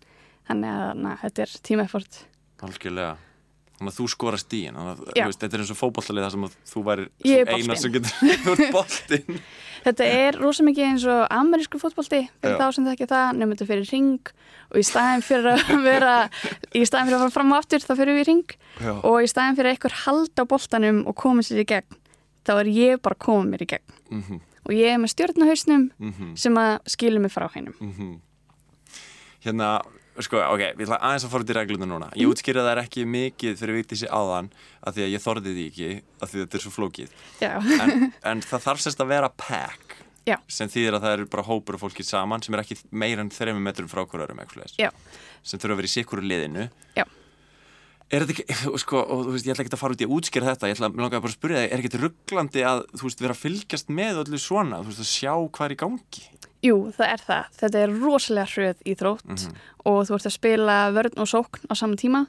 Þannig 0.49 0.77
að 0.81 1.01
na, 1.05 1.15
þetta 1.21 1.45
er 1.45 1.57
tíma 1.69 1.85
effort. 1.85 2.23
algjörlega. 2.65 3.17
Þannig 3.79 3.93
að 3.93 3.97
þú 3.99 4.05
skorast 4.11 4.51
Já. 4.59 4.71
þú 4.75 5.29
veist, 5.29 5.39
þetta 5.39 5.55
er 5.55 5.61
eins 5.63 5.71
og 5.71 5.77
fótbollalið 5.79 6.25
þar 6.25 6.33
sem 6.35 6.45
að 6.45 6.55
þú 6.67 6.81
væri 6.89 7.05
eina 7.55 7.77
sem 7.79 7.93
getur 7.95 8.63
boltinn 8.75 9.39
Þetta 9.79 10.07
er 10.11 10.35
rosa 10.35 10.65
mikið 10.67 10.83
eins 10.89 11.05
og 11.07 11.21
amerísku 11.31 11.79
fótbolti 11.79 12.25
fyrir 12.43 12.57
Já. 12.57 12.59
þá 12.59 12.75
sem 12.75 12.83
það 12.89 12.95
ekki 12.97 13.07
það, 13.07 13.29
nefnum 13.39 13.53
þetta 13.55 13.67
fyrir 13.69 13.87
ring 13.93 14.31
og 14.69 14.81
í 14.81 14.83
staðin 14.83 15.23
fyrir 15.23 15.47
að 15.53 15.71
vera 15.87 16.15
í 16.75 16.81
staðin 16.83 17.07
fyrir 17.07 17.15
að 17.15 17.23
fara 17.23 17.35
fram 17.37 17.53
og 17.55 17.61
aftur 17.61 17.85
þá 17.85 17.93
fyrir 17.95 18.17
við 18.17 18.19
í 18.19 18.27
ring 18.27 18.51
Já. 18.83 18.91
og 18.99 19.15
í 19.23 19.29
staðin 19.31 19.55
fyrir 19.55 19.71
að 19.71 19.77
einhver 19.77 19.95
halda 20.03 20.43
á 20.43 20.51
boltanum 20.51 20.99
og 21.07 21.15
koma 21.23 21.45
sér 21.47 21.63
í 21.63 21.67
gegn 21.71 21.99
þá 22.43 22.53
er 22.59 22.71
ég 22.75 22.99
bara 22.99 23.15
að 23.15 23.23
koma 23.29 23.47
mér 23.53 23.63
í 23.63 23.69
gegn 23.71 23.95
Mhm, 24.09 24.39
og 24.65 24.71
ég 24.73 24.89
er 24.89 24.97
með 24.97 25.11
stjórnahausnum 25.13 25.83
mhm, 26.01 26.29
sem 26.41 26.55
að 26.57 26.71
skilur 26.89 27.21
mig 27.21 27.31
frá 27.31 27.45
hennum 27.53 27.75
mhm. 27.79 28.15
Hérna, 29.45 29.79
sko, 30.25 30.41
ok, 30.53 30.63
við 30.77 30.85
ætla 30.87 30.97
aðeins 30.99 31.25
að 31.25 31.31
fara 31.33 31.43
út 31.45 31.51
í 31.53 31.55
regluna 31.57 31.87
núna 31.89 32.07
Ég 32.15 32.25
Mhm. 32.27 32.31
útskýra 32.33 32.63
það 32.65 32.81
ekki 32.83 33.05
mikið 33.05 33.57
fyrir 33.61 33.77
vitið 33.79 34.01
sér 34.03 34.11
áðan 34.15 34.49
af 34.83 34.95
því 34.95 35.01
að 35.05 35.13
ég 35.13 35.23
þorði 35.23 35.53
því 35.55 35.65
ekki 35.69 35.89
af 36.21 36.29
því 36.31 36.37
að 36.39 36.43
þetta 36.45 36.55
er 36.59 36.63
svo 36.65 36.73
flókið 36.75 37.09
en, 37.41 38.13
en 38.23 38.41
það 38.41 38.65
þarf 38.67 38.81
sérst 38.85 38.99
að 39.03 39.07
vera 39.13 39.29
pack 39.29 39.95
Já. 40.27 40.35
sem 40.47 40.67
þýðir 40.69 40.97
að 40.99 41.01
það 41.05 41.13
eru 41.17 41.25
bara 41.31 41.43
hópur 41.47 41.75
af 41.75 41.81
fólki 41.81 42.03
saman 42.05 42.41
sem 42.43 42.53
er 42.53 42.61
ekki 42.63 42.77
meira 42.91 43.21
en 43.21 43.29
þreymur 43.31 43.61
metrum 43.63 43.87
frá 43.89 44.03
hverjum 44.05 44.41
Já. 44.77 44.91
sem 45.43 45.59
þurfa 45.59 45.73
að 45.73 45.79
vera 45.79 45.89
í 45.89 45.95
sikkuru 45.95 46.21
liðinu 46.27 46.69
Já. 46.97 47.05
Er 48.11 48.25
þetta 48.25 48.33
ekki, 48.41 48.77
sko, 48.83 48.97
og 49.05 49.25
þú 49.27 49.31
veist, 49.35 49.45
ég 49.45 49.53
ætla 49.53 49.63
ekki 49.67 49.73
að 49.77 49.81
fara 49.83 49.93
út 49.93 50.01
í 50.01 50.05
að 50.07 50.13
útskýra 50.17 50.47
þetta, 50.49 50.69
ég 50.71 50.77
ætla 50.79 50.87
langaði 50.97 51.21
bara 51.21 51.29
að 51.29 51.35
spyrja 51.37 51.59
þig, 51.61 51.71
er 51.75 51.81
ekki 51.83 51.99
rugglandi 52.01 52.63
að, 52.65 52.79
þú 52.97 53.03
veist, 53.05 53.19
vera 53.21 53.35
að 53.35 53.41
fylgjast 53.43 53.91
með 53.93 54.21
öllu 54.23 54.39
svona, 54.41 54.79
þú 54.81 54.89
veist, 54.89 55.03
að 55.03 55.11
sjá 55.13 55.33
hvað 55.37 55.65
er 55.67 55.75
í 55.75 55.77
gangi? 55.83 56.23
Jú, 56.65 56.91
það 56.97 57.13
er 57.13 57.23
það. 57.27 57.43
Þetta 57.59 57.81
er 57.83 57.95
rosalega 58.03 58.51
hröð 58.53 58.85
í 58.85 58.95
þrótt 58.99 59.25
Mhm. 59.29 59.55
og 59.85 59.99
þú 60.07 60.15
ert 60.15 60.25
að 60.29 60.37
spila 60.37 60.77
vörn 60.91 61.17
og 61.17 61.27
sókn 61.27 61.65
á 61.71 61.73
saman 61.75 61.97
tíma 61.97 62.27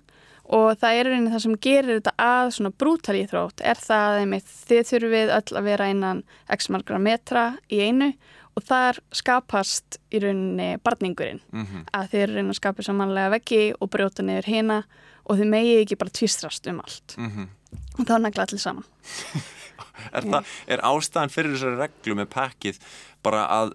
og 0.51 0.79
það 0.81 0.95
er 0.99 1.05
rauninni 1.07 1.31
það 1.31 1.43
sem 1.43 1.57
gerir 1.57 2.01
þetta 2.01 2.13
að 2.19 2.51
svona 2.57 2.73
brútal 2.75 3.15
í 3.15 3.27
þrótt 3.31 3.61
er 3.63 3.75
það 3.77 4.21
einmitt 4.21 4.47
þið 4.67 4.89
þurfið 4.91 5.29
öll 5.37 5.59
að 5.61 5.63
vera 5.65 5.91
innan 5.91 6.23
x 6.51 6.69
margra 6.69 6.99
metra 6.99 7.45
í 7.71 7.79
einu 7.87 8.15
og 8.57 8.65
þar 8.67 8.99
skapast 9.13 9.99
í 10.11 10.19
rauninni 10.19 10.79
barningurinn 10.83 11.41
Mm 11.53 11.85
að 11.95 12.09
þið 12.11 12.23
eru 12.23 12.35
rauninni 12.35 12.51
að 12.51 12.61
skapa 12.61 12.83
samanlega 12.83 13.31
veggi 13.31 13.63
og 13.81 13.91
brjóta 13.91 14.23
niður 14.27 14.45
hina 14.51 14.85
og 15.27 15.39
þið 15.39 15.47
megið 15.55 15.81
ekki 15.85 15.99
bara 15.99 16.11
tvistrast 16.11 16.67
um 16.67 16.81
allt 16.81 17.15
-hmm. 17.17 17.49
og 17.99 18.07
þá 18.07 18.19
negla 18.21 18.43
allir 18.43 18.59
saman. 18.61 18.85
Er, 20.15 20.23
það, 20.23 20.45
er 20.67 20.81
ástæðan 20.81 21.31
fyrir 21.31 21.53
þessari 21.55 21.77
reglu 21.77 22.15
með 22.17 22.27
pakkið 22.33 22.79
bara 23.23 23.47
að 23.53 23.75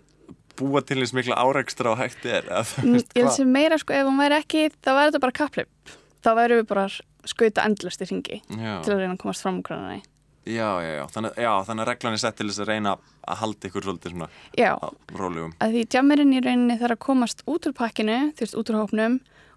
búa 0.59 0.81
til 0.85 0.97
eins 1.03 1.13
mikla 1.15 1.35
áreikstra 1.41 1.91
og 1.93 1.99
hægt 1.99 2.25
er? 2.25 2.43
Þú 2.47 2.83
Mm, 2.83 2.93
veist, 2.97 3.13
Ég 3.15 3.29
sem 3.35 3.51
meira 3.51 3.77
sko 3.81 3.93
ef 3.93 4.05
hún 4.07 4.17
væri 4.19 4.39
ekki 4.41 4.69
þá 4.81 4.91
væri 4.95 5.11
þetta 5.11 5.21
bara 5.25 5.31
kapplöp. 5.41 5.95
Þá 6.23 6.29
væri 6.39 6.59
við 6.61 6.67
bara 6.67 6.87
skauta 7.25 7.63
endlust 7.65 8.01
í 8.01 8.09
ringi 8.09 8.41
Já. 8.49 8.81
til 8.83 8.93
að 8.93 8.99
reyna 9.01 9.13
að 9.15 9.21
komast 9.23 9.41
fram 9.41 9.59
úr 9.59 9.63
grunni. 9.67 10.01
Já, 10.45 10.77
já, 10.85 10.91
já. 11.01 11.05
Þannig, 11.09 11.31
já, 11.41 11.51
þannig 11.65 11.81
að 11.81 11.87
reglan 11.89 12.13
er 12.13 12.21
sett 12.21 12.35
til 12.37 12.45
þess 12.51 12.59
að 12.61 12.67
reyna 12.69 12.91
að 13.27 13.37
halda 13.41 13.67
ykkur 13.69 13.81
svolítið 13.87 14.11
svona 14.13 14.27
Já, 14.57 14.73
rólegum. 15.17 15.53
að 15.59 15.71
því 15.73 15.81
djammerinn 15.89 16.33
í 16.37 16.41
rauninni 16.45 16.77
þarf 16.77 16.91
að 16.93 16.99
komast 17.07 17.41
út 17.49 17.65
úr 17.65 17.73
pakkinu, 17.73 18.17
þú 18.37 18.43
veist, 18.45 18.55
út 18.61 18.69
úr 18.69 18.77
hópnum 18.83 19.15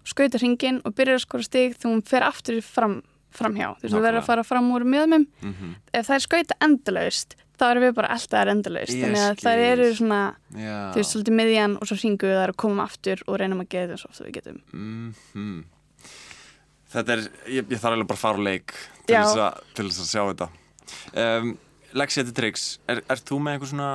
skauta 0.09 0.39
hringin 0.41 0.81
og 0.85 0.95
byrja 0.97 1.19
að 1.19 1.21
skora 1.27 1.43
stig 1.45 1.75
hún 1.85 2.01
fer 2.01 2.25
aftur 2.25 2.57
fram, 2.65 3.03
framhjá 3.29 3.75
þú 3.77 3.81
veist, 3.85 3.93
þú 3.93 4.01
verður 4.01 4.21
að 4.23 4.25
fara 4.31 4.43
fram 4.43 4.71
úr 4.73 4.81
mjöðmum 4.89 5.27
Mm 5.45 5.75
ef 5.93 6.07
það 6.09 6.15
er 6.15 6.25
skauta 6.25 6.55
endalaust 6.65 7.35
þá 7.59 7.65
erum 7.69 7.85
við 7.87 7.97
bara 7.97 8.13
alltaf 8.15 8.53
endalaust 8.53 8.95
þannig 8.95 9.25
að 9.25 9.43
það 9.43 9.65
eru 9.65 9.89
svona, 9.97 10.21
Já. 10.55 10.77
þú 10.93 11.01
veist, 11.01 11.15
svolítið 11.15 11.37
miðjan 11.39 11.75
og 11.79 11.89
svo 11.89 11.99
hringu 11.99 12.31
það 12.31 12.45
er 12.45 12.53
að 12.53 12.61
koma 12.65 12.85
aftur 12.87 13.25
og 13.27 13.39
reynum 13.41 13.63
að 13.65 13.69
gera 13.75 13.89
þetta 13.89 14.01
svo 14.03 14.13
oft 14.13 14.23
við 14.25 14.39
getum 14.39 14.63
Mm 14.71 15.59
Þetta 16.89 17.15
er, 17.15 17.25
ég, 17.53 17.65
ég 17.69 17.77
þarf 17.77 17.95
alveg 17.95 18.07
bara 18.09 18.17
að 18.17 18.23
fara 18.23 18.41
á 18.41 18.47
leik 18.47 18.71
til 19.05 19.13
þess, 19.13 19.41
að, 19.45 19.57
til 19.77 19.83
þess 19.85 20.01
að 20.01 20.07
sjá 20.09 20.21
þetta. 20.31 20.47
Um, 21.21 21.51
Lexi, 21.99 22.21
þetta 22.21 22.31
er 22.31 22.37
tryggs. 22.39 22.63
Er, 22.89 23.01
er 23.13 23.21
þú 23.29 23.37
með 23.45 23.55
eitthvað 23.55 23.71
svona, 23.73 23.89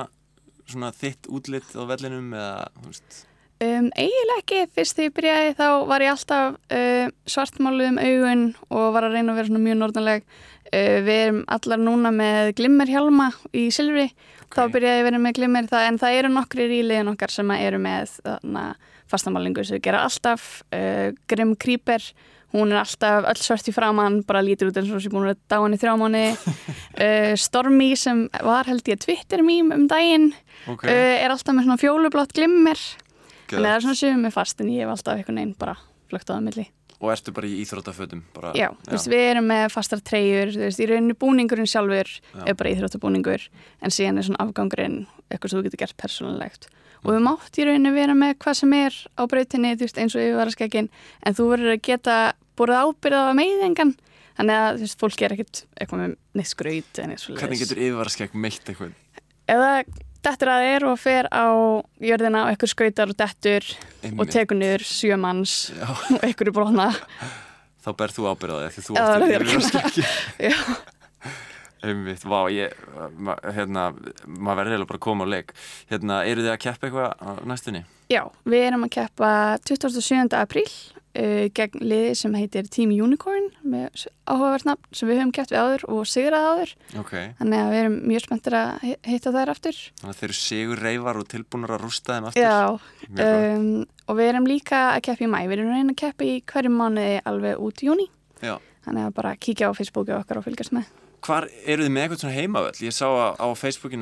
svona 0.71 0.91
þitt 0.95 1.29
útlitt 1.31 1.73
á 1.75 1.83
vellinum 1.91 2.29
eða, 2.35 2.53
þú 2.77 2.91
veist? 2.93 3.17
Um, 3.63 3.85
eiginlega 3.95 4.41
ekki, 4.41 4.57
fyrst 4.75 4.97
þegar 4.97 5.05
ég 5.07 5.13
byrjaði 5.15 5.51
þá 5.55 5.67
var 5.87 6.03
ég 6.03 6.11
alltaf 6.11 6.57
uh, 6.75 7.05
svartmáluð 7.31 7.87
um 7.87 7.99
augun 8.03 8.41
og 8.67 8.89
var 8.91 9.07
að 9.07 9.15
reyna 9.15 9.31
að 9.31 9.37
vera 9.39 9.61
mjög 9.63 9.77
norðanleg. 9.79 10.25
Uh, 10.65 10.97
við 11.05 11.19
erum 11.21 11.37
allar 11.55 11.79
núna 11.79 12.11
með 12.11 12.51
glimmerhjálma 12.59 13.29
í 13.55 13.69
silfri. 13.71 14.09
Þá 14.51 14.61
byrjaði 14.73 14.99
ég 14.99 15.05
að 15.05 15.07
vera 15.07 15.21
með 15.23 15.37
glimmer 15.39 15.69
það, 15.71 15.87
en 15.87 15.99
það 16.03 16.17
eru 16.19 16.31
nokkri 16.35 16.67
í 16.67 16.81
liðin 16.83 17.13
okkar 17.13 17.31
sem 17.31 17.53
eru 17.55 17.79
með 17.85 18.17
þarna, 18.17 18.65
fastamálingu 19.15 19.65
sem 19.69 19.83
gera 19.87 20.03
alltaf 20.03 20.49
uh, 20.75 21.15
Grim 21.31 21.55
Creeper. 21.55 22.03
Hún 22.55 22.75
er 22.75 22.81
alltaf 22.81 23.29
öll 23.31 23.39
svart 23.39 23.71
í 23.71 23.75
framann 23.75 24.19
bara 24.27 24.43
lítur 24.43 24.73
út 24.73 24.77
eins 24.81 24.91
og 24.91 24.99
sem 25.03 25.15
búin 25.15 25.29
að 25.29 25.33
vera 25.33 25.55
dáin 25.55 25.75
í 25.75 25.79
þrjá 25.79 25.95
mánu 25.99 26.25
uh, 26.35 27.31
Stormy 27.39 27.89
sem 27.99 28.27
var 28.43 28.67
held 28.67 28.91
ég 28.91 28.99
Twitter 29.03 29.43
mím 29.47 29.71
um 29.75 29.87
daginn 29.91 30.29
Ok, 30.71 30.85
uh, 30.87 30.91
er 30.91 31.31
alltaf 31.31 31.55
með 31.55 31.67
svona 31.67 31.81
fjólublátt 31.81 32.35
glimmer 32.35 32.79
það 33.63 33.75
er 33.75 33.85
svona 33.85 33.99
sjöfum 34.01 34.25
með 34.25 34.33
fast 34.35 34.61
en 34.61 34.71
ég 34.73 34.83
hef 34.83 34.93
alltaf 34.95 35.19
einhvern 35.19 35.39
veginn 35.41 35.55
bara 35.59 35.75
flögt 36.09 36.29
á 36.29 36.33
það 36.35 36.45
milli. 36.47 36.65
Og 37.03 37.11
ertu 37.11 37.33
bara 37.35 37.49
í 37.49 37.57
íþróttafötum? 37.59 38.21
Bara, 38.33 38.53
Já, 38.55 38.69
þú 38.85 38.93
veist, 38.93 39.09
við 39.11 39.23
erum 39.33 39.49
með 39.51 39.65
fastar 39.73 40.01
treyjur, 40.05 40.53
í 40.55 40.87
rauninni 40.87 41.17
búningurinn 41.19 41.67
sjálfur 41.67 42.11
er 42.45 42.55
bara 42.55 42.71
íþróttabúningur 42.71 43.43
en 43.83 43.93
síðan 43.93 44.21
er 44.21 44.27
svona 44.29 44.45
afgangurinn 44.45 45.01
eitthvað 45.27 45.51
sem 45.51 45.59
þú 45.59 45.65
getur 45.67 45.81
gert 45.83 45.97
persónulegt. 45.99 46.69
Og 47.03 47.11
við 47.11 47.21
mátt 47.27 47.59
í 47.59 47.67
rauninni 47.67 47.91
vera 47.93 48.15
með 48.17 48.37
hvað 48.45 48.57
sem 48.61 48.73
er 48.79 48.95
á 49.19 49.21
brautinni, 49.29 49.75
þú 49.75 49.89
veist, 49.89 49.99
eins 50.01 50.15
og 50.15 50.23
yfirvaraskekkin 50.23 50.89
en 50.89 51.37
þú 51.37 51.49
verður 51.51 51.75
að 51.75 51.83
geta 51.89 52.17
búið 52.55 52.75
ábyrðað 52.79 53.29
á 53.29 53.33
meiðingan. 53.41 53.93
Þannig 54.39 54.61
að 54.63 54.81
veist, 54.81 54.99
fólk 54.99 55.21
er 55.23 55.35
ekkert 55.35 55.61
eitthvað 55.75 56.01
með 56.01 56.15
neitt 56.35 56.49
skraut 56.51 56.97
Hvernig 56.99 57.61
getur 57.61 57.83
yfirvaraskegg 57.83 58.33
meitt 58.35 58.71
eitthvað? 58.71 58.95
Það 59.45 59.77
dettur 60.25 60.51
að 60.51 60.65
þér 60.67 60.87
og 60.89 60.99
fer 61.01 61.29
á 61.31 61.45
jörðina 62.09 62.43
og 62.45 62.51
eitthvað 62.51 62.73
skautar 62.73 63.13
og 63.13 63.17
dettur 63.21 63.71
og 63.71 64.09
Einmitt. 64.09 64.33
tekur 64.35 64.59
niður 64.59 64.85
sjö 64.89 65.17
manns 65.21 65.55
Já, 65.75 65.87
og 65.89 66.21
eitthvað 66.25 66.51
er 66.51 66.55
brotna 66.59 66.89
þá 67.85 67.91
ber 67.99 68.13
þú 68.15 68.27
ábyrðaði 68.33 68.69
því 68.73 68.83
þú 68.87 68.99
yfirvaraskegg. 68.99 69.97
Já. 70.49 70.57
Einmitt, 71.85 72.23
vá, 72.25 72.39
ég, 72.49 72.73
ma, 73.21 73.35
hérna, 73.53 73.89
maður 74.25 74.57
verður 74.57 74.71
eiginlega 74.73 74.89
bara 74.89 74.97
að 74.97 75.03
koma 75.05 75.27
á 75.29 75.33
leik. 75.35 75.51
Hérna, 75.91 76.21
eru 76.25 76.41
þið 76.45 76.53
að 76.55 76.61
keppa 76.63 76.87
eitthvað 76.89 77.43
næstunni? 77.51 77.81
Já, 78.09 78.21
við 78.49 78.65
erum 78.71 78.87
að 78.87 78.93
keppa 78.95 79.29
27. 79.69 80.33
apríl 80.39 80.65
uh, 81.15 81.47
gegn 81.55 81.81
liði 81.83 82.13
sem 82.19 82.37
heitir 82.37 82.69
Team 82.71 82.93
Unicorn 82.93 83.49
með 83.63 84.05
áhugavert 84.25 84.67
nafn 84.67 84.95
sem 84.95 85.09
við 85.09 85.21
höfum 85.21 85.33
keppt 85.35 85.53
við 85.53 85.61
áður 85.63 85.85
og 85.95 86.09
sigrað 86.09 86.47
áður. 86.51 86.75
Ok, 87.01 87.13
þannig 87.39 87.63
að 87.63 87.73
við 87.73 87.81
erum 87.83 87.97
mjög 88.11 88.25
spenntir 88.25 88.57
að 88.59 88.87
hitta 89.09 89.35
þær 89.35 89.53
aftur. 89.55 89.81
Þannig 90.01 90.13
að 90.15 90.21
þeir 90.21 90.29
eru 90.29 90.39
sigur 90.41 90.83
reyfar 90.85 91.21
og 91.21 91.29
tilbúnar 91.31 91.75
að 91.75 91.85
rústa 91.85 92.17
þeim 92.17 92.29
aftur. 92.31 92.45
Já, 92.45 93.25
um, 93.29 93.69
og 94.05 94.19
við 94.19 94.31
erum 94.31 94.49
líka 94.49 94.83
að 94.93 95.01
keppa 95.09 95.25
í 95.25 95.31
mæ 95.31 95.39
við 95.45 95.57
erum 95.59 95.73
reyna 95.73 95.95
að 95.95 96.01
keppa 96.03 96.27
í 96.27 96.35
hverjum 96.51 96.77
mánuði 96.81 97.17
alveg 97.25 97.63
út 97.65 97.81
í 97.81 97.89
júni 97.89 98.05
Já. 98.41 98.57
þannig 98.85 99.07
að 99.07 99.17
bara 99.17 99.35
kíkja 99.39 99.71
á 99.71 99.77
Facebooku 99.77 100.13
okkar 100.17 100.41
og 100.41 100.47
fylgjast 100.47 100.75
með 100.75 100.91
Hvar 101.25 101.47
eru 101.65 101.85
þið 101.87 101.91
með 101.95 102.03
eitthvað 102.05 102.19
svona 102.21 102.35
heimavöll? 102.35 102.79
Ég 102.85 102.93
sá 102.93 103.05
á, 103.09 103.33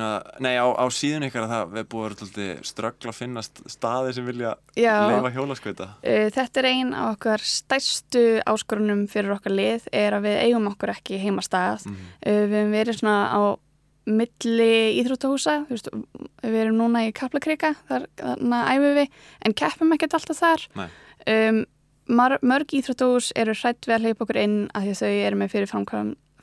að- 0.04 0.40
nei 0.44 0.54
á, 0.60 0.66
á 0.76 0.84
síðun 0.92 1.24
ykkar 1.28 1.46
að 1.46 1.52
það 1.54 1.74
við 1.78 1.86
vera 1.94 2.24
alltaf 2.26 2.48
ströggla 2.68 3.12
að 3.14 3.18
finna 3.20 3.42
st- 3.46 3.64
staði 3.72 4.14
sem 4.18 4.26
vilja 4.28 4.54
leifa 4.76 5.30
hjólaskauta. 5.32 5.86
Uh, 6.04 6.28
Þetta 6.36 6.60
er 6.62 6.68
ein 6.70 6.92
af 6.94 7.14
okkar 7.16 7.44
stærstu 7.48 8.24
áskorunum 8.44 9.06
fyrir 9.08 9.32
okkar 9.38 9.54
lið 9.56 9.88
er 9.92 10.18
að 10.18 10.26
við 10.28 10.40
eigum 10.44 10.68
okkur 10.74 10.92
ekki 10.98 11.20
heimastað. 11.22 11.86
Mm. 11.88 12.00
Uh, 12.26 12.42
við 12.44 12.58
hefum 12.60 12.74
verið 12.76 12.98
svona 13.00 13.18
á 13.32 13.40
milli 14.04 15.00
íþróttahúsa, 15.00 15.54
við 16.44 16.58
erum 16.60 16.76
núna 16.76 17.06
í 17.08 17.12
Kaplakrika, 17.16 17.70
þar 17.88 18.04
þarna 18.20 18.58
æfum 18.74 18.98
við, 18.98 19.14
en 19.48 19.54
keppum 19.56 19.94
ekkert 19.96 20.18
alltaf 20.18 20.36
þar. 20.42 20.66
Nei. 20.76 20.88
Um, 21.32 21.62
mörg 22.44 22.74
íþróttahús 22.76 23.30
eru 23.40 23.54
hrætt 23.56 23.88
við 23.88 23.94
að 23.96 24.04
hleypa 24.04 24.26
okkur 24.26 24.40
inn 24.42 24.58
að 24.76 24.84
því 24.84 24.92
að 24.92 25.00
þau 25.00 25.14
eru 25.30 25.38
með 25.40 25.54
fyrirfram, 25.54 25.86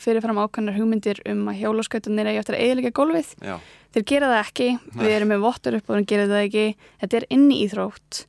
fyrirfram 0.01 0.41
ákvæmnar 0.41 0.77
hugmyndir 0.79 1.21
um 1.31 1.45
að 1.51 1.61
hjólaskautunir 1.61 2.29
eigi 2.31 2.41
eftir 2.41 2.57
að 2.57 2.65
eðilega 2.65 2.91
gólfið. 2.97 3.31
Já, 3.45 3.55
Þeir 3.91 4.03
gera 4.07 4.27
það 4.31 4.41
ekki, 4.45 4.67
Nei. 4.79 4.99
við 5.03 5.13
erum 5.17 5.31
með 5.33 5.41
vottur 5.43 5.75
upp 5.75 5.89
og 5.89 5.97
þeir 5.97 6.05
gera 6.07 6.27
það 6.29 6.43
ekki, 6.45 6.65
þetta 7.01 7.17
er 7.19 7.25
inni 7.35 7.57
íþrótt 7.65 8.21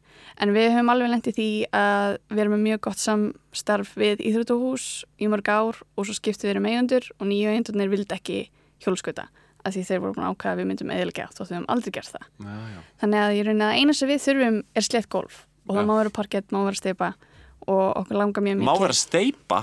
en 0.42 0.52
við 0.56 0.72
höfum 0.72 0.90
alveg 0.90 1.12
lendið 1.12 1.36
því 1.36 1.46
að 1.78 2.16
við 2.32 2.40
erum 2.42 2.54
með 2.56 2.64
mjög 2.66 2.80
gott 2.86 3.02
samstarf 3.02 3.92
við 4.00 4.24
íþróttahús 4.26 4.86
í 5.22 5.28
mörg 5.30 5.50
ár 5.52 5.78
og 5.94 6.08
svo 6.08 6.16
skiptum 6.16 6.48
við 6.48 6.54
erum 6.56 6.66
eigundur 6.66 7.06
og 7.18 7.28
nýju 7.30 7.52
eigundurnir 7.52 7.92
vildi 7.92 8.16
ekki 8.16 8.38
hjólskauta 8.82 9.28
að 9.62 9.76
því 9.76 9.82
þeir 9.86 10.00
voru 10.02 10.16
búin 10.16 10.26
ákvæða 10.32 10.52
að 10.56 10.60
við 10.62 10.68
myndum 10.72 10.90
eðilega 10.90 11.28
þótt 11.30 11.46
við 11.52 11.56
höfum 11.60 11.68
aldrei 11.70 11.92
gert 11.94 12.10
það. 12.16 12.24
já, 12.42 12.54
já. 12.72 12.80
Þannig 13.02 13.22
að 13.22 13.34
ég 13.36 13.46
raunin 13.46 13.66
að 13.68 13.76
eina 13.78 13.94
sem 13.94 14.10
við 14.10 14.24
þurfum 14.24 14.56
er 14.74 14.86
slett 14.88 15.08
golf 15.12 15.36
og 15.68 15.76
það 15.76 15.86
má 15.86 15.94
vera 16.00 16.14
parkett, 16.18 16.48
má 16.50 16.58
vera 16.64 16.80
steipa 16.80 17.12
og 17.70 17.84
okkur 18.02 18.18
langar 18.18 18.42
mjög 18.42 18.58
mikið. 18.58 18.66
Má 18.66 18.82
vera 18.82 18.96
steipa? 18.98 19.60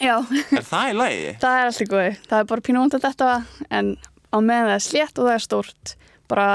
Já, 0.00 0.14
Er 0.54 0.64
það 0.68 0.90
í 0.92 0.96
lagi? 0.98 1.28
það 1.42 1.58
er 1.60 1.68
alltaf 1.70 1.90
góði. 1.92 2.10
Það 2.28 2.38
er 2.42 2.48
bara 2.52 2.66
pínu 2.68 2.82
vond 2.84 2.94
að 2.98 3.06
þetta 3.08 3.30
en 3.80 3.92
á 4.28 4.36
meðan 4.38 4.68
það 4.70 4.74
er 4.78 4.84
slétt 4.88 5.18
og 5.22 5.28
það 5.28 5.34
er 5.38 5.44
stórt 5.46 5.94
bara 6.28 6.48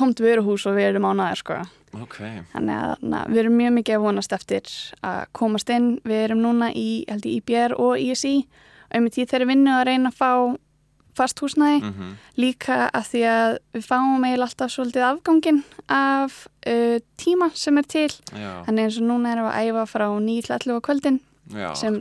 tómt 0.00 0.20
vöruhús 0.24 0.66
og 0.66 0.76
við 0.78 0.88
erum 0.92 1.06
ánæðir 1.10 1.40
sko. 1.42 1.60
Ok, 2.00 2.16
Þannig 2.52 2.76
að 2.86 3.04
na, 3.10 3.24
við 3.26 3.38
erum 3.44 3.56
mjög 3.58 3.72
mikið 3.80 3.96
að 3.96 4.04
vonast 4.04 4.32
eftir 4.36 4.68
að 5.02 5.20
komast 5.34 5.70
inn. 5.74 5.88
Við 6.06 6.20
erum 6.28 6.42
núna 6.44 6.68
í, 6.70 6.88
held 7.10 7.26
ég, 7.26 7.40
IBR 7.42 7.74
og 7.82 7.96
ISI 7.98 8.36
og 8.46 8.98
einmitt 8.98 9.18
í 9.18 9.26
þeirri 9.26 9.48
vinnu 9.50 9.72
að 9.74 9.86
reyna 9.90 10.12
að 10.12 10.20
fá 10.20 10.30
fast 11.18 11.40
húsnæði 11.42 11.80
mm 11.84 12.12
líka 12.40 12.76
að 12.96 13.08
því 13.10 13.20
að 13.28 13.50
við 13.74 13.82
fáum 13.84 14.22
eiginlega 14.24 14.46
alltaf 14.46 14.70
svolítið 14.72 15.02
afgangin 15.04 15.58
af 15.92 16.36
uh, 16.70 16.96
tíma 17.20 17.50
sem 17.58 17.76
er 17.82 17.88
til. 17.90 18.08
já, 18.32 18.52
Þannig 18.64 18.86
eins 18.86 18.96
og 19.02 19.08
núna 19.10 19.32
erum 19.34 19.48
við 19.50 19.58
að 19.58 19.66
æfa 19.74 19.82
frá 19.90 20.06
9 20.14 20.46
til 20.46 20.54
11 20.56 20.78
á 20.78 20.86
kvöldin 20.86 21.18
já 21.58 21.68
sem, 21.76 21.98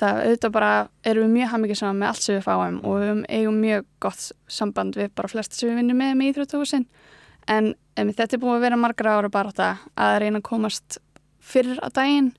það 0.00 0.20
auðvitað 0.24 0.54
bara 0.56 0.70
erum 1.06 1.26
við 1.28 1.34
mjög 1.38 1.50
hammikið 1.54 1.80
saman 1.80 2.00
með 2.02 2.10
allt 2.10 2.24
sem 2.24 2.36
við 2.38 2.46
fáum 2.48 2.78
og 2.82 3.00
við 3.02 3.24
eigum 3.38 3.58
mjög 3.62 3.88
gott 4.02 4.24
samband 4.50 4.96
við 4.98 5.10
bara 5.14 5.30
flesta 5.30 5.58
sem 5.58 5.70
við 5.70 5.80
vinnum 5.82 6.00
með 6.02 6.14
með 6.18 6.30
íþróttahúsin 6.32 6.86
en 7.54 7.74
um, 7.74 8.14
þetta 8.14 8.36
er 8.36 8.42
búið 8.42 8.56
að 8.56 8.64
vera 8.66 8.80
margra 8.80 9.18
ára 9.18 9.30
bara 9.32 9.52
þetta 9.52 9.68
að 10.06 10.16
reyna 10.24 10.40
að 10.40 10.48
komast 10.48 10.98
fyrr 11.44 11.76
á 11.78 11.88
daginn 11.94 12.32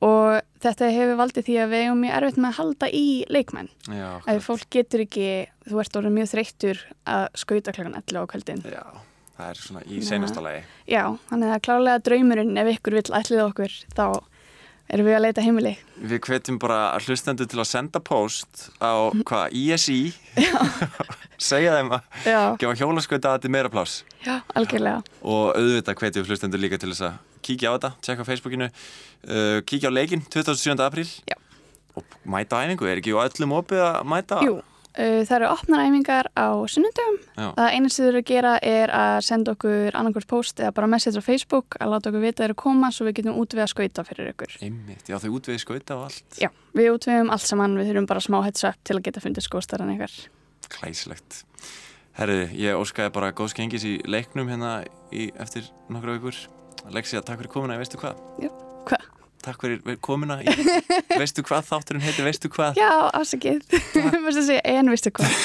og 0.00 0.40
þetta 0.64 0.88
hefur 0.94 1.18
valdið 1.20 1.46
því 1.46 1.56
að 1.60 1.72
við 1.74 1.84
eigum 1.84 2.02
mjög 2.06 2.14
erfitt 2.16 2.40
með 2.40 2.48
að 2.50 2.58
halda 2.60 2.88
í 2.96 3.04
leikmenn 3.28 3.68
akkurat. 3.90 4.42
fólk 4.46 4.66
getur 4.72 5.04
ekki, 5.04 5.28
þú 5.68 5.82
ert 5.82 5.98
orðið 6.00 6.16
mjög 6.16 6.30
þreyttur 6.32 6.82
að 7.04 7.26
skauta 7.42 7.74
klokkan 7.76 7.98
11 8.00 8.16
á 8.16 8.30
kvöldin 8.32 8.62
Já, 8.64 8.84
það 9.36 9.50
er 9.50 9.60
svona 9.60 9.82
í 9.84 10.00
Já. 10.00 10.06
seinasta 10.08 10.44
lagi 10.46 10.62
já, 10.88 11.02
þannig 11.28 11.52
að 11.52 11.62
klálega 11.68 12.04
draumurinn 12.08 12.62
ef 12.64 12.72
ykkur 12.78 12.96
vill 12.96 13.12
ætlið 13.20 13.44
okkur 13.44 13.76
þá 13.92 14.06
erum 14.94 15.06
við 15.08 15.16
að 15.16 15.24
leita 15.24 15.44
heimili? 15.44 15.72
Við 16.00 16.22
hvetjum 16.26 16.58
bara 16.62 16.78
hlustendur 17.04 17.48
til 17.50 17.60
að 17.62 17.68
senda 17.70 18.00
post 18.04 18.68
á 18.82 19.10
hvað, 19.26 19.54
ISI 19.56 19.98
segja 21.50 21.76
þeim 21.78 21.92
að 21.96 22.22
gefa 22.60 22.76
hjólaskauta 22.82 23.32
að 23.32 23.38
þetta 23.38 23.50
er 23.50 23.54
meira 23.56 23.72
pláss. 23.72 24.00
Já, 24.24 24.40
algjörlega. 24.58 25.04
Og 25.22 25.54
auðvitað 25.56 26.00
hvetjum 26.02 26.28
hlustendur 26.28 26.62
líka 26.62 26.80
til 26.80 26.92
þess 26.92 27.06
að 27.08 27.20
kíkja 27.46 27.72
á 27.72 27.74
þetta, 27.76 27.92
tjekka 28.06 28.26
á 28.26 28.30
Facebookinu 28.30 28.68
uh, 28.70 29.60
kíkja 29.68 29.92
á 29.92 29.96
leikinn 29.96 30.26
27. 30.28 30.76
apríl. 30.84 31.08
Og 31.98 32.18
mæta 32.30 32.60
æfingu, 32.62 32.86
er 32.86 33.00
ekki 33.00 33.14
á 33.16 33.24
öllum 33.24 33.56
opið 33.58 33.82
að 33.82 34.10
mæta? 34.12 34.42
Jú, 34.46 34.60
það 34.94 35.34
eru 35.36 35.48
opnar 35.50 35.82
æfingar 35.86 36.28
á 36.34 36.46
sunnundum. 36.70 37.18
Það 37.36 37.74
einu 37.76 37.90
sem 37.90 38.04
þau 38.04 38.08
eru 38.10 38.22
að 38.22 38.30
gera 38.30 38.54
er 38.70 38.92
að 38.94 39.18
senda 39.26 39.54
okkur 39.56 39.98
annarkvært 40.00 40.30
post 40.30 40.62
eða 40.62 40.72
bara 40.76 40.90
message 40.90 41.20
á 41.20 41.24
Facebook 41.24 41.78
að 41.80 41.92
láta 41.94 42.10
okkur 42.10 42.24
vita 42.24 42.42
þeir 42.42 42.48
eru 42.50 42.56
að 42.58 42.62
koma 42.64 42.90
svo 42.94 43.06
við 43.08 43.20
getum 43.20 43.38
útvið 43.42 43.64
að 43.64 43.70
skauta 43.74 44.06
fyrir 44.08 44.32
ykkur. 44.34 44.56
Einmitt, 44.66 45.06
já 45.10 45.18
þau 45.22 45.30
útvegið 45.38 45.62
skauta 45.64 45.98
og 45.98 46.08
allt 46.08 46.40
Já, 46.42 46.50
við 46.76 46.90
útviðum 46.96 47.30
allt 47.34 47.46
saman, 47.46 47.78
við 47.78 47.92
þurfum 47.92 48.10
bara 48.10 48.24
smá 48.24 48.40
heads 48.46 48.66
up 48.66 48.80
til 48.84 48.98
að 48.98 49.04
geta 49.08 49.22
fundið 49.24 49.46
skóstarinn 49.46 49.94
ykkar. 49.94 50.16
Klæsilegt 50.70 51.44
Herðu, 52.18 52.48
ég 52.58 52.76
óskaði 52.76 53.12
bara 53.14 53.30
góðs 53.36 53.54
gengis 53.56 53.86
í 53.86 53.94
leiknum 54.10 54.50
hérna 54.50 54.80
í, 55.14 55.30
eftir 55.40 55.70
nokkra 55.88 56.18
vikur 56.18 56.36
Lexia, 56.90 57.22
takk 57.22 57.40
fyrir 57.42 57.52
komuna 57.52 57.76
í 57.76 57.80
Veistu 57.80 58.00
hvað? 58.00 58.18
Já, 58.42 58.50
hvað? 58.88 59.19
Takk 59.40 59.62
fyrir 59.64 59.96
komuna 60.04 60.40
í 60.44 60.52
Veistu 61.20 61.44
hvað? 61.46 61.64
Þátturinn 61.70 62.04
heitir 62.04 62.26
Veistu 62.26 62.50
hvað? 62.52 62.76
Já, 62.76 62.90
afsakið. 63.16 63.62
Mér 63.70 64.18
finnst 64.26 64.40
að 64.42 64.48
segja, 64.50 64.64
en 64.76 64.92
vistu 64.92 65.14
hvað? 65.16 65.32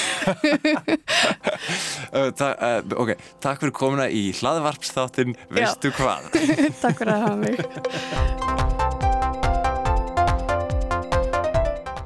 Uh, 2.15 2.29
ta 2.37 2.53
uh, 2.53 2.79
ok, 3.01 3.15
takk 3.43 3.59
fyrir 3.59 3.73
komuna 3.75 4.05
í 4.13 4.29
hlaðvarpsþáttin 4.37 5.33
Veistu 5.51 5.91
hvað? 5.97 6.29
Takk 6.83 7.01
fyrir 7.01 7.11
að 7.11 7.23
hafa 7.25 7.37
mig. 7.41 7.59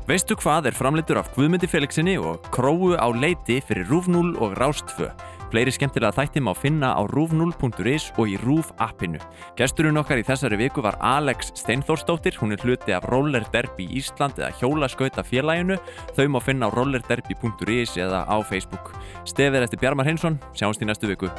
Veistu 0.09 0.33
hvað 0.39 0.71
er 0.71 0.77
framleitur 0.77 1.19
af 1.21 1.29
Guðmundi 1.35 1.69
Felixinni 1.69 2.15
og 2.17 2.47
Króu 2.55 2.95
á 2.97 3.07
leiti 3.13 3.59
fyrir 3.61 3.85
Rúf 3.91 4.09
0 4.09 4.33
og 4.41 4.57
Rástfö. 4.57 5.11
Fleiri 5.49 5.73
skemmtilega 5.73 6.13
þætti 6.13 6.43
má 6.45 6.51
finna 6.57 6.91
á 6.93 7.01
rúf0.is 7.09 8.09
og 8.21 8.29
í 8.29 8.37
Rúf 8.43 8.69
appinu. 8.77 9.17
Gesturinn 9.57 9.97
okkar 9.97 10.21
í 10.21 10.25
þessari 10.27 10.59
viku 10.61 10.83
var 10.85 10.99
Alex 11.01 11.53
Steinþórsdóttir, 11.57 12.37
hún 12.37 12.53
er 12.53 12.61
hluti 12.61 12.93
af 12.93 13.09
Roller 13.09 13.45
Derby 13.53 13.89
Ísland 13.89 14.37
eða 14.37 14.53
hjólaskauta 14.61 15.25
félaginu. 15.25 15.79
Þau 16.13 16.27
má 16.29 16.41
finna 16.43 16.69
á 16.69 16.75
rollerderby.is 16.77 17.97
eða 17.97 18.25
á 18.29 18.37
Facebook. 18.45 18.93
Stefið 19.25 19.65
eftir 19.65 19.81
Bjarmar 19.81 20.09
Hinsson, 20.09 20.37
sjáumst 20.53 20.85
í 20.85 20.89
næstu 20.89 21.09
viku. 21.09 21.33